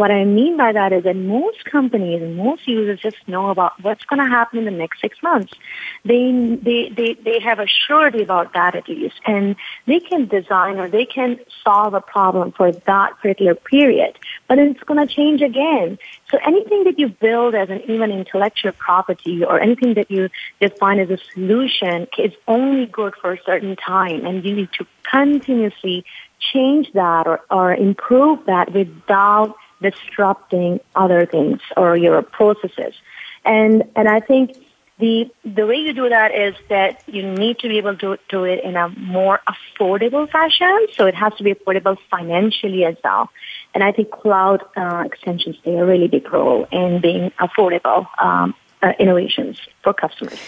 what 0.00 0.10
I 0.10 0.24
mean 0.24 0.56
by 0.56 0.72
that 0.72 0.94
is 0.94 1.04
that 1.04 1.14
most 1.14 1.66
companies 1.66 2.22
and 2.22 2.34
most 2.34 2.66
users 2.66 2.98
just 3.00 3.18
know 3.28 3.50
about 3.50 3.72
what's 3.82 4.02
going 4.04 4.18
to 4.18 4.30
happen 4.30 4.58
in 4.60 4.64
the 4.64 4.70
next 4.70 4.98
six 5.02 5.22
months. 5.22 5.52
They, 6.06 6.58
they, 6.62 6.88
they, 6.88 7.12
they 7.22 7.38
have 7.40 7.58
a 7.58 7.66
surety 7.66 8.22
about 8.22 8.54
that 8.54 8.74
at 8.74 8.88
least. 8.88 9.20
And 9.26 9.56
they 9.84 10.00
can 10.00 10.26
design 10.26 10.78
or 10.78 10.88
they 10.88 11.04
can 11.04 11.38
solve 11.62 11.92
a 11.92 12.00
problem 12.00 12.52
for 12.52 12.72
that 12.72 13.18
particular 13.20 13.54
period. 13.54 14.18
But 14.48 14.58
it's 14.58 14.82
going 14.84 15.06
to 15.06 15.14
change 15.14 15.42
again. 15.42 15.98
So 16.30 16.38
anything 16.46 16.84
that 16.84 16.98
you 16.98 17.08
build 17.08 17.54
as 17.54 17.68
an 17.68 17.82
even 17.86 18.10
intellectual 18.10 18.72
property 18.72 19.44
or 19.44 19.60
anything 19.60 19.92
that 19.94 20.10
you 20.10 20.30
define 20.62 20.98
as 20.98 21.10
a 21.10 21.18
solution 21.34 22.06
is 22.16 22.32
only 22.48 22.86
good 22.86 23.12
for 23.20 23.34
a 23.34 23.42
certain 23.44 23.76
time 23.76 24.24
and 24.24 24.46
you 24.46 24.56
need 24.56 24.70
to 24.78 24.86
continuously 25.02 26.06
change 26.54 26.90
that 26.94 27.26
or, 27.26 27.42
or 27.50 27.74
improve 27.74 28.46
that 28.46 28.72
without 28.72 29.54
disrupting 29.82 30.80
other 30.94 31.26
things 31.26 31.60
or 31.76 31.96
your 31.96 32.22
processes. 32.22 32.94
And, 33.44 33.84
and 33.96 34.08
I 34.08 34.20
think 34.20 34.56
the, 34.98 35.30
the 35.44 35.66
way 35.66 35.76
you 35.76 35.94
do 35.94 36.08
that 36.08 36.34
is 36.34 36.54
that 36.68 37.02
you 37.06 37.22
need 37.22 37.58
to 37.60 37.68
be 37.68 37.78
able 37.78 37.96
to 37.96 38.18
do 38.28 38.44
it 38.44 38.62
in 38.62 38.76
a 38.76 38.88
more 38.90 39.40
affordable 39.48 40.30
fashion. 40.30 40.86
So 40.94 41.06
it 41.06 41.14
has 41.14 41.32
to 41.36 41.42
be 41.42 41.54
affordable 41.54 41.96
financially 42.10 42.84
as 42.84 42.96
well. 43.02 43.30
And 43.74 43.82
I 43.82 43.92
think 43.92 44.10
cloud 44.10 44.62
uh, 44.76 45.04
extensions 45.06 45.56
play 45.56 45.76
a 45.76 45.84
really 45.84 46.08
big 46.08 46.30
role 46.30 46.66
in 46.70 47.00
being 47.00 47.30
affordable 47.40 48.06
um, 48.22 48.54
uh, 48.82 48.92
innovations 48.98 49.58
for 49.82 49.94
customers. 49.94 50.38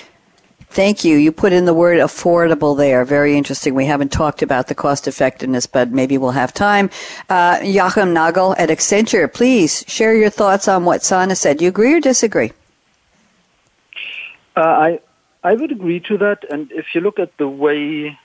Thank 0.72 1.04
you. 1.04 1.18
You 1.18 1.32
put 1.32 1.52
in 1.52 1.66
the 1.66 1.74
word 1.74 1.98
affordable 1.98 2.74
there. 2.74 3.04
Very 3.04 3.36
interesting. 3.36 3.74
We 3.74 3.84
haven't 3.84 4.10
talked 4.10 4.40
about 4.40 4.68
the 4.68 4.74
cost 4.74 5.06
effectiveness, 5.06 5.66
but 5.66 5.90
maybe 5.90 6.16
we'll 6.16 6.30
have 6.30 6.54
time. 6.54 6.88
Uh, 7.28 7.58
Joachim 7.62 8.14
Nagel 8.14 8.54
at 8.56 8.70
Accenture, 8.70 9.30
please 9.30 9.84
share 9.86 10.14
your 10.16 10.30
thoughts 10.30 10.68
on 10.68 10.86
what 10.86 11.04
Sana 11.04 11.36
said. 11.36 11.58
Do 11.58 11.64
you 11.64 11.68
agree 11.68 11.92
or 11.92 12.00
disagree? 12.00 12.52
Uh, 14.56 14.60
I 14.60 15.00
I 15.44 15.52
would 15.52 15.72
agree 15.72 16.00
to 16.08 16.16
that. 16.16 16.50
And 16.50 16.72
if 16.72 16.94
you 16.94 17.02
look 17.02 17.18
at 17.18 17.36
the 17.36 17.48
way 17.48 18.18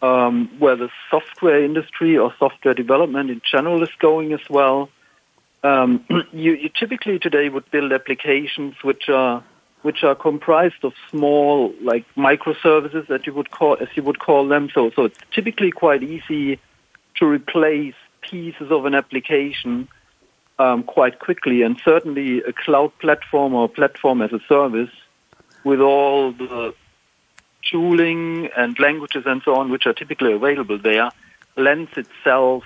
um, 0.00 0.48
where 0.60 0.76
the 0.76 0.90
software 1.10 1.64
industry 1.64 2.16
or 2.16 2.32
software 2.38 2.74
development 2.74 3.30
in 3.30 3.42
general 3.50 3.82
is 3.82 3.90
going 3.98 4.32
as 4.32 4.48
well, 4.48 4.90
um, 5.64 6.04
you, 6.32 6.52
you 6.52 6.68
typically 6.68 7.18
today 7.18 7.48
would 7.48 7.68
build 7.72 7.92
applications 7.92 8.76
which 8.84 9.08
are 9.08 9.42
which 9.82 10.04
are 10.04 10.14
comprised 10.14 10.84
of 10.84 10.92
small, 11.10 11.72
like 11.80 12.04
microservices 12.16 13.06
that 13.08 13.26
you 13.26 13.32
would 13.32 13.50
call, 13.50 13.76
as 13.80 13.88
you 13.94 14.02
would 14.02 14.18
call 14.18 14.46
them. 14.46 14.68
So, 14.74 14.90
so 14.90 15.04
it's 15.04 15.18
typically 15.32 15.70
quite 15.70 16.02
easy 16.02 16.58
to 17.16 17.26
replace 17.26 17.94
pieces 18.20 18.70
of 18.70 18.84
an 18.84 18.94
application 18.94 19.88
um, 20.58 20.82
quite 20.82 21.18
quickly. 21.18 21.62
And 21.62 21.80
certainly, 21.84 22.42
a 22.42 22.52
cloud 22.52 22.92
platform 22.98 23.54
or 23.54 23.68
platform 23.68 24.20
as 24.20 24.32
a 24.32 24.40
service, 24.48 24.90
with 25.64 25.80
all 25.80 26.32
the 26.32 26.74
tooling 27.70 28.48
and 28.56 28.78
languages 28.78 29.24
and 29.26 29.42
so 29.44 29.54
on, 29.54 29.70
which 29.70 29.86
are 29.86 29.92
typically 29.92 30.32
available 30.32 30.78
there, 30.78 31.10
lends 31.56 31.90
itself 31.96 32.64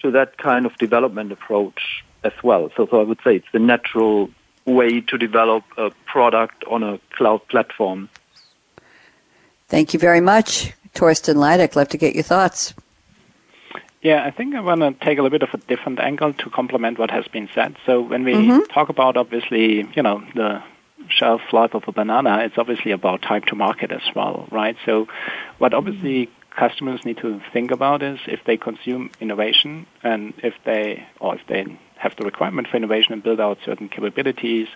to 0.00 0.10
that 0.10 0.38
kind 0.38 0.66
of 0.66 0.76
development 0.76 1.32
approach 1.32 2.04
as 2.24 2.32
well. 2.42 2.70
So, 2.76 2.86
so 2.90 3.00
I 3.00 3.04
would 3.04 3.18
say 3.24 3.36
it's 3.36 3.52
the 3.52 3.58
natural 3.58 4.30
way 4.68 5.00
to 5.00 5.18
develop 5.18 5.64
a 5.76 5.90
product 6.06 6.64
on 6.64 6.82
a 6.82 7.00
cloud 7.16 7.46
platform. 7.48 8.08
Thank 9.68 9.92
you 9.92 10.00
very 10.00 10.20
much. 10.20 10.72
Thorsten 10.94 11.36
Leiduck, 11.36 11.76
love 11.76 11.88
to 11.88 11.98
get 11.98 12.14
your 12.14 12.24
thoughts. 12.24 12.74
Yeah, 14.00 14.24
I 14.24 14.30
think 14.30 14.54
I 14.54 14.60
want 14.60 14.80
to 14.80 14.92
take 15.04 15.18
a 15.18 15.22
little 15.22 15.36
bit 15.38 15.42
of 15.42 15.52
a 15.54 15.58
different 15.66 15.98
angle 15.98 16.32
to 16.32 16.50
complement 16.50 16.98
what 16.98 17.10
has 17.10 17.26
been 17.28 17.48
said. 17.54 17.76
So 17.84 18.00
when 18.00 18.24
we 18.24 18.32
mm-hmm. 18.32 18.72
talk 18.72 18.88
about 18.88 19.16
obviously, 19.16 19.88
you 19.94 20.02
know, 20.02 20.22
the 20.34 20.62
shelf 21.08 21.40
life 21.52 21.74
of 21.74 21.84
a 21.88 21.92
banana, 21.92 22.38
it's 22.44 22.58
obviously 22.58 22.92
about 22.92 23.22
time 23.22 23.42
to 23.42 23.56
market 23.56 23.90
as 23.90 24.02
well, 24.14 24.46
right? 24.50 24.76
So 24.86 25.08
what 25.58 25.74
obviously 25.74 26.30
customers 26.50 27.04
need 27.04 27.18
to 27.18 27.40
think 27.52 27.70
about 27.70 28.02
is 28.02 28.18
if 28.26 28.44
they 28.44 28.56
consume 28.56 29.10
innovation 29.20 29.86
and 30.02 30.32
if 30.42 30.54
they 30.64 31.06
or 31.20 31.36
if 31.36 31.46
they 31.46 31.78
have 31.98 32.14
the 32.16 32.24
requirement 32.24 32.68
for 32.68 32.76
innovation 32.76 33.12
and 33.12 33.22
build 33.22 33.40
out 33.40 33.58
certain 33.64 33.88
capabilities, 33.88 34.68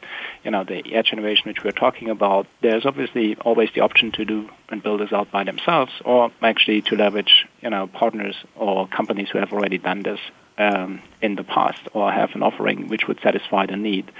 you 0.45 0.51
know, 0.51 0.65
the 0.65 0.95
edge 0.95 1.11
innovation 1.13 1.45
which 1.47 1.63
we're 1.65 1.71
talking 1.71 2.11
about, 2.11 2.47
there's 2.63 2.85
obviously 2.85 3.37
always 3.37 3.71
the 3.75 3.81
option 3.81 4.13
to 4.13 4.25
do 4.25 4.49
and 4.69 4.83
build 4.83 5.01
this 5.01 5.13
out 5.13 5.31
by 5.31 5.45
themselves 5.45 5.93
or 6.05 6.31
actually 6.43 6.83
to 6.83 6.97
leverage, 6.97 7.47
you 7.61 7.71
know, 7.71 7.87
partners 7.87 8.35
or 8.57 8.89
companies 8.89 9.29
who 9.31 9.39
have 9.39 9.53
already 9.53 9.79
done 9.79 10.03
this 10.03 10.19
um, 10.59 11.01
in 11.21 11.37
the 11.37 11.45
past 11.45 11.81
or 11.93 12.13
have 12.13 12.31
an 12.35 12.43
offering 12.43 12.89
which 12.89 13.07
would 13.09 13.19
satisfy 13.23 13.67
the 13.67 13.77
need. 13.77 14.11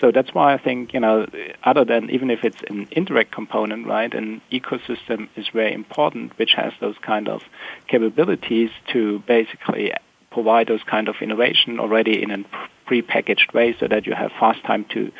So 0.00 0.10
that's 0.12 0.34
why 0.34 0.52
I 0.52 0.58
think, 0.58 0.92
you 0.92 1.00
know, 1.00 1.26
other 1.64 1.84
than 1.84 2.10
even 2.10 2.30
if 2.30 2.44
it's 2.44 2.58
an 2.68 2.88
indirect 2.90 3.32
component, 3.32 3.86
right, 3.86 4.12
an 4.12 4.40
ecosystem 4.52 5.28
is 5.36 5.46
very 5.52 5.72
important 5.72 6.38
which 6.38 6.52
has 6.56 6.72
those 6.80 6.96
kind 7.00 7.28
of 7.28 7.42
capabilities 7.86 8.70
to 8.92 9.22
basically 9.26 9.92
provide 10.30 10.68
those 10.68 10.82
kind 10.82 11.08
of 11.08 11.16
innovation 11.20 11.80
already 11.80 12.22
in 12.22 12.30
a 12.30 12.44
pre-packaged 12.86 13.52
way 13.52 13.76
so 13.78 13.88
that 13.88 14.06
you 14.06 14.14
have 14.14 14.30
fast 14.38 14.62
time 14.64 14.84
to 14.90 15.12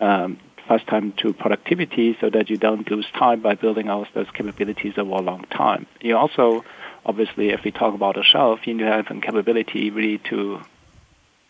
um, 0.00 0.38
fast 0.66 0.86
time 0.86 1.12
to 1.18 1.32
productivity 1.32 2.16
so 2.20 2.30
that 2.30 2.48
you 2.50 2.56
don't 2.56 2.90
lose 2.90 3.06
time 3.18 3.40
by 3.40 3.54
building 3.54 3.88
out 3.88 4.08
those 4.14 4.30
capabilities 4.32 4.94
over 4.96 5.10
a 5.10 5.20
long 5.20 5.44
time. 5.44 5.86
You 6.00 6.16
also, 6.16 6.64
obviously, 7.04 7.50
if 7.50 7.64
we 7.64 7.70
talk 7.70 7.94
about 7.94 8.16
a 8.16 8.22
shelf, 8.22 8.60
you 8.66 8.74
need 8.74 8.84
to 8.84 8.90
have 8.90 9.10
a 9.10 9.20
capability 9.20 9.90
really 9.90 10.18
to 10.30 10.60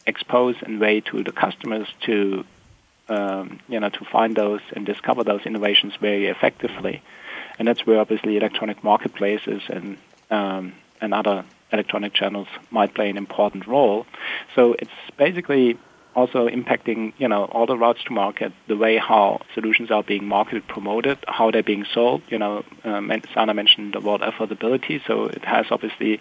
expose 0.06 0.56
and 0.62 0.80
way 0.80 1.00
to 1.00 1.22
the 1.22 1.32
customers 1.32 1.86
to 2.06 2.44
um, 3.08 3.60
you 3.68 3.78
know 3.80 3.90
to 3.90 4.04
find 4.10 4.36
those 4.36 4.60
and 4.74 4.86
discover 4.86 5.24
those 5.24 5.42
innovations 5.44 5.94
very 6.00 6.26
effectively, 6.26 7.02
and 7.58 7.68
that's 7.68 7.86
where 7.86 8.00
obviously 8.00 8.36
electronic 8.36 8.82
marketplaces 8.82 9.62
and 9.68 9.98
um, 10.30 10.72
and 11.00 11.12
other 11.12 11.44
electronic 11.72 12.14
channels 12.14 12.48
might 12.70 12.94
play 12.94 13.08
an 13.08 13.16
important 13.16 13.66
role. 13.66 14.06
So 14.54 14.74
it's 14.78 14.90
basically 15.16 15.78
also 16.14 16.48
impacting, 16.48 17.12
you 17.18 17.28
know, 17.28 17.44
all 17.46 17.66
the 17.66 17.76
routes 17.76 18.04
to 18.04 18.12
market, 18.12 18.52
the 18.68 18.76
way 18.76 18.98
how 18.98 19.40
solutions 19.54 19.90
are 19.90 20.02
being 20.02 20.26
marketed, 20.26 20.66
promoted, 20.68 21.18
how 21.26 21.50
they're 21.50 21.62
being 21.62 21.86
sold. 21.92 22.22
You 22.28 22.38
know, 22.38 22.64
um, 22.84 23.10
Sana 23.32 23.54
mentioned 23.54 23.94
word 24.02 24.20
affordability, 24.20 25.00
so 25.06 25.24
it 25.24 25.44
has 25.44 25.66
obviously 25.70 26.20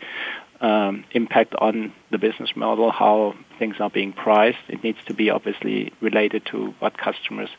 um, 0.61 1.03
impact 1.11 1.55
on 1.55 1.93
the 2.11 2.17
business 2.17 2.55
model, 2.55 2.91
how 2.91 3.35
things 3.59 3.75
are 3.79 3.89
being 3.89 4.13
priced. 4.13 4.59
It 4.69 4.83
needs 4.83 4.99
to 5.07 5.13
be 5.13 5.29
obviously 5.29 5.91
related 5.99 6.45
to 6.47 6.73
what 6.79 6.97
customers 6.97 7.49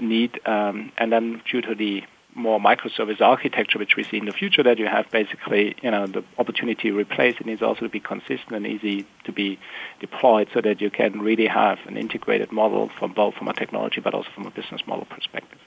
need, 0.00 0.40
um, 0.46 0.92
and 0.98 1.12
then 1.12 1.40
due 1.50 1.62
to 1.62 1.74
the 1.74 2.02
more 2.34 2.58
microservice 2.58 3.20
architecture, 3.20 3.78
which 3.78 3.96
we 3.96 4.04
see 4.04 4.16
in 4.16 4.24
the 4.24 4.32
future, 4.32 4.62
that 4.62 4.78
you 4.78 4.86
have 4.86 5.10
basically, 5.10 5.74
you 5.82 5.90
know, 5.90 6.06
the 6.06 6.24
opportunity 6.38 6.90
to 6.90 6.96
replace 6.96 7.36
it 7.38 7.46
needs 7.46 7.62
also 7.62 7.80
to 7.80 7.88
be 7.88 8.00
consistent 8.00 8.52
and 8.52 8.66
easy 8.66 9.06
to 9.24 9.32
be 9.32 9.58
deployed 10.00 10.48
so 10.54 10.60
that 10.60 10.80
you 10.80 10.90
can 10.90 11.20
really 11.20 11.46
have 11.46 11.78
an 11.86 11.96
integrated 11.96 12.50
model 12.50 12.90
from 12.98 13.12
both 13.12 13.34
from 13.34 13.48
a 13.48 13.52
technology 13.52 14.00
but 14.00 14.14
also 14.14 14.28
from 14.34 14.46
a 14.46 14.50
business 14.50 14.80
model 14.86 15.04
perspective. 15.04 15.58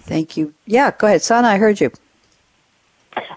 Thank 0.00 0.36
you. 0.36 0.54
Yeah, 0.66 0.92
go 0.96 1.06
ahead. 1.06 1.22
Sana, 1.22 1.48
I 1.48 1.58
heard 1.58 1.80
you. 1.80 1.90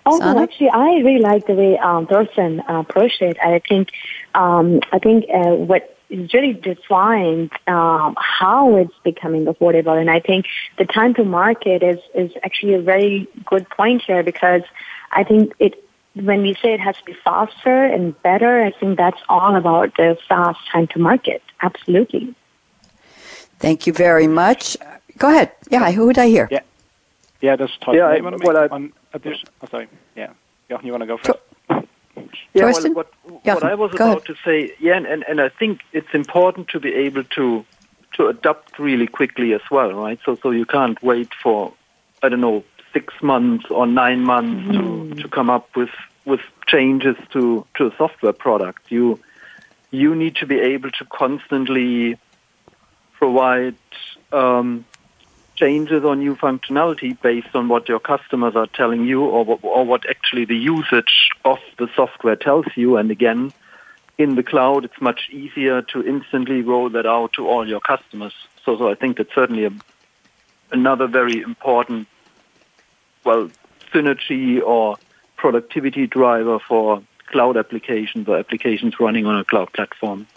Oh, 0.06 0.18
no, 0.18 0.44
actually, 0.44 0.70
I 0.70 1.00
really 1.00 1.20
like 1.20 1.48
the 1.48 1.54
way 1.54 1.78
um, 1.80 2.06
Thorsten 2.06 2.60
uh, 2.70 2.80
approached 2.82 3.22
it. 3.22 3.38
I 3.42 3.60
think, 3.68 3.90
um, 4.36 4.82
I 4.92 5.00
think 5.00 5.26
uh, 5.34 5.56
what 5.56 5.98
is 6.14 6.34
really 6.34 6.54
defined 6.54 7.52
um, 7.68 8.16
how 8.18 8.76
it's 8.76 8.94
becoming 9.04 9.46
affordable. 9.46 10.00
And 10.00 10.10
I 10.10 10.20
think 10.20 10.46
the 10.78 10.86
time 10.86 11.14
to 11.16 11.24
market 11.24 11.82
is, 11.82 12.00
is 12.14 12.32
actually 12.44 12.76
a 12.76 12.82
very 12.82 13.28
good 13.46 13.68
point 13.70 14.04
here 14.06 14.24
because 14.24 14.62
I 15.12 15.24
think 15.24 15.54
it 15.60 15.80
when 16.16 16.44
we 16.44 16.54
say 16.62 16.74
it 16.74 16.80
has 16.80 16.96
to 16.98 17.04
be 17.06 17.16
faster 17.24 17.86
and 17.86 18.22
better, 18.22 18.62
I 18.62 18.72
think 18.72 19.00
that's 19.00 19.20
all 19.28 19.56
about 19.56 19.98
the 19.98 20.16
fast 20.30 20.60
time 20.72 20.86
to 20.88 21.00
market. 21.00 21.42
Absolutely. 21.64 22.36
Thank 23.58 23.88
you 23.88 23.94
very 23.94 24.28
much. 24.28 24.78
Go 25.18 25.30
ahead. 25.30 25.54
Yeah, 25.72 25.92
who 25.92 26.06
would 26.06 26.20
I 26.20 26.28
hear? 26.28 26.48
Yeah, 26.52 26.60
yeah, 27.42 27.56
that's 27.56 27.76
Todd. 27.78 27.96
Yeah, 27.96 28.06
I, 28.06 28.22
want 28.22 28.38
to 28.38 28.38
make 28.38 28.48
well, 28.48 28.68
one 28.68 28.94
addition. 29.14 29.50
Oh, 29.62 29.68
sorry. 29.72 29.88
Yeah, 30.16 30.34
Jochen, 30.70 30.86
you 30.86 30.92
want 30.92 31.02
to 31.02 31.08
go 31.08 31.18
first? 31.18 31.40
Yeah, 32.54 32.72
well, 32.72 32.94
what, 32.94 33.14
yeah, 33.44 33.54
what 33.56 33.64
I 33.64 33.76
was 33.76 33.94
about 33.94 34.18
ahead. 34.18 34.26
to 34.26 34.36
say, 34.44 34.74
yeah, 34.80 34.98
and, 34.98 35.24
and 35.28 35.42
I 35.42 35.50
think 35.50 35.82
it's 35.92 36.14
important 36.14 36.68
to 36.70 36.80
be 36.80 36.94
able 36.94 37.24
to 37.24 37.66
to 38.14 38.28
adapt 38.28 38.78
really 38.78 39.08
quickly 39.08 39.54
as 39.54 39.62
well, 39.72 39.92
right? 39.94 40.20
So 40.26 40.38
so 40.42 40.52
you 40.52 40.66
can't 40.66 41.02
wait 41.02 41.34
for 41.42 41.74
I 42.22 42.30
don't 42.30 42.42
know 42.42 42.64
six 42.94 43.14
months 43.22 43.66
or 43.72 43.88
nine 43.88 44.22
months 44.24 44.68
mm. 44.68 45.16
to 45.16 45.22
to 45.24 45.30
come 45.30 45.50
up 45.50 45.76
with 45.76 45.90
with 46.26 46.42
changes 46.68 47.18
to 47.32 47.66
to 47.76 47.88
a 47.88 47.96
software 47.98 48.34
product. 48.34 48.92
You 48.92 49.20
you 49.92 50.16
need 50.16 50.36
to 50.38 50.46
be 50.46 50.60
able 50.60 50.92
to 50.92 51.06
constantly 51.06 52.18
provide 53.14 53.78
um, 54.32 54.86
changes 55.56 56.04
or 56.04 56.16
new 56.16 56.36
functionality 56.36 57.20
based 57.22 57.56
on 57.56 57.68
what 57.68 57.88
your 57.88 58.00
customers 58.00 58.56
are 58.56 58.68
telling 58.68 59.06
you 59.06 59.24
or 59.24 59.46
what, 59.46 59.60
or 59.64 59.86
what 59.86 60.10
actually 60.10 60.46
the 60.46 60.58
usage 60.58 61.30
of 61.46 61.60
the 61.78 61.88
software 61.96 62.36
tells 62.36 62.66
you. 62.76 62.98
And 62.98 63.12
again, 63.12 63.54
in 64.18 64.36
the 64.36 64.44
cloud, 64.44 64.86
it's 64.86 65.02
much 65.02 65.30
easier 65.32 65.82
to 65.82 66.06
instantly 66.06 66.62
roll 66.62 66.90
that 66.90 67.06
out 67.06 67.34
to 67.34 67.48
all 67.48 67.68
your 67.68 67.80
customers. 67.80 68.34
So, 68.66 68.78
so 68.78 68.90
I 68.90 68.96
think 68.96 69.18
that's 69.18 69.34
certainly 69.34 69.66
a, 69.66 69.72
another 70.72 71.08
very 71.08 71.42
important, 71.42 72.08
well, 73.24 73.50
synergy 73.94 74.62
or 74.62 74.98
productivity 75.38 76.08
driver 76.08 76.60
for 76.60 77.04
cloud 77.28 77.58
applications 77.58 78.28
or 78.28 78.38
applications 78.38 79.00
running 79.00 79.26
on 79.26 79.38
a 79.38 79.44
cloud 79.44 79.72
platform. 79.74 80.28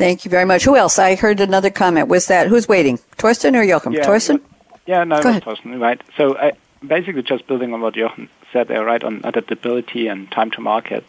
Thank 0.00 0.24
you 0.24 0.30
very 0.30 0.46
much. 0.46 0.64
Who 0.64 0.76
else? 0.76 0.98
I 0.98 1.14
heard 1.14 1.40
another 1.40 1.68
comment. 1.68 2.08
Was 2.08 2.28
that 2.28 2.48
who's 2.48 2.66
waiting? 2.66 2.96
Thorsten 3.18 3.54
or 3.54 3.62
Joachim? 3.62 3.92
Yeah, 3.92 4.06
Thorsten? 4.06 4.40
Yeah, 4.86 5.04
no. 5.04 5.20
Thorsten, 5.20 5.78
right. 5.78 6.00
So 6.16 6.38
I, 6.38 6.52
basically 6.82 7.22
just 7.22 7.46
building 7.46 7.74
on 7.74 7.82
what 7.82 7.94
Jochen 7.96 8.30
said 8.50 8.68
there, 8.68 8.82
right, 8.82 9.04
on 9.04 9.20
adaptability 9.24 10.06
and 10.06 10.32
time 10.32 10.52
to 10.52 10.62
market. 10.62 11.04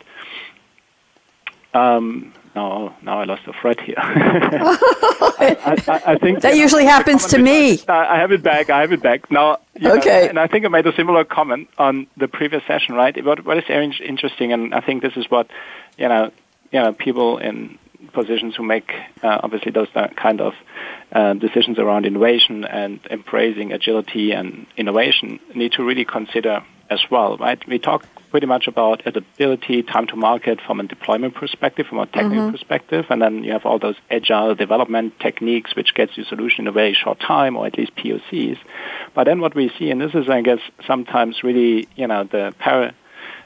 Um, 1.73 2.33
no, 2.53 2.93
now 3.01 3.21
I 3.21 3.23
lost 3.23 3.45
the 3.45 3.53
thread 3.53 3.79
here. 3.79 3.95
I, 3.97 5.55
I, 5.87 6.01
I, 6.11 6.17
think 6.17 6.41
that 6.41 6.57
usually 6.57 6.83
happens 6.83 7.27
to 7.27 7.37
me. 7.37 7.79
I 7.87 8.17
have 8.17 8.33
it 8.33 8.43
back. 8.43 8.69
I 8.69 8.81
have 8.81 8.91
it 8.91 9.01
back 9.01 9.31
now. 9.31 9.59
Okay. 9.81 10.23
Know, 10.23 10.29
and 10.31 10.37
I 10.37 10.47
think 10.47 10.65
I 10.65 10.67
made 10.67 10.85
a 10.85 10.93
similar 10.93 11.23
comment 11.23 11.69
on 11.77 12.07
the 12.17 12.27
previous 12.27 12.61
session, 12.65 12.95
right? 12.95 13.23
What, 13.23 13.45
what 13.45 13.57
is 13.57 13.63
interesting, 14.01 14.51
and 14.51 14.75
I 14.75 14.81
think 14.81 15.01
this 15.01 15.15
is 15.15 15.31
what 15.31 15.49
you 15.97 16.09
know, 16.09 16.29
you 16.73 16.81
know, 16.81 16.91
people 16.91 17.37
in 17.37 17.77
positions 18.13 18.55
who 18.55 18.63
make 18.63 18.91
uh, 19.23 19.39
obviously 19.43 19.71
those 19.71 19.89
kind 20.15 20.41
of 20.41 20.53
uh, 21.11 21.33
decisions 21.33 21.79
around 21.79 22.05
innovation 22.05 22.65
and 22.65 22.99
embracing 23.09 23.71
agility 23.71 24.31
and 24.31 24.65
innovation 24.77 25.39
need 25.55 25.73
to 25.73 25.83
really 25.83 26.05
consider 26.05 26.63
as 26.91 26.99
well, 27.09 27.37
right? 27.37 27.65
We 27.67 27.79
talk 27.79 28.05
pretty 28.31 28.47
much 28.47 28.67
about 28.67 29.01
adaptability, 29.05 29.81
time 29.81 30.07
to 30.07 30.15
market 30.15 30.59
from 30.61 30.79
a 30.79 30.83
deployment 30.83 31.35
perspective, 31.35 31.87
from 31.87 31.99
a 31.99 32.05
technical 32.05 32.43
mm-hmm. 32.43 32.51
perspective, 32.51 33.05
and 33.09 33.21
then 33.21 33.43
you 33.43 33.53
have 33.53 33.65
all 33.65 33.79
those 33.79 33.95
agile 34.09 34.55
development 34.55 35.17
techniques 35.19 35.75
which 35.75 35.93
gets 35.93 36.17
you 36.17 36.25
solution 36.25 36.65
in 36.65 36.67
a 36.67 36.71
very 36.71 36.93
short 36.93 37.19
time 37.19 37.55
or 37.55 37.65
at 37.65 37.77
least 37.77 37.95
POCs. 37.95 38.57
But 39.15 39.23
then 39.23 39.39
what 39.39 39.55
we 39.55 39.71
see, 39.79 39.89
and 39.89 40.01
this 40.01 40.13
is, 40.13 40.29
I 40.29 40.41
guess, 40.41 40.59
sometimes 40.85 41.43
really, 41.43 41.87
you 41.95 42.07
know, 42.07 42.25
the 42.25 42.53
para, 42.59 42.93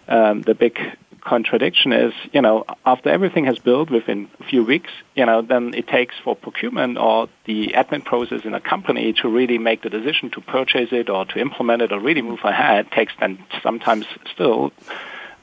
um, 0.07 0.41
the 0.41 0.55
big 0.55 0.79
contradiction 1.25 1.91
is, 1.91 2.13
you 2.31 2.41
know, 2.41 2.63
after 2.85 3.09
everything 3.09 3.45
has 3.45 3.57
built 3.57 3.89
within 3.89 4.29
a 4.39 4.43
few 4.43 4.63
weeks, 4.63 4.91
you 5.15 5.25
know, 5.25 5.41
then 5.41 5.73
it 5.73 5.87
takes 5.87 6.15
for 6.23 6.35
procurement 6.35 6.97
or 6.97 7.27
the 7.45 7.69
admin 7.69 8.05
process 8.05 8.41
in 8.45 8.53
a 8.53 8.61
company 8.61 9.11
to 9.21 9.27
really 9.27 9.57
make 9.57 9.81
the 9.81 9.89
decision 9.89 10.29
to 10.31 10.41
purchase 10.41 10.89
it 10.91 11.09
or 11.09 11.25
to 11.25 11.39
implement 11.39 11.81
it 11.81 11.91
or 11.91 11.99
really 11.99 12.21
move 12.21 12.39
ahead 12.43 12.89
takes 12.91 13.13
then 13.19 13.43
sometimes 13.63 14.05
still 14.31 14.71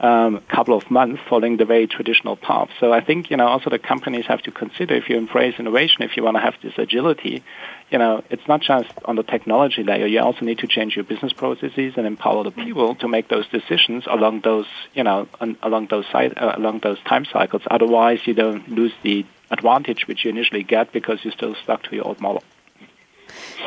um, 0.02 0.40
couple 0.48 0.76
of 0.76 0.90
months 0.90 1.22
following 1.28 1.56
the 1.56 1.64
very 1.64 1.86
traditional 1.86 2.36
path. 2.36 2.68
So 2.80 2.92
I 2.92 3.00
think, 3.00 3.30
you 3.30 3.36
know, 3.36 3.46
also 3.46 3.70
the 3.70 3.78
companies 3.78 4.26
have 4.26 4.42
to 4.42 4.50
consider 4.50 4.94
if 4.94 5.08
you 5.08 5.16
embrace 5.16 5.54
innovation, 5.58 6.02
if 6.02 6.16
you 6.16 6.24
want 6.24 6.36
to 6.36 6.40
have 6.40 6.54
this 6.60 6.74
agility, 6.76 7.44
you 7.90 7.98
know, 7.98 8.24
it's 8.28 8.46
not 8.48 8.62
just 8.62 8.90
on 9.04 9.14
the 9.14 9.22
technology 9.22 9.84
layer. 9.84 10.06
You 10.06 10.20
also 10.20 10.44
need 10.44 10.58
to 10.58 10.66
change 10.66 10.96
your 10.96 11.04
business 11.04 11.32
processes 11.32 11.94
and 11.96 12.06
empower 12.06 12.42
the 12.42 12.50
people 12.50 12.96
to 12.96 13.06
make 13.06 13.28
those 13.28 13.46
decisions 13.48 14.04
along 14.08 14.40
those, 14.40 14.66
you 14.92 15.04
know, 15.04 15.28
along 15.62 15.86
those 15.86 16.06
side, 16.10 16.36
uh, 16.36 16.54
along 16.56 16.80
those 16.80 17.00
time 17.04 17.24
cycles. 17.24 17.62
Otherwise, 17.70 18.26
you 18.26 18.34
don't 18.34 18.68
lose 18.68 18.92
the 19.02 19.24
advantage 19.52 20.08
which 20.08 20.24
you 20.24 20.30
initially 20.30 20.64
get 20.64 20.92
because 20.92 21.20
you're 21.22 21.32
still 21.32 21.54
stuck 21.62 21.84
to 21.84 21.94
your 21.94 22.06
old 22.06 22.20
model. 22.20 22.42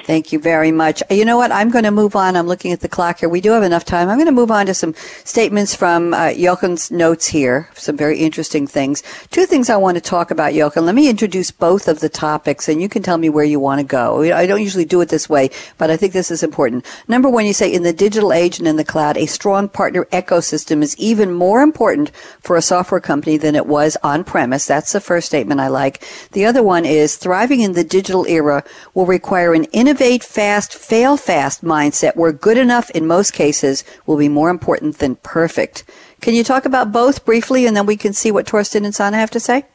Thank 0.04 0.32
you 0.32 0.40
very 0.40 0.72
much. 0.72 1.02
You 1.10 1.26
know 1.26 1.38
what? 1.38 1.52
I'm 1.52 1.72
going 1.72 1.86
to 1.86 1.92
move 1.92 2.16
on. 2.16 2.36
I'm 2.36 2.46
looking 2.46 2.72
at 2.72 2.82
the 2.82 2.90
clock 2.90 3.20
here. 3.20 3.30
We 3.30 3.42
do 3.42 3.52
have 3.52 3.64
enough 3.64 3.86
time. 3.86 4.08
I'm 4.08 4.18
going 4.18 4.28
to 4.28 4.32
move 4.32 4.52
on 4.52 4.68
to 4.68 4.74
some 4.74 4.94
statements 5.24 5.74
from 5.74 6.14
uh, 6.14 6.32
Jochen's 6.34 6.92
notes 6.92 7.26
here. 7.26 7.70
Some 7.74 7.98
very 7.98 8.20
interesting 8.20 8.68
things. 8.68 9.02
Two 9.32 9.48
things 9.48 9.70
I 9.70 9.78
want 9.78 9.96
to 9.96 10.02
talk 10.02 10.30
about, 10.30 10.54
Jochen. 10.54 10.86
Let 10.86 10.94
me 10.94 11.10
introduce 11.10 11.50
both 11.50 11.88
of 11.88 12.02
the 12.02 12.10
topics, 12.10 12.70
and 12.70 12.80
you 12.80 12.88
can 12.88 13.02
tell 13.02 13.18
me 13.18 13.30
where 13.30 13.46
you 13.46 13.60
want 13.60 13.80
to 13.80 13.86
go. 13.86 14.22
I 14.32 14.46
don't 14.46 14.62
usually 14.62 14.86
do 14.86 15.02
it 15.02 15.10
this 15.10 15.28
way, 15.28 15.50
but 15.80 15.90
I 15.90 15.98
think 15.98 16.14
this 16.14 16.30
is 16.30 16.44
important. 16.44 16.86
Number 17.08 17.28
one, 17.28 17.48
you 17.48 17.54
say 17.54 17.74
in 17.74 17.82
the 17.82 17.94
digital 17.94 18.32
age 18.32 18.60
and 18.60 18.68
in 18.68 18.76
the 18.76 18.86
cloud, 18.86 19.18
a 19.18 19.26
strong 19.26 19.68
partner 19.70 20.06
ecosystem 20.12 20.84
is 20.84 20.96
even 20.98 21.34
more 21.34 21.62
important 21.62 22.12
for 22.42 22.56
a 22.56 22.62
software 22.62 23.02
company 23.02 23.38
than 23.38 23.56
it 23.56 23.66
was 23.66 23.98
on 24.04 24.24
premise. 24.24 24.68
That's 24.68 24.94
the 24.94 25.02
first 25.02 25.26
statement 25.26 25.62
I 25.62 25.70
like. 25.70 26.08
The 26.34 26.46
other 26.46 26.62
one 26.62 26.86
is 26.86 27.16
thriving 27.16 27.62
in 27.62 27.74
the 27.74 27.84
digital 27.84 28.28
era 28.28 28.64
will 28.94 29.08
require 29.08 29.55
an 29.56 29.64
innovate 29.66 30.24
fast, 30.24 30.74
fail 30.74 31.18
fast 31.18 31.64
mindset 31.64 32.16
where 32.16 32.32
good 32.32 32.58
enough 32.58 32.90
in 32.92 33.08
most 33.08 33.34
cases 33.34 33.84
will 34.06 34.18
be 34.18 34.30
more 34.30 34.50
important 34.50 35.00
than 35.00 35.16
perfect. 35.18 35.84
Can 36.22 36.36
you 36.36 36.44
talk 36.44 36.66
about 36.66 36.92
both 36.92 37.26
briefly 37.26 37.66
and 37.66 37.76
then 37.76 37.86
we 37.86 37.98
can 37.98 38.14
see 38.14 38.32
what 38.32 38.48
Thorsten 38.48 38.86
and 38.86 38.94
Sana 38.94 39.18
have 39.18 39.32
to 39.32 39.40
say? 39.40 39.66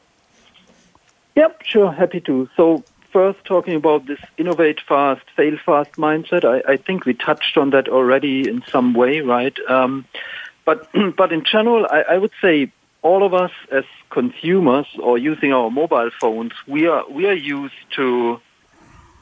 Yep, 1.35 1.63
sure, 1.63 1.91
happy 1.91 2.19
to. 2.21 2.49
So 2.55 2.83
first 3.11 3.43
talking 3.45 3.75
about 3.75 4.05
this 4.05 4.19
innovate 4.37 4.79
fast, 4.81 5.21
fail 5.35 5.57
fast 5.65 5.93
mindset, 5.93 6.43
I, 6.45 6.73
I 6.73 6.77
think 6.77 7.05
we 7.05 7.13
touched 7.13 7.57
on 7.57 7.71
that 7.71 7.87
already 7.87 8.47
in 8.47 8.63
some 8.69 8.93
way, 8.93 9.21
right? 9.21 9.57
Um, 9.69 10.05
but 10.65 10.89
but 11.17 11.31
in 11.31 11.43
general, 11.43 11.87
I, 11.89 12.01
I 12.01 12.17
would 12.17 12.31
say 12.41 12.71
all 13.01 13.25
of 13.25 13.33
us 13.33 13.51
as 13.71 13.83
consumers 14.09 14.87
or 14.99 15.17
using 15.17 15.53
our 15.53 15.71
mobile 15.71 16.11
phones, 16.19 16.53
we 16.67 16.87
are 16.87 17.03
we 17.09 17.27
are 17.27 17.33
used 17.33 17.81
to 17.95 18.39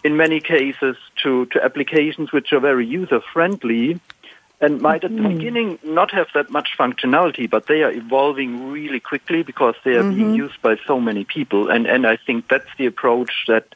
in 0.04 0.18
many 0.18 0.40
cases 0.40 0.96
to, 1.24 1.46
to 1.48 1.64
applications 1.64 2.32
which 2.32 2.54
are 2.54 2.60
very 2.60 2.86
user 2.86 3.22
friendly 3.34 4.00
and 4.62 4.82
might 4.82 5.04
at 5.04 5.12
the 5.12 5.18
mm-hmm. 5.18 5.38
beginning 5.38 5.80
not 5.84 6.12
have 6.12 6.28
that 6.34 6.50
much 6.50 6.70
functionality, 6.78 7.50
but 7.50 7.68
they 7.68 7.82
are 7.82 7.92
evolving 7.92 8.70
really 8.70 9.00
quickly 9.00 9.42
because 9.42 9.76
they 9.84 9.96
are 9.96 10.04
mm-hmm. 10.04 10.18
being 10.18 10.34
used 10.36 10.62
by 10.62 10.76
so 10.86 11.00
many 11.00 11.24
people. 11.24 11.70
And, 11.70 11.88
and 11.88 12.06
I 12.06 12.18
think 12.18 12.50
that's 12.50 12.70
the 12.78 12.86
approach 12.86 13.46
that 13.48 13.74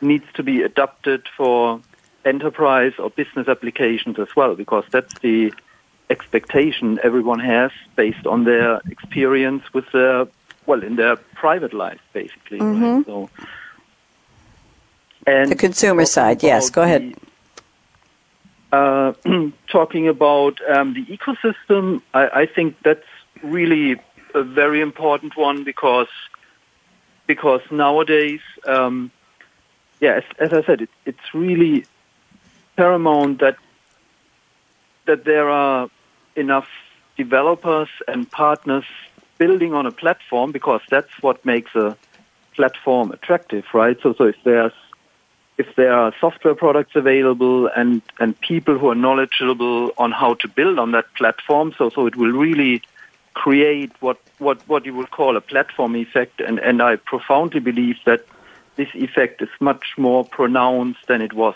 needs 0.00 0.24
to 0.34 0.42
be 0.42 0.62
adopted 0.62 1.26
for 1.36 1.80
enterprise 2.24 2.92
or 2.98 3.10
business 3.10 3.48
applications 3.48 4.18
as 4.18 4.28
well, 4.36 4.54
because 4.54 4.84
that's 4.90 5.18
the 5.20 5.52
expectation 6.08 7.00
everyone 7.02 7.40
has 7.40 7.72
based 7.96 8.26
on 8.26 8.44
their 8.44 8.80
experience 8.90 9.64
with 9.72 9.90
their, 9.92 10.28
well, 10.66 10.84
in 10.84 10.94
their 10.96 11.16
private 11.16 11.74
life, 11.74 12.00
basically. 12.12 12.60
Mm-hmm. 12.60 12.84
Right? 12.84 13.06
So, 13.06 13.30
and 15.26 15.50
the 15.50 15.56
consumer 15.56 16.04
side, 16.04 16.42
yes, 16.42 16.70
go 16.70 16.82
ahead. 16.82 17.14
The, 18.70 18.76
uh, 18.76 19.12
talking 19.68 20.08
about 20.08 20.58
um, 20.68 20.94
the 20.94 21.04
ecosystem, 21.06 22.02
I, 22.14 22.28
I, 22.42 22.46
think 22.46 22.76
that's 22.82 23.06
really 23.42 24.00
a 24.34 24.42
very 24.42 24.80
important 24.80 25.36
one 25.36 25.62
because 25.64 26.08
because 27.26 27.60
nowadays, 27.70 28.40
um, 28.66 29.10
yeah, 30.00 30.14
as, 30.14 30.24
as, 30.38 30.52
I 30.52 30.66
said, 30.66 30.82
it, 30.82 30.90
it's 31.06 31.34
really 31.34 31.84
paramount 32.76 33.40
that 33.40 33.56
that 35.06 35.24
there 35.24 35.48
are 35.48 35.90
enough 36.36 36.68
developers 37.16 37.88
and 38.08 38.30
partners 38.30 38.84
building 39.38 39.74
on 39.74 39.86
a 39.86 39.92
platform 39.92 40.52
because 40.52 40.80
that's 40.88 41.12
what 41.20 41.44
makes 41.44 41.74
a 41.74 41.96
platform 42.54 43.10
attractive, 43.10 43.64
right? 43.74 43.98
So, 44.02 44.14
so 44.14 44.24
if 44.24 44.36
there's 44.44 44.72
if 45.62 45.68
there 45.76 45.92
are 45.92 46.10
software 46.24 46.56
products 46.64 46.94
available 46.94 47.58
and, 47.80 48.02
and 48.22 48.30
people 48.40 48.74
who 48.78 48.88
are 48.92 49.00
knowledgeable 49.06 49.78
on 50.04 50.10
how 50.20 50.34
to 50.42 50.46
build 50.58 50.78
on 50.78 50.92
that 50.96 51.06
platform. 51.14 51.66
So, 51.78 51.90
so 51.94 52.06
it 52.10 52.16
will 52.16 52.34
really 52.46 52.82
create 53.34 53.92
what, 54.00 54.18
what, 54.38 54.58
what 54.68 54.84
you 54.86 54.94
would 54.98 55.10
call 55.10 55.36
a 55.36 55.40
platform 55.40 55.92
effect. 55.96 56.40
And, 56.40 56.58
and 56.58 56.82
I 56.90 56.96
profoundly 56.96 57.60
believe 57.60 57.96
that 58.04 58.20
this 58.76 58.88
effect 58.94 59.42
is 59.42 59.52
much 59.60 59.86
more 59.96 60.24
pronounced 60.24 61.06
than 61.06 61.20
it 61.22 61.32
was 61.32 61.54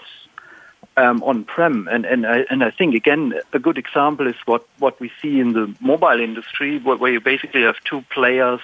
um, 0.96 1.22
on-prem. 1.22 1.88
And, 1.90 2.04
and, 2.04 2.26
I, 2.26 2.38
and 2.50 2.62
I 2.62 2.70
think, 2.70 2.94
again, 2.94 3.34
a 3.52 3.58
good 3.58 3.78
example 3.78 4.26
is 4.26 4.36
what, 4.44 4.66
what 4.78 4.98
we 5.00 5.10
see 5.20 5.40
in 5.40 5.52
the 5.52 5.74
mobile 5.80 6.20
industry, 6.20 6.78
where, 6.78 7.12
you 7.12 7.20
basically 7.20 7.62
have 7.62 7.76
two 7.84 8.02
players 8.10 8.60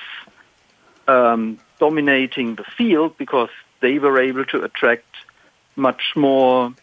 um, 1.09 1.59
dominating 1.79 2.55
the 2.55 2.65
field 2.65 3.17
because 3.19 3.51
they 3.81 3.99
were 3.99 4.21
able 4.21 4.45
to 4.47 4.63
attract 4.63 5.05
much 5.77 6.13
more 6.17 6.75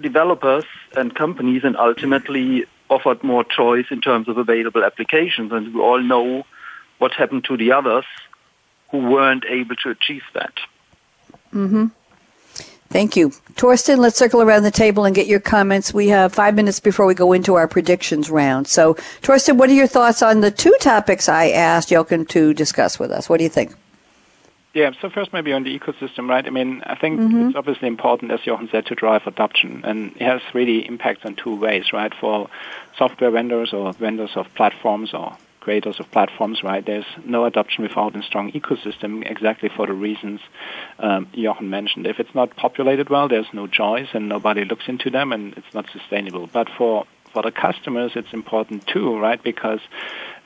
developers 0.00 0.64
and 0.96 1.14
companies 1.14 1.62
and 1.64 1.76
ultimately 1.76 2.66
offered 2.90 3.22
more 3.22 3.44
choice 3.44 3.86
in 3.90 4.00
terms 4.00 4.28
of 4.28 4.36
available 4.38 4.84
applications. 4.84 5.52
And 5.52 5.74
we 5.74 5.80
all 5.80 6.02
know 6.02 6.44
what 6.98 7.12
happened 7.12 7.44
to 7.44 7.56
the 7.56 7.72
others 7.72 8.04
who 8.90 8.98
weren't 8.98 9.44
able 9.48 9.76
to 9.76 9.90
achieve 9.90 10.22
that. 10.34 10.54
Mm-hmm. 11.54 11.86
Thank 12.90 13.16
you. 13.16 13.30
Thorsten, 13.30 14.00
let's 14.00 14.18
circle 14.18 14.42
around 14.42 14.64
the 14.64 14.70
table 14.70 15.06
and 15.06 15.14
get 15.14 15.26
your 15.26 15.40
comments. 15.40 15.94
We 15.94 16.08
have 16.08 16.34
five 16.34 16.54
minutes 16.54 16.78
before 16.78 17.06
we 17.06 17.14
go 17.14 17.32
into 17.32 17.54
our 17.54 17.66
predictions 17.66 18.28
round. 18.28 18.68
So, 18.68 18.94
Thorsten, 19.22 19.56
what 19.56 19.70
are 19.70 19.74
your 19.74 19.86
thoughts 19.86 20.22
on 20.22 20.40
the 20.40 20.50
two 20.50 20.76
topics 20.78 21.26
I 21.26 21.48
asked 21.48 21.88
Jochen 21.88 22.26
to 22.26 22.52
discuss 22.52 22.98
with 22.98 23.10
us? 23.10 23.30
What 23.30 23.38
do 23.38 23.44
you 23.44 23.50
think? 23.50 23.74
Yeah, 24.74 24.92
so 25.02 25.10
first 25.10 25.34
maybe 25.34 25.52
on 25.52 25.64
the 25.64 25.78
ecosystem, 25.78 26.30
right? 26.30 26.46
I 26.46 26.50
mean, 26.50 26.82
I 26.86 26.94
think 26.94 27.20
mm-hmm. 27.20 27.48
it's 27.48 27.56
obviously 27.56 27.88
important, 27.88 28.32
as 28.32 28.40
Jochen 28.40 28.70
said, 28.70 28.86
to 28.86 28.94
drive 28.94 29.26
adoption, 29.26 29.82
and 29.84 30.12
it 30.16 30.22
has 30.22 30.40
really 30.54 30.86
impacts 30.86 31.26
on 31.26 31.34
two 31.34 31.54
ways, 31.54 31.92
right? 31.92 32.12
For 32.14 32.48
software 32.96 33.30
vendors 33.30 33.74
or 33.74 33.92
vendors 33.92 34.30
of 34.34 34.46
platforms 34.54 35.12
or 35.12 35.36
creators 35.60 36.00
of 36.00 36.10
platforms, 36.10 36.62
right? 36.62 36.84
There's 36.84 37.04
no 37.24 37.44
adoption 37.44 37.82
without 37.82 38.16
a 38.16 38.22
strong 38.22 38.50
ecosystem, 38.52 39.30
exactly 39.30 39.68
for 39.68 39.86
the 39.86 39.92
reasons 39.92 40.40
um, 40.98 41.28
Jochen 41.34 41.68
mentioned. 41.68 42.06
If 42.06 42.18
it's 42.18 42.34
not 42.34 42.56
populated 42.56 43.10
well, 43.10 43.28
there's 43.28 43.52
no 43.52 43.66
choice, 43.66 44.08
and 44.14 44.26
nobody 44.26 44.64
looks 44.64 44.88
into 44.88 45.10
them, 45.10 45.32
and 45.32 45.52
it's 45.54 45.74
not 45.74 45.86
sustainable. 45.92 46.46
But 46.46 46.68
for 46.70 47.06
for 47.32 47.42
the 47.42 47.50
customers, 47.50 48.12
it's 48.14 48.32
important 48.32 48.86
too, 48.86 49.18
right? 49.18 49.42
Because 49.42 49.80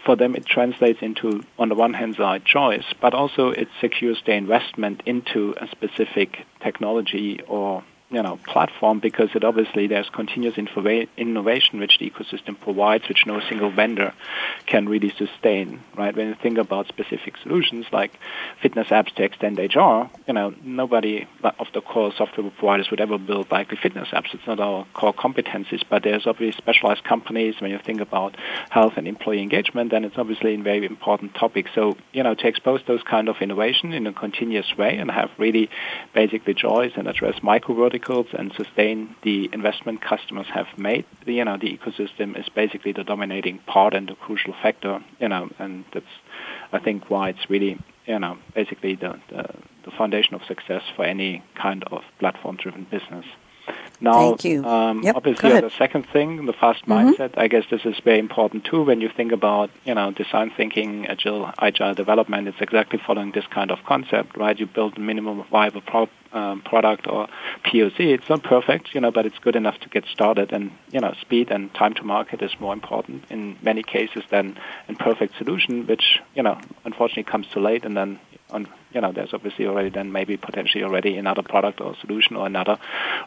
for 0.06 0.16
them 0.16 0.36
it 0.36 0.46
translates 0.46 1.02
into, 1.02 1.42
on 1.58 1.68
the 1.68 1.74
one 1.74 1.92
hand 1.92 2.14
side, 2.16 2.44
choice, 2.44 2.84
but 3.02 3.12
also 3.12 3.50
it 3.50 3.68
secures 3.80 4.22
their 4.24 4.36
investment 4.36 5.02
into 5.04 5.54
a 5.60 5.66
specific 5.66 6.46
technology 6.62 7.40
or 7.48 7.84
you 8.10 8.22
know 8.22 8.38
platform 8.46 9.00
because 9.00 9.30
it 9.34 9.42
obviously 9.42 9.86
there's 9.88 10.08
continuous 10.10 10.56
innovation 10.56 11.80
which 11.80 11.98
the 11.98 12.08
ecosystem 12.08 12.58
provides, 12.60 13.08
which 13.08 13.26
no 13.26 13.40
single 13.48 13.70
vendor 13.70 14.12
can 14.66 14.88
really 14.88 15.12
sustain. 15.16 15.82
Right? 15.96 16.14
When 16.14 16.28
you 16.28 16.34
think 16.34 16.58
about 16.58 16.86
specific 16.88 17.36
solutions 17.42 17.86
like 17.92 18.18
fitness 18.62 18.88
apps 18.88 19.14
to 19.16 19.24
extend 19.24 19.58
HR, 19.58 20.08
you 20.26 20.34
know 20.34 20.54
nobody 20.62 21.26
of 21.42 21.66
the 21.74 21.80
core 21.80 22.12
software 22.16 22.50
providers 22.50 22.90
would 22.90 23.00
ever 23.00 23.18
build 23.18 23.50
likely 23.50 23.76
fitness 23.76 24.08
apps. 24.12 24.32
It's 24.34 24.46
not 24.46 24.60
our 24.60 24.86
core 24.94 25.14
competencies, 25.14 25.82
but 25.88 26.04
there's 26.04 26.26
obviously 26.26 26.56
specialized 26.56 27.02
companies. 27.04 27.60
When 27.60 27.70
you 27.70 27.78
think 27.84 28.00
about 28.00 28.36
health 28.70 28.94
and 28.96 29.08
employee 29.08 29.42
engagement, 29.42 29.90
then 29.90 30.04
it's 30.04 30.18
obviously 30.18 30.54
a 30.54 30.62
very 30.62 30.86
important 30.86 31.34
topic. 31.34 31.66
So 31.74 31.96
you 32.12 32.22
know 32.22 32.34
to 32.34 32.46
expose 32.46 32.82
those 32.86 33.02
kind 33.02 33.28
of 33.28 33.36
innovation 33.40 33.92
in 33.92 34.06
a 34.06 34.12
continuous 34.12 34.76
way 34.78 34.96
and 34.96 35.10
have 35.10 35.30
really 35.38 35.68
basically 36.14 36.54
choice 36.54 36.92
and 36.96 37.08
address 37.08 37.42
micro 37.42 37.74
and 38.32 38.52
sustain 38.56 39.14
the 39.22 39.48
investment 39.52 40.00
customers 40.00 40.46
have 40.52 40.66
made. 40.76 41.04
You 41.26 41.44
know, 41.44 41.56
the 41.56 41.76
ecosystem 41.76 42.38
is 42.38 42.48
basically 42.48 42.92
the 42.92 43.04
dominating 43.04 43.58
part 43.66 43.94
and 43.94 44.08
the 44.08 44.14
crucial 44.14 44.54
factor. 44.62 45.00
You 45.20 45.28
know, 45.28 45.48
and 45.58 45.84
that's 45.92 46.06
I 46.72 46.78
think 46.78 47.10
why 47.10 47.30
it's 47.30 47.50
really 47.50 47.78
you 48.06 48.18
know 48.18 48.38
basically 48.54 48.94
the 48.94 49.20
the, 49.28 49.48
the 49.84 49.90
foundation 49.92 50.34
of 50.34 50.42
success 50.46 50.82
for 50.94 51.04
any 51.04 51.42
kind 51.54 51.84
of 51.90 52.02
platform-driven 52.18 52.86
business. 52.90 53.24
Now, 54.00 54.12
Thank 54.12 54.44
you. 54.44 54.64
Um, 54.64 55.02
yep, 55.02 55.16
obviously, 55.16 55.60
the 55.60 55.70
second 55.70 56.06
thing, 56.08 56.46
the 56.46 56.52
fast 56.52 56.84
mm-hmm. 56.84 57.10
mindset. 57.10 57.38
I 57.38 57.48
guess 57.48 57.64
this 57.70 57.84
is 57.84 57.98
very 58.04 58.18
important 58.18 58.64
too. 58.64 58.82
When 58.82 59.00
you 59.00 59.08
think 59.08 59.32
about 59.32 59.70
you 59.84 59.94
know 59.94 60.10
design 60.10 60.50
thinking, 60.56 61.06
agile, 61.06 61.50
agile 61.58 61.94
development, 61.94 62.48
it's 62.48 62.60
exactly 62.60 62.98
following 62.98 63.32
this 63.32 63.46
kind 63.46 63.70
of 63.70 63.82
concept, 63.84 64.36
right? 64.36 64.58
You 64.58 64.66
build 64.66 64.96
a 64.96 65.00
minimum 65.00 65.44
viable 65.50 65.80
pro- 65.80 66.10
um, 66.32 66.60
product 66.60 67.06
or 67.08 67.28
POC. 67.64 68.12
It's 68.12 68.28
not 68.28 68.42
perfect, 68.42 68.94
you 68.94 69.00
know, 69.00 69.10
but 69.10 69.24
it's 69.24 69.38
good 69.38 69.56
enough 69.56 69.78
to 69.80 69.88
get 69.88 70.04
started. 70.06 70.52
And 70.52 70.72
you 70.92 71.00
know, 71.00 71.14
speed 71.20 71.50
and 71.50 71.72
time 71.72 71.94
to 71.94 72.02
market 72.04 72.42
is 72.42 72.52
more 72.60 72.74
important 72.74 73.24
in 73.30 73.56
many 73.62 73.82
cases 73.82 74.24
than 74.28 74.58
a 74.88 74.94
perfect 74.94 75.38
solution, 75.38 75.86
which 75.86 76.20
you 76.34 76.42
know 76.42 76.60
unfortunately 76.84 77.24
comes 77.24 77.46
too 77.48 77.60
late, 77.60 77.84
and 77.84 77.96
then 77.96 78.20
on 78.50 78.68
you 78.92 79.00
know 79.00 79.12
there's 79.12 79.32
obviously 79.32 79.66
already 79.66 79.88
then 79.88 80.12
maybe 80.12 80.36
potentially 80.36 80.84
already 80.84 81.16
another 81.16 81.42
product 81.42 81.80
or 81.80 81.94
solution 81.96 82.36
or 82.36 82.46
another 82.46 82.78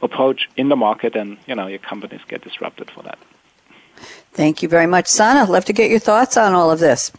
approach 0.01 0.49
in 0.57 0.69
the 0.69 0.75
market 0.75 1.15
and 1.15 1.37
you 1.47 1.55
know 1.55 1.67
your 1.67 1.79
companies 1.79 2.21
get 2.27 2.43
disrupted 2.43 2.89
for 2.91 3.03
that. 3.03 3.17
Thank 4.31 4.61
you 4.63 4.69
very 4.69 4.87
much. 4.87 5.07
Sana 5.07 5.49
love 5.49 5.65
to 5.65 5.73
get 5.73 5.89
your 5.89 5.99
thoughts 5.99 6.37
on 6.37 6.53
all 6.53 6.71
of 6.71 6.79
this. 6.79 7.11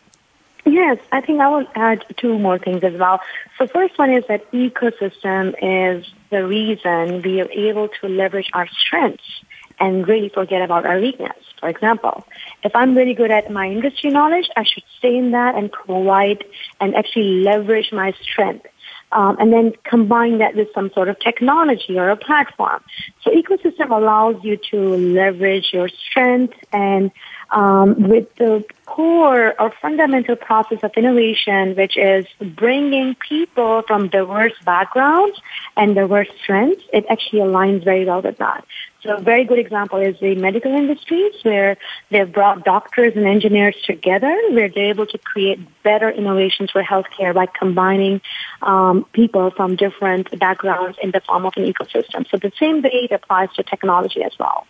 Yes 0.66 0.98
i 1.10 1.20
think 1.20 1.40
i 1.40 1.48
will 1.48 1.66
add 1.74 2.04
two 2.16 2.38
more 2.38 2.58
things 2.58 2.82
as 2.84 2.94
well. 2.94 3.20
So 3.58 3.66
first 3.66 3.98
one 3.98 4.12
is 4.12 4.24
that 4.28 4.50
ecosystem 4.52 5.54
is 5.62 6.06
the 6.30 6.46
reason 6.46 7.22
we 7.22 7.40
are 7.40 7.50
able 7.50 7.88
to 7.88 8.08
leverage 8.08 8.50
our 8.52 8.68
strengths 8.68 9.42
and 9.80 10.06
really 10.06 10.28
forget 10.28 10.62
about 10.62 10.84
our 10.86 11.00
weakness. 11.00 11.36
For 11.58 11.68
example, 11.68 12.26
if 12.62 12.74
I'm 12.74 12.96
really 12.96 13.14
good 13.14 13.30
at 13.30 13.50
my 13.50 13.66
industry 13.66 14.10
knowledge, 14.10 14.48
I 14.56 14.64
should 14.64 14.84
stay 14.98 15.16
in 15.16 15.30
that 15.32 15.54
and 15.54 15.70
provide 15.70 16.44
and 16.80 16.94
actually 16.94 17.42
leverage 17.42 17.92
my 17.92 18.12
strength. 18.22 18.66
Um, 19.12 19.36
and 19.40 19.52
then 19.52 19.72
combine 19.82 20.38
that 20.38 20.54
with 20.54 20.68
some 20.72 20.92
sort 20.92 21.08
of 21.08 21.18
technology 21.18 21.98
or 21.98 22.10
a 22.10 22.16
platform. 22.16 22.80
So 23.22 23.32
ecosystem 23.32 23.90
allows 23.90 24.36
you 24.44 24.56
to 24.70 24.78
leverage 24.78 25.70
your 25.72 25.88
strength 25.88 26.54
and 26.72 27.10
um, 27.52 28.08
with 28.08 28.32
the 28.36 28.64
core 28.86 29.54
or 29.60 29.72
fundamental 29.80 30.36
process 30.36 30.78
of 30.82 30.92
innovation, 30.96 31.76
which 31.76 31.96
is 31.96 32.26
bringing 32.40 33.14
people 33.16 33.82
from 33.86 34.08
diverse 34.08 34.52
backgrounds 34.64 35.40
and 35.76 35.94
diverse 35.94 36.28
strengths, 36.42 36.82
it 36.92 37.04
actually 37.08 37.40
aligns 37.40 37.84
very 37.84 38.04
well 38.04 38.22
with 38.22 38.38
that. 38.38 38.64
So 39.02 39.16
a 39.16 39.20
very 39.20 39.44
good 39.44 39.58
example 39.58 39.98
is 39.98 40.18
the 40.20 40.34
medical 40.34 40.74
industries 40.74 41.34
where 41.42 41.78
they've 42.10 42.30
brought 42.30 42.64
doctors 42.64 43.14
and 43.16 43.26
engineers 43.26 43.76
together 43.86 44.36
where 44.50 44.68
they're 44.68 44.90
able 44.90 45.06
to 45.06 45.18
create 45.18 45.58
better 45.82 46.10
innovations 46.10 46.70
for 46.70 46.82
healthcare 46.82 47.34
by 47.34 47.46
combining 47.46 48.20
um, 48.60 49.06
people 49.12 49.50
from 49.52 49.76
different 49.76 50.38
backgrounds 50.38 50.98
in 51.02 51.12
the 51.12 51.20
form 51.26 51.46
of 51.46 51.54
an 51.56 51.64
ecosystem. 51.64 52.28
So 52.30 52.36
the 52.36 52.52
same 52.60 52.82
way 52.82 53.08
it 53.08 53.12
applies 53.12 53.48
to 53.54 53.62
technology 53.62 54.22
as 54.22 54.32
well. 54.38 54.66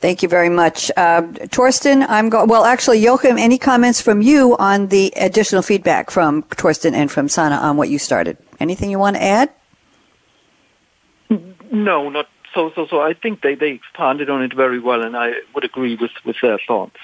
Thank 0.00 0.22
you 0.22 0.28
very 0.28 0.48
much. 0.48 0.92
Uh, 0.96 1.22
Thorsten, 1.50 2.04
I'm 2.04 2.28
go- 2.28 2.44
well, 2.44 2.64
actually, 2.64 2.98
Joachim, 2.98 3.36
any 3.36 3.58
comments 3.58 4.00
from 4.00 4.22
you 4.22 4.56
on 4.56 4.88
the 4.88 5.12
additional 5.16 5.60
feedback 5.60 6.10
from 6.10 6.42
Thorsten 6.42 6.94
and 6.94 7.10
from 7.10 7.28
Sana 7.28 7.56
on 7.56 7.76
what 7.76 7.88
you 7.88 7.98
started? 7.98 8.36
Anything 8.60 8.90
you 8.90 8.98
want 9.00 9.16
to 9.16 9.22
add? 9.22 9.50
No, 11.72 12.08
not 12.08 12.28
so. 12.54 12.70
So, 12.74 12.86
so 12.86 13.00
I 13.00 13.12
think 13.12 13.42
they, 13.42 13.54
they 13.56 13.70
expanded 13.70 14.30
on 14.30 14.42
it 14.42 14.54
very 14.54 14.78
well, 14.78 15.02
and 15.02 15.16
I 15.16 15.32
would 15.54 15.64
agree 15.64 15.96
with, 15.96 16.12
with 16.24 16.36
their 16.40 16.58
thoughts. 16.66 16.96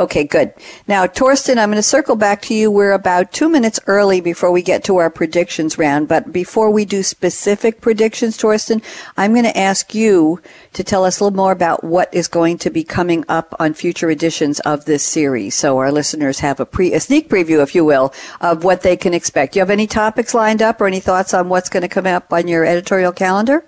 Okay, 0.00 0.24
good. 0.24 0.54
Now, 0.88 1.06
Thorsten, 1.06 1.58
I'm 1.58 1.68
going 1.68 1.76
to 1.76 1.82
circle 1.82 2.16
back 2.16 2.40
to 2.42 2.54
you. 2.54 2.70
We're 2.70 2.92
about 2.92 3.32
two 3.32 3.50
minutes 3.50 3.78
early 3.86 4.22
before 4.22 4.50
we 4.50 4.62
get 4.62 4.82
to 4.84 4.96
our 4.96 5.10
predictions 5.10 5.76
round. 5.76 6.08
But 6.08 6.32
before 6.32 6.70
we 6.70 6.86
do 6.86 7.02
specific 7.02 7.82
predictions, 7.82 8.38
Thorsten, 8.38 8.80
I'm 9.18 9.34
going 9.34 9.44
to 9.44 9.58
ask 9.58 9.94
you 9.94 10.40
to 10.72 10.82
tell 10.82 11.04
us 11.04 11.20
a 11.20 11.24
little 11.24 11.36
more 11.36 11.52
about 11.52 11.84
what 11.84 12.08
is 12.14 12.28
going 12.28 12.56
to 12.58 12.70
be 12.70 12.82
coming 12.82 13.26
up 13.28 13.54
on 13.60 13.74
future 13.74 14.08
editions 14.08 14.58
of 14.60 14.86
this 14.86 15.04
series. 15.04 15.54
So 15.54 15.76
our 15.76 15.92
listeners 15.92 16.38
have 16.38 16.60
a 16.60 16.64
pre, 16.64 16.94
a 16.94 17.00
sneak 17.00 17.28
preview, 17.28 17.62
if 17.62 17.74
you 17.74 17.84
will, 17.84 18.14
of 18.40 18.64
what 18.64 18.80
they 18.80 18.96
can 18.96 19.12
expect. 19.12 19.52
Do 19.52 19.58
you 19.58 19.60
have 19.60 19.68
any 19.68 19.86
topics 19.86 20.32
lined 20.32 20.62
up 20.62 20.80
or 20.80 20.86
any 20.86 21.00
thoughts 21.00 21.34
on 21.34 21.50
what's 21.50 21.68
going 21.68 21.82
to 21.82 21.88
come 21.88 22.06
up 22.06 22.32
on 22.32 22.48
your 22.48 22.64
editorial 22.64 23.12
calendar? 23.12 23.66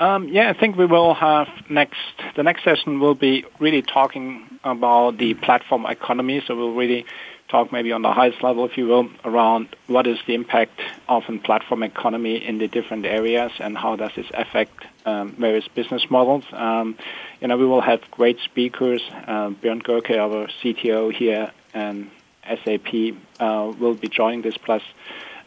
Um, 0.00 0.28
yeah, 0.28 0.50
I 0.50 0.52
think 0.52 0.76
we 0.76 0.84
will 0.84 1.14
have 1.14 1.46
next. 1.70 1.96
The 2.34 2.42
next 2.42 2.64
session 2.64 2.98
will 2.98 3.14
be 3.14 3.44
really 3.60 3.82
talking 3.82 4.45
about 4.66 5.18
the 5.18 5.34
platform 5.34 5.86
economy. 5.86 6.42
So 6.46 6.56
we'll 6.56 6.74
really 6.74 7.06
talk 7.48 7.72
maybe 7.72 7.92
on 7.92 8.02
the 8.02 8.12
highest 8.12 8.42
level, 8.42 8.64
if 8.64 8.76
you 8.76 8.86
will, 8.86 9.08
around 9.24 9.68
what 9.86 10.06
is 10.06 10.18
the 10.26 10.34
impact 10.34 10.80
of 11.08 11.22
a 11.28 11.38
platform 11.38 11.82
economy 11.82 12.44
in 12.44 12.58
the 12.58 12.66
different 12.66 13.06
areas 13.06 13.52
and 13.60 13.78
how 13.78 13.94
does 13.96 14.10
this 14.16 14.26
affect 14.34 14.84
um, 15.04 15.32
various 15.32 15.68
business 15.68 16.10
models. 16.10 16.44
Um, 16.52 16.96
you 17.40 17.48
know, 17.48 17.56
we 17.56 17.66
will 17.66 17.80
have 17.80 18.00
great 18.10 18.38
speakers. 18.40 19.02
Uh, 19.12 19.50
Björn 19.50 19.82
Goerke, 19.82 20.18
our 20.18 20.48
CTO 20.60 21.12
here, 21.12 21.52
and 21.72 22.10
SAP 22.44 23.14
uh, 23.38 23.72
will 23.78 23.94
be 23.94 24.08
joining 24.08 24.42
this. 24.42 24.56
Plus 24.56 24.82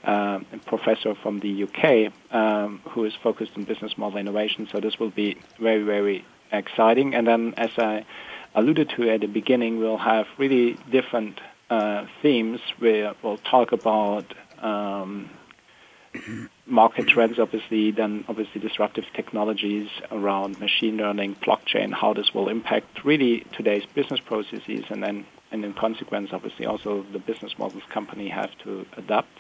uh, 0.03 0.39
a 0.53 0.57
professor 0.59 1.13
from 1.15 1.39
the 1.39 1.63
UK 1.63 2.13
um, 2.33 2.81
who 2.89 3.03
is 3.03 3.13
focused 3.15 3.51
on 3.57 3.65
business 3.65 3.97
model 3.97 4.17
innovation. 4.17 4.67
So 4.71 4.79
this 4.79 4.97
will 4.97 5.09
be 5.09 5.37
very, 5.59 5.83
very 5.83 6.25
exciting. 6.51 7.13
And 7.15 7.27
then, 7.27 7.53
as 7.57 7.71
I 7.77 8.05
alluded 8.59 8.89
to 8.97 9.09
at 9.09 9.21
the 9.21 9.27
beginning, 9.27 9.79
we'll 9.79 9.97
have 9.97 10.27
really 10.37 10.77
different 10.91 11.39
uh, 11.69 12.05
themes 12.21 12.59
where 12.79 13.13
we'll 13.23 13.37
talk 13.37 13.71
about 13.71 14.25
um, 14.61 15.29
market 16.65 17.07
trends, 17.07 17.39
obviously, 17.39 17.91
then 17.91 18.25
obviously 18.27 18.61
disruptive 18.61 19.05
technologies 19.13 19.89
around 20.11 20.59
machine 20.59 20.97
learning, 20.97 21.35
blockchain, 21.35 21.93
how 21.93 22.13
this 22.13 22.33
will 22.33 22.49
impact 22.49 23.03
really 23.05 23.45
today's 23.53 23.85
business 23.93 24.19
processes, 24.19 24.85
and 24.89 25.03
then 25.03 25.25
and 25.51 25.65
in 25.65 25.73
consequence, 25.73 26.29
obviously, 26.31 26.65
also 26.65 27.03
the 27.11 27.19
business 27.19 27.57
models 27.57 27.83
company 27.89 28.29
have 28.29 28.55
to 28.59 28.85
adapt. 28.97 29.35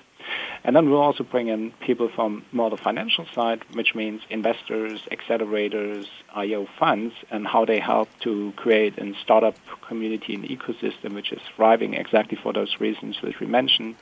And 0.63 0.75
then 0.75 0.89
we'll 0.89 1.01
also 1.01 1.23
bring 1.23 1.47
in 1.47 1.71
people 1.85 2.09
from 2.13 2.45
more 2.51 2.69
the 2.69 2.77
financial 2.77 3.25
side, 3.33 3.63
which 3.73 3.95
means 3.95 4.21
investors, 4.29 5.01
accelerators, 5.11 6.05
IO 6.35 6.67
funds, 6.77 7.13
and 7.31 7.47
how 7.47 7.65
they 7.65 7.79
help 7.79 8.09
to 8.23 8.53
create 8.55 8.97
a 8.97 9.13
startup 9.23 9.55
community 9.87 10.35
and 10.35 10.43
ecosystem 10.43 11.15
which 11.15 11.31
is 11.31 11.39
thriving 11.55 11.93
exactly 11.93 12.37
for 12.41 12.53
those 12.53 12.75
reasons 12.79 13.17
which 13.21 13.39
we 13.39 13.47
mentioned, 13.47 13.95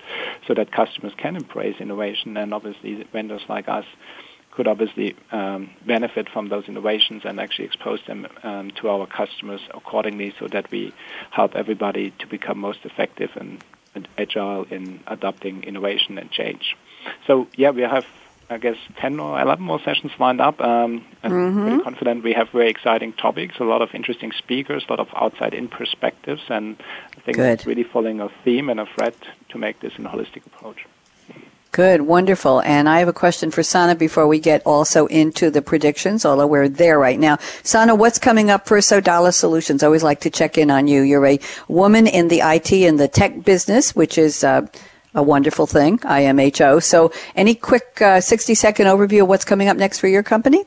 so 0.47 0.53
that 0.53 0.71
customers 0.71 1.13
can 1.17 1.35
embrace 1.35 1.75
innovation. 1.79 2.37
And 2.37 2.53
obviously 2.53 3.03
vendors 3.11 3.43
like 3.47 3.67
us 3.69 3.85
could 4.57 4.67
obviously 4.67 5.15
um, 5.31 5.69
benefit 5.85 6.27
from 6.33 6.49
those 6.49 6.65
innovations 6.67 7.21
and 7.25 7.39
actually 7.39 7.65
expose 7.65 7.99
them 8.07 8.25
um, 8.41 8.71
to 8.81 8.89
our 8.89 9.05
customers 9.05 9.61
accordingly 9.75 10.33
so 10.39 10.47
that 10.51 10.69
we 10.71 10.91
help 11.29 11.53
everybody 11.55 12.11
to 12.17 12.25
become 12.25 12.57
most 12.57 12.79
effective 12.83 13.29
and 13.35 13.63
agile 14.17 14.65
in 14.69 15.01
adopting 15.07 15.63
innovation 15.63 16.17
and 16.17 16.31
change. 16.31 16.75
So 17.25 17.47
yeah, 17.55 17.71
we 17.71 17.81
have 17.81 18.05
I 18.49 18.57
guess 18.57 18.77
10 18.97 19.19
or 19.19 19.39
11 19.41 19.63
more 19.63 19.79
sessions 19.83 20.11
lined 20.19 20.39
up. 20.39 20.61
Um, 20.61 21.05
I'm 21.21 21.31
mm-hmm. 21.31 21.67
pretty 21.67 21.83
confident 21.83 22.23
we 22.23 22.33
have 22.33 22.49
very 22.49 22.69
exciting 22.69 23.11
topics, 23.13 23.59
a 23.59 23.65
lot 23.65 23.81
of 23.81 23.93
interesting 23.93 24.31
speakers, 24.31 24.85
a 24.87 24.91
lot 24.91 24.99
of 25.01 25.09
outside-in 25.15 25.67
perspectives, 25.67 26.43
and 26.47 26.77
I 27.17 27.19
think 27.21 27.37
Good. 27.37 27.51
it's 27.51 27.65
really 27.65 27.83
following 27.83 28.21
a 28.21 28.29
theme 28.45 28.69
and 28.69 28.79
a 28.79 28.85
thread 28.85 29.15
to 29.49 29.57
make 29.57 29.81
this 29.81 29.93
a 29.97 30.01
holistic 30.01 30.45
approach. 30.45 30.85
Good, 31.77 32.01
wonderful. 32.01 32.63
And 32.63 32.89
I 32.89 32.97
have 32.97 33.07
a 33.07 33.13
question 33.13 33.51
for 33.51 33.61
Sana 33.61 33.93
before 33.93 34.27
we 34.27 34.39
get 34.39 34.63
also 34.65 35.05
into 35.05 35.51
the 35.51 35.61
predictions, 35.61 36.25
although 36.25 36.47
we're 36.47 36.67
there 36.67 36.97
right 36.97 37.19
now. 37.19 37.37
Sana, 37.61 37.93
what's 37.93 38.17
coming 38.17 38.49
up 38.49 38.67
for 38.67 38.79
Sodales 38.79 39.35
Solutions? 39.35 39.83
I 39.83 39.85
always 39.85 40.01
like 40.01 40.21
to 40.21 40.31
check 40.31 40.57
in 40.57 40.71
on 40.71 40.87
you. 40.87 41.03
You're 41.03 41.27
a 41.27 41.39
woman 41.67 42.07
in 42.07 42.29
the 42.29 42.39
IT 42.39 42.71
and 42.71 42.99
the 42.99 43.07
tech 43.07 43.43
business, 43.43 43.95
which 43.95 44.17
is 44.17 44.43
uh, 44.43 44.65
a 45.13 45.21
wonderful 45.21 45.67
thing, 45.67 45.99
IMHO. 45.99 46.81
So, 46.81 47.11
any 47.35 47.53
quick 47.53 48.01
uh, 48.01 48.21
60 48.21 48.55
second 48.55 48.87
overview 48.87 49.21
of 49.21 49.27
what's 49.27 49.45
coming 49.45 49.69
up 49.69 49.77
next 49.77 49.99
for 49.99 50.07
your 50.07 50.23
company? 50.23 50.65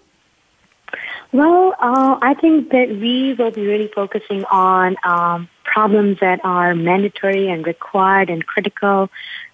Well, 1.33 1.75
uh, 1.81 2.21
I 2.23 2.35
think 2.35 2.71
that 2.71 2.89
we 2.89 3.35
will 3.35 3.51
be 3.51 3.67
really 3.67 3.91
focusing 3.93 4.45
on 4.45 4.95
um, 5.03 5.49
problems 5.65 6.21
that 6.21 6.39
are 6.45 6.73
mandatory 6.73 7.49
and 7.49 7.67
required 7.67 8.31
and 8.31 8.47
critical. 8.47 9.11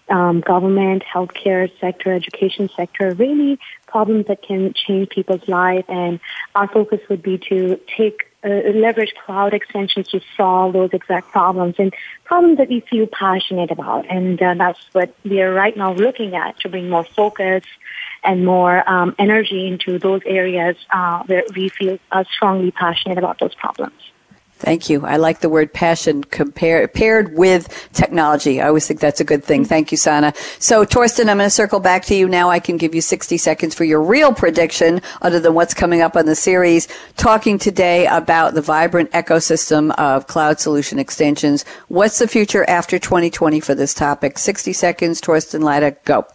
Um, 0.09 0.41
government, 0.41 1.03
healthcare 1.03 1.69
sector, 1.81 2.13
education 2.13 2.71
sector, 2.77 3.13
really 3.15 3.59
problems 3.89 4.27
that 4.27 4.41
can 4.41 4.73
change 4.73 5.09
people's 5.09 5.49
lives. 5.49 5.85
And 5.89 6.21
our 6.55 6.69
focus 6.69 7.01
would 7.09 7.23
be 7.23 7.39
to 7.49 7.81
take 7.97 8.27
uh, 8.45 8.49
leverage 8.49 9.13
cloud 9.25 9.53
extensions 9.55 10.07
to 10.09 10.21
solve 10.37 10.73
those 10.75 10.91
exact 10.93 11.33
problems 11.33 11.75
and 11.79 11.93
problems 12.25 12.59
that 12.59 12.69
we 12.69 12.81
feel 12.81 13.09
passionate 13.09 13.73
about. 13.73 14.07
And 14.09 14.41
uh, 14.41 14.55
that's 14.55 14.79
what 14.93 15.13
we 15.25 15.43
are 15.43 15.53
right 15.53 15.77
now 15.77 15.93
looking 15.95 16.37
at 16.37 16.61
to 16.61 16.69
bring 16.69 16.89
more 16.89 17.05
focus 17.05 17.65
and 18.23 18.45
more 18.45 18.89
um, 18.89 19.15
energy 19.19 19.67
into 19.67 19.99
those 19.99 20.21
areas 20.27 20.77
uh, 20.91 21.25
where 21.25 21.43
we 21.55 21.69
feel 21.69 21.99
uh, 22.13 22.23
strongly 22.31 22.71
passionate 22.71 23.19
about 23.19 23.41
those 23.41 23.55
problems. 23.55 24.13
Thank 24.59 24.89
you. 24.89 25.05
I 25.05 25.19
like 25.19 25.41
the 25.41 25.51
word 25.51 25.75
passion 25.75 26.25
compare, 26.25 26.89
paired 26.89 27.37
with 27.37 27.91
technology. 27.93 28.63
I 28.63 28.69
always 28.69 28.87
think 28.87 29.01
that's 29.01 29.21
a 29.21 29.25
good 29.25 29.45
thing. 29.45 29.67
Thank 29.67 29.93
you, 29.93 29.99
Sana. 29.99 30.33
So, 30.59 30.87
Thorsten, 30.87 31.29
I'm 31.29 31.37
going 31.37 31.47
to 31.47 31.51
circle 31.51 31.79
back 31.79 32.07
to 32.07 32.15
you 32.15 32.27
now. 32.27 32.49
I 32.49 32.59
can 32.59 32.79
give 32.79 32.95
you 32.95 33.03
60 33.03 33.37
seconds 33.37 33.75
for 33.75 33.85
your 33.85 34.03
real 34.03 34.33
prediction, 34.33 35.03
other 35.21 35.41
than 35.41 35.53
what's 35.53 35.75
coming 35.75 36.01
up 36.01 36.17
on 36.17 36.25
the 36.25 36.35
series. 36.35 36.89
Talking 37.19 37.59
today 37.59 38.07
about 38.07 38.55
the 38.55 38.63
vibrant 38.63 39.11
ecosystem 39.11 39.95
of 39.99 40.27
cloud 40.27 40.59
solution 40.59 40.99
extensions. 40.99 41.67
What's 41.89 42.19
the 42.19 42.27
future 42.27 42.65
after 42.69 42.99
2020 42.99 43.61
for 43.61 43.75
this 43.75 43.93
topic? 43.93 44.39
60 44.39 44.73
seconds, 44.73 45.21
Thorsten 45.21 45.61
Leider, 45.61 45.99
go. 46.07 46.27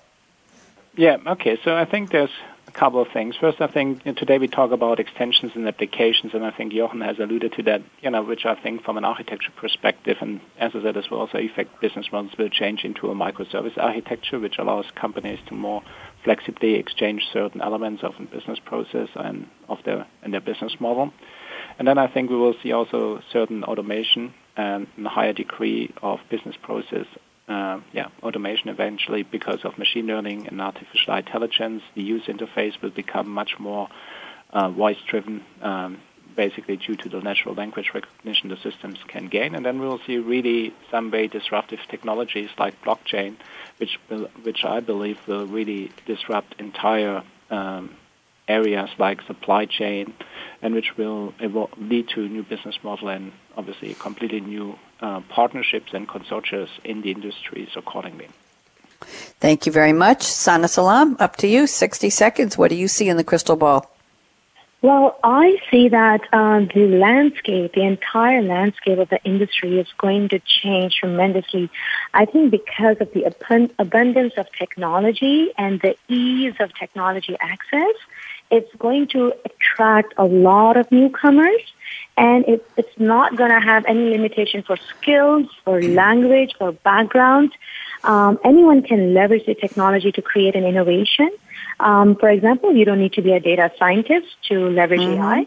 Yeah, 0.95 1.17
okay. 1.25 1.57
So 1.63 1.75
I 1.75 1.85
think 1.85 2.11
there's 2.11 2.29
a 2.73 2.79
couple 2.79 3.01
of 3.01 3.07
things. 3.11 3.35
First, 3.35 3.59
I 3.61 3.67
think 3.67 4.05
you 4.05 4.11
know, 4.11 4.17
today 4.17 4.37
we 4.37 4.47
talk 4.47 4.71
about 4.71 4.99
extensions 4.99 5.51
and 5.55 5.67
applications, 5.67 6.33
and 6.33 6.45
I 6.45 6.51
think 6.51 6.73
Jochen 6.73 7.01
has 7.01 7.19
alluded 7.19 7.53
to 7.53 7.63
that, 7.63 7.81
you 8.01 8.09
know, 8.09 8.23
which 8.23 8.45
I 8.45 8.55
think 8.55 8.83
from 8.83 8.97
an 8.97 9.03
architecture 9.03 9.51
perspective, 9.55 10.17
and 10.21 10.39
as 10.57 10.71
I 10.73 10.81
said 10.81 10.97
as 10.97 11.09
well, 11.09 11.21
also 11.21 11.37
affect 11.37 11.81
business 11.81 12.07
models 12.11 12.33
will 12.37 12.49
change 12.49 12.83
into 12.83 13.09
a 13.11 13.15
microservice 13.15 13.77
architecture, 13.77 14.39
which 14.39 14.57
allows 14.57 14.85
companies 14.95 15.39
to 15.47 15.53
more 15.53 15.83
flexibly 16.23 16.75
exchange 16.75 17.27
certain 17.33 17.61
elements 17.61 18.03
of 18.03 18.13
a 18.19 18.23
business 18.23 18.59
process 18.63 19.09
and 19.15 19.47
of 19.67 19.79
their 19.83 20.07
and 20.23 20.33
their 20.33 20.41
business 20.41 20.73
model. 20.79 21.11
And 21.77 21.87
then 21.87 21.97
I 21.97 22.07
think 22.07 22.29
we 22.29 22.37
will 22.37 22.55
see 22.61 22.71
also 22.71 23.21
certain 23.31 23.63
automation 23.63 24.33
and 24.55 24.87
a 25.03 25.09
higher 25.09 25.33
degree 25.33 25.93
of 26.01 26.19
business 26.29 26.55
process 26.61 27.05
uh, 27.47 27.79
yeah, 27.93 28.07
automation 28.23 28.69
eventually 28.69 29.23
because 29.23 29.65
of 29.65 29.77
machine 29.77 30.07
learning 30.07 30.47
and 30.47 30.61
artificial 30.61 31.15
intelligence. 31.15 31.83
The 31.95 32.03
user 32.03 32.31
interface 32.33 32.81
will 32.81 32.91
become 32.91 33.29
much 33.29 33.59
more 33.59 33.89
uh, 34.51 34.69
voice-driven, 34.69 35.43
um, 35.61 35.97
basically 36.35 36.77
due 36.77 36.95
to 36.95 37.09
the 37.09 37.19
natural 37.19 37.55
language 37.55 37.91
recognition 37.93 38.49
the 38.49 38.57
systems 38.57 38.99
can 39.07 39.27
gain. 39.27 39.55
And 39.55 39.65
then 39.65 39.79
we'll 39.79 39.99
see 40.05 40.17
really 40.17 40.73
some 40.89 41.11
very 41.11 41.27
disruptive 41.27 41.79
technologies 41.89 42.49
like 42.57 42.81
blockchain, 42.83 43.35
which 43.77 43.97
will, 44.09 44.29
which 44.43 44.63
I 44.63 44.79
believe 44.79 45.17
will 45.27 45.47
really 45.47 45.91
disrupt 46.05 46.55
entire 46.59 47.23
um, 47.49 47.95
areas 48.57 48.89
like 48.97 49.21
supply 49.31 49.65
chain, 49.65 50.13
and 50.61 50.75
which 50.75 50.97
will 50.97 51.33
lead 51.77 52.05
to 52.09 52.19
a 52.23 52.29
new 52.35 52.43
business 52.43 52.77
model 52.83 53.07
and 53.09 53.31
obviously 53.57 53.93
completely 54.07 54.41
new 54.41 54.67
uh, 55.01 55.21
partnerships 55.29 55.93
and 55.93 56.07
consortia 56.07 56.67
in 56.83 57.01
the 57.01 57.11
industries 57.11 57.69
accordingly. 57.75 58.27
Thank 59.45 59.65
you 59.65 59.71
very 59.71 59.93
much. 59.93 60.21
Sana 60.23 60.67
Salam, 60.67 61.17
up 61.19 61.35
to 61.37 61.47
you. 61.47 61.65
60 61.65 62.09
seconds. 62.09 62.57
What 62.57 62.69
do 62.69 62.75
you 62.75 62.87
see 62.87 63.09
in 63.09 63.17
the 63.17 63.23
crystal 63.23 63.55
ball? 63.55 63.91
Well, 64.83 65.19
I 65.23 65.57
see 65.69 65.89
that 65.89 66.21
uh, 66.33 66.61
the 66.73 66.87
landscape, 66.87 67.73
the 67.73 67.83
entire 67.83 68.41
landscape 68.41 68.97
of 68.97 69.09
the 69.09 69.23
industry 69.23 69.79
is 69.79 69.87
going 69.99 70.29
to 70.29 70.39
change 70.39 70.95
tremendously. 70.95 71.69
I 72.15 72.25
think 72.25 72.49
because 72.49 72.97
of 72.99 73.13
the 73.13 73.23
abundance 73.77 74.33
of 74.37 74.47
technology 74.57 75.51
and 75.55 75.79
the 75.81 75.95
ease 76.07 76.55
of 76.59 76.73
technology 76.73 77.37
access, 77.39 77.95
it's 78.51 78.73
going 78.75 79.07
to 79.07 79.33
attract 79.45 80.13
a 80.17 80.25
lot 80.25 80.77
of 80.77 80.91
newcomers 80.91 81.61
and 82.17 82.45
it, 82.47 82.65
it's 82.77 82.99
not 82.99 83.35
going 83.35 83.49
to 83.49 83.59
have 83.59 83.85
any 83.85 84.09
limitation 84.09 84.61
for 84.63 84.77
skills 84.77 85.47
or 85.65 85.81
language 85.81 86.53
or 86.59 86.71
background. 86.71 87.51
Um, 88.03 88.39
anyone 88.43 88.83
can 88.83 89.13
leverage 89.13 89.45
the 89.45 89.55
technology 89.55 90.11
to 90.11 90.21
create 90.21 90.55
an 90.55 90.65
innovation. 90.65 91.29
Um, 91.79 92.15
for 92.15 92.29
example, 92.29 92.75
you 92.75 92.85
don't 92.85 92.99
need 92.99 93.13
to 93.13 93.21
be 93.21 93.31
a 93.31 93.39
data 93.39 93.71
scientist 93.79 94.27
to 94.49 94.69
leverage 94.69 95.01
mm-hmm. 95.01 95.21
AI. 95.21 95.45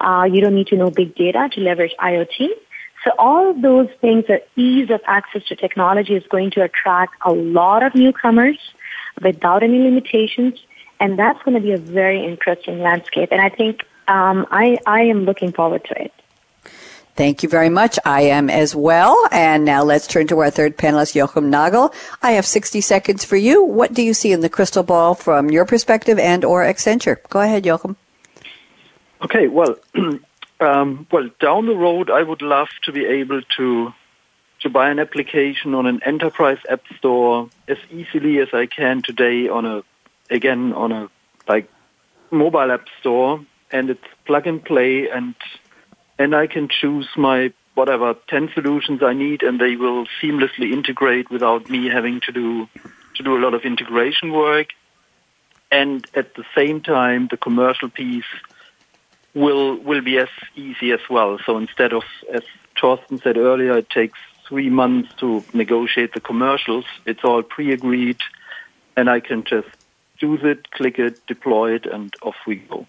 Uh, 0.00 0.24
you 0.24 0.40
don't 0.40 0.54
need 0.54 0.68
to 0.68 0.76
know 0.76 0.90
big 0.90 1.14
data 1.14 1.48
to 1.52 1.60
leverage 1.60 1.94
IoT. 1.98 2.48
So 3.04 3.10
all 3.18 3.50
of 3.50 3.60
those 3.60 3.88
things, 4.00 4.24
the 4.26 4.42
ease 4.56 4.90
of 4.90 5.00
access 5.06 5.44
to 5.48 5.56
technology 5.56 6.14
is 6.14 6.24
going 6.28 6.52
to 6.52 6.62
attract 6.62 7.14
a 7.22 7.32
lot 7.32 7.82
of 7.82 7.94
newcomers 7.94 8.58
without 9.20 9.62
any 9.62 9.78
limitations. 9.78 10.54
And 11.00 11.18
that's 11.18 11.42
going 11.42 11.54
to 11.54 11.60
be 11.60 11.72
a 11.72 11.78
very 11.78 12.24
interesting 12.24 12.80
landscape. 12.80 13.30
And 13.32 13.40
I 13.40 13.48
think 13.48 13.84
um, 14.08 14.46
I, 14.50 14.78
I 14.86 15.02
am 15.02 15.24
looking 15.24 15.52
forward 15.52 15.84
to 15.84 16.02
it. 16.02 16.12
Thank 17.16 17.44
you 17.44 17.48
very 17.48 17.68
much. 17.68 17.98
I 18.04 18.22
am 18.22 18.50
as 18.50 18.74
well. 18.74 19.16
And 19.30 19.64
now 19.64 19.84
let's 19.84 20.08
turn 20.08 20.26
to 20.28 20.38
our 20.40 20.50
third 20.50 20.76
panelist, 20.76 21.14
Joachim 21.14 21.48
Nagel. 21.48 21.94
I 22.22 22.32
have 22.32 22.44
60 22.44 22.80
seconds 22.80 23.24
for 23.24 23.36
you. 23.36 23.62
What 23.62 23.94
do 23.94 24.02
you 24.02 24.14
see 24.14 24.32
in 24.32 24.40
the 24.40 24.48
crystal 24.48 24.82
ball 24.82 25.14
from 25.14 25.50
your 25.50 25.64
perspective 25.64 26.18
and 26.18 26.44
or 26.44 26.64
Accenture? 26.64 27.18
Go 27.28 27.40
ahead, 27.40 27.64
Joachim. 27.64 27.96
Okay, 29.22 29.46
well, 29.46 29.76
um, 30.60 31.06
well, 31.12 31.30
down 31.40 31.66
the 31.66 31.76
road, 31.76 32.10
I 32.10 32.22
would 32.22 32.42
love 32.42 32.68
to 32.84 32.92
be 32.92 33.04
able 33.04 33.42
to 33.56 33.92
to 34.60 34.70
buy 34.70 34.88
an 34.88 34.98
application 34.98 35.74
on 35.74 35.84
an 35.84 36.02
enterprise 36.04 36.58
app 36.70 36.80
store 36.96 37.50
as 37.68 37.76
easily 37.90 38.38
as 38.38 38.48
I 38.54 38.64
can 38.64 39.02
today 39.02 39.46
on 39.46 39.66
a 39.66 39.82
again 40.30 40.72
on 40.72 40.92
a 40.92 41.08
like 41.48 41.68
mobile 42.30 42.72
app 42.72 42.86
store 43.00 43.44
and 43.70 43.90
it's 43.90 44.04
plug 44.24 44.46
and 44.46 44.64
play 44.64 45.08
and 45.08 45.34
and 46.18 46.34
I 46.34 46.46
can 46.46 46.68
choose 46.68 47.08
my 47.16 47.52
whatever 47.74 48.14
10 48.28 48.50
solutions 48.54 49.02
I 49.02 49.14
need 49.14 49.42
and 49.42 49.60
they 49.60 49.76
will 49.76 50.06
seamlessly 50.22 50.72
integrate 50.72 51.30
without 51.30 51.68
me 51.68 51.88
having 51.88 52.20
to 52.20 52.32
do 52.32 52.68
to 53.16 53.22
do 53.22 53.36
a 53.36 53.40
lot 53.40 53.54
of 53.54 53.62
integration 53.62 54.32
work. 54.32 54.68
And 55.70 56.06
at 56.14 56.34
the 56.34 56.44
same 56.54 56.80
time 56.80 57.28
the 57.30 57.36
commercial 57.36 57.88
piece 57.88 58.32
will 59.34 59.76
will 59.76 60.02
be 60.02 60.18
as 60.18 60.28
easy 60.54 60.92
as 60.92 61.00
well. 61.10 61.38
So 61.44 61.58
instead 61.58 61.92
of 61.92 62.04
as 62.32 62.42
Thorsten 62.80 63.20
said 63.22 63.36
earlier 63.36 63.78
it 63.78 63.90
takes 63.90 64.18
3 64.48 64.70
months 64.70 65.12
to 65.16 65.42
negotiate 65.54 66.12
the 66.12 66.20
commercials 66.20 66.84
it's 67.06 67.24
all 67.24 67.42
pre-agreed 67.42 68.20
and 68.94 69.08
I 69.08 69.20
can 69.20 69.42
just 69.42 69.83
choose 70.18 70.40
it 70.42 70.70
click 70.70 70.98
it 70.98 71.26
deploy 71.26 71.74
it 71.74 71.86
and 71.86 72.12
off 72.22 72.36
we 72.46 72.56
go 72.56 72.86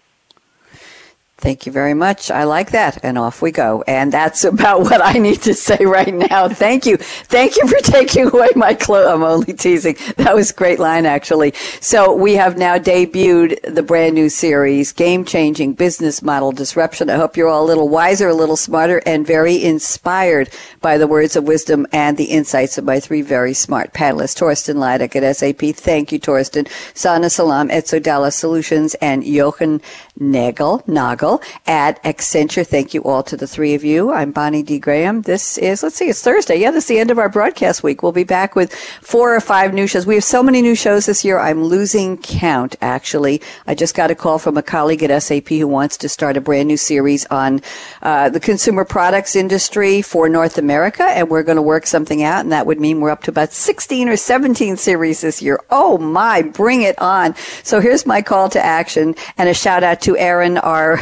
Thank 1.38 1.66
you 1.66 1.72
very 1.72 1.92
much. 1.92 2.30
I 2.30 2.44
like 2.44 2.70
that. 2.70 2.98
And 3.04 3.18
off 3.18 3.42
we 3.42 3.52
go. 3.52 3.84
And 3.86 4.10
that's 4.10 4.42
about 4.42 4.80
what 4.80 5.04
I 5.04 5.18
need 5.18 5.42
to 5.42 5.52
say 5.52 5.84
right 5.84 6.14
now. 6.14 6.48
Thank 6.48 6.86
you. 6.86 6.96
Thank 6.96 7.58
you 7.58 7.68
for 7.68 7.78
taking 7.80 8.28
away 8.28 8.48
my 8.56 8.72
clothes. 8.72 9.08
I'm 9.08 9.22
only 9.22 9.52
teasing. 9.52 9.96
That 10.16 10.34
was 10.34 10.50
a 10.50 10.54
great 10.54 10.78
line, 10.78 11.04
actually. 11.04 11.52
So 11.80 12.14
we 12.14 12.36
have 12.36 12.56
now 12.56 12.78
debuted 12.78 13.74
the 13.74 13.82
brand 13.82 14.14
new 14.14 14.30
series, 14.30 14.92
Game 14.92 15.26
Changing 15.26 15.74
Business 15.74 16.22
Model 16.22 16.52
Disruption. 16.52 17.10
I 17.10 17.16
hope 17.16 17.36
you're 17.36 17.50
all 17.50 17.64
a 17.64 17.68
little 17.68 17.90
wiser, 17.90 18.28
a 18.28 18.34
little 18.34 18.56
smarter, 18.56 19.02
and 19.04 19.26
very 19.26 19.62
inspired 19.62 20.48
by 20.80 20.96
the 20.96 21.06
words 21.06 21.36
of 21.36 21.44
wisdom 21.44 21.86
and 21.92 22.16
the 22.16 22.24
insights 22.24 22.78
of 22.78 22.84
my 22.84 22.98
three 22.98 23.20
very 23.20 23.52
smart 23.52 23.92
panelists, 23.92 24.38
Thorsten 24.38 24.78
Leiduck 24.78 25.14
at 25.14 25.36
SAP. 25.36 25.76
Thank 25.76 26.12
you, 26.12 26.18
Thorsten. 26.18 26.66
Sana 26.94 27.28
Salam 27.28 27.70
at 27.70 27.84
Sodales 27.84 28.32
Solutions 28.32 28.94
and 29.02 29.22
Jochen 29.22 29.82
Nagel, 30.18 30.82
Nagel 30.86 31.42
at 31.66 32.02
Accenture. 32.02 32.66
Thank 32.66 32.94
you 32.94 33.02
all 33.02 33.22
to 33.24 33.36
the 33.36 33.46
three 33.46 33.74
of 33.74 33.84
you. 33.84 34.12
I'm 34.12 34.32
Bonnie 34.32 34.62
D. 34.62 34.78
Graham. 34.78 35.22
This 35.22 35.58
is, 35.58 35.82
let's 35.82 35.96
see, 35.96 36.08
it's 36.08 36.22
Thursday. 36.22 36.56
Yeah, 36.56 36.70
this 36.70 36.84
is 36.84 36.88
the 36.88 36.98
end 36.98 37.10
of 37.10 37.18
our 37.18 37.28
broadcast 37.28 37.82
week. 37.82 38.02
We'll 38.02 38.12
be 38.12 38.24
back 38.24 38.56
with 38.56 38.74
four 38.74 39.34
or 39.34 39.40
five 39.40 39.74
new 39.74 39.86
shows. 39.86 40.06
We 40.06 40.14
have 40.14 40.24
so 40.24 40.42
many 40.42 40.62
new 40.62 40.74
shows 40.74 41.06
this 41.06 41.24
year. 41.24 41.38
I'm 41.38 41.64
losing 41.64 42.16
count, 42.16 42.76
actually. 42.80 43.42
I 43.66 43.74
just 43.74 43.94
got 43.94 44.10
a 44.10 44.14
call 44.14 44.38
from 44.38 44.56
a 44.56 44.62
colleague 44.62 45.02
at 45.02 45.22
SAP 45.22 45.48
who 45.48 45.68
wants 45.68 45.96
to 45.98 46.08
start 46.08 46.36
a 46.36 46.40
brand 46.40 46.68
new 46.68 46.76
series 46.76 47.26
on 47.26 47.60
uh, 48.02 48.30
the 48.30 48.40
consumer 48.40 48.84
products 48.84 49.36
industry 49.36 50.00
for 50.00 50.28
North 50.28 50.56
America, 50.56 51.04
and 51.04 51.28
we're 51.28 51.42
going 51.42 51.56
to 51.56 51.62
work 51.62 51.86
something 51.86 52.22
out, 52.22 52.40
and 52.40 52.52
that 52.52 52.66
would 52.66 52.80
mean 52.80 53.00
we're 53.00 53.10
up 53.10 53.22
to 53.24 53.30
about 53.30 53.52
16 53.52 54.08
or 54.08 54.16
17 54.16 54.76
series 54.76 55.20
this 55.20 55.42
year. 55.42 55.60
Oh 55.70 55.98
my, 55.98 56.42
bring 56.42 56.82
it 56.82 56.98
on. 56.98 57.34
So 57.62 57.80
here's 57.80 58.06
my 58.06 58.22
call 58.22 58.48
to 58.50 58.64
action 58.64 59.14
and 59.36 59.48
a 59.48 59.54
shout 59.54 59.82
out 59.82 60.00
to 60.02 60.05
Aaron, 60.14 60.58
our 60.58 61.00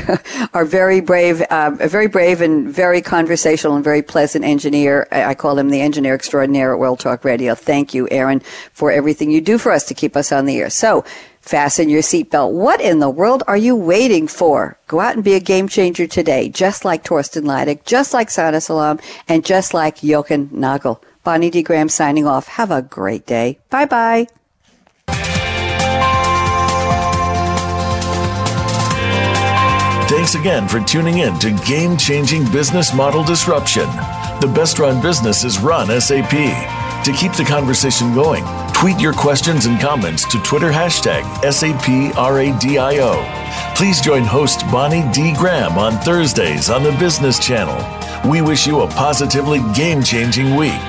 our 0.54 0.64
very 0.64 1.00
brave, 1.00 1.42
uh, 1.42 1.70
very 1.70 2.06
brave 2.06 2.40
and 2.40 2.68
very 2.68 3.02
conversational 3.02 3.74
and 3.74 3.84
very 3.84 4.02
pleasant 4.02 4.44
engineer. 4.44 5.06
I 5.10 5.34
call 5.34 5.58
him 5.58 5.70
the 5.70 5.80
engineer 5.80 6.14
extraordinaire 6.14 6.72
at 6.72 6.78
World 6.78 7.00
Talk 7.00 7.24
Radio. 7.24 7.54
Thank 7.54 7.92
you, 7.92 8.08
Aaron, 8.10 8.40
for 8.72 8.90
everything 8.92 9.30
you 9.30 9.40
do 9.40 9.58
for 9.58 9.72
us 9.72 9.84
to 9.86 9.94
keep 9.94 10.16
us 10.16 10.32
on 10.32 10.46
the 10.46 10.58
air. 10.58 10.70
So, 10.70 11.04
fasten 11.40 11.88
your 11.88 12.02
seatbelt. 12.02 12.52
What 12.52 12.80
in 12.80 13.00
the 13.00 13.10
world 13.10 13.42
are 13.46 13.56
you 13.56 13.76
waiting 13.76 14.28
for? 14.28 14.78
Go 14.86 15.00
out 15.00 15.14
and 15.14 15.24
be 15.24 15.34
a 15.34 15.40
game 15.40 15.68
changer 15.68 16.06
today, 16.06 16.48
just 16.48 16.84
like 16.84 17.04
Thorsten 17.04 17.44
Leiduck, 17.44 17.84
just 17.84 18.14
like 18.14 18.30
Sana 18.30 18.60
Salam, 18.60 19.00
and 19.28 19.44
just 19.44 19.74
like 19.74 19.98
Jochen 19.98 20.48
Nagel. 20.52 21.02
Bonnie 21.24 21.50
D. 21.50 21.62
Graham 21.62 21.88
signing 21.88 22.26
off. 22.26 22.46
Have 22.48 22.70
a 22.70 22.82
great 22.82 23.26
day. 23.26 23.58
Bye 23.70 23.86
bye. 23.86 24.43
Thanks 30.14 30.36
again 30.36 30.68
for 30.68 30.78
tuning 30.78 31.18
in 31.18 31.40
to 31.40 31.50
Game 31.66 31.96
Changing 31.96 32.48
Business 32.52 32.94
Model 32.94 33.24
Disruption. 33.24 33.86
The 34.40 34.50
best 34.54 34.78
run 34.78 35.02
businesses 35.02 35.58
run 35.58 35.88
SAP. 36.00 36.30
To 36.30 37.12
keep 37.12 37.32
the 37.32 37.44
conversation 37.44 38.14
going, 38.14 38.44
tweet 38.72 39.00
your 39.00 39.12
questions 39.12 39.66
and 39.66 39.80
comments 39.80 40.24
to 40.30 40.40
Twitter 40.42 40.70
hashtag 40.70 41.24
SAPRADIO. 41.42 43.16
Please 43.76 44.00
join 44.00 44.22
host 44.22 44.60
Bonnie 44.70 45.04
D. 45.12 45.34
Graham 45.36 45.76
on 45.78 45.94
Thursdays 46.04 46.70
on 46.70 46.84
the 46.84 46.92
Business 46.92 47.40
Channel. 47.40 48.30
We 48.30 48.40
wish 48.40 48.68
you 48.68 48.82
a 48.82 48.86
positively 48.86 49.62
game 49.74 50.00
changing 50.00 50.54
week. 50.54 50.80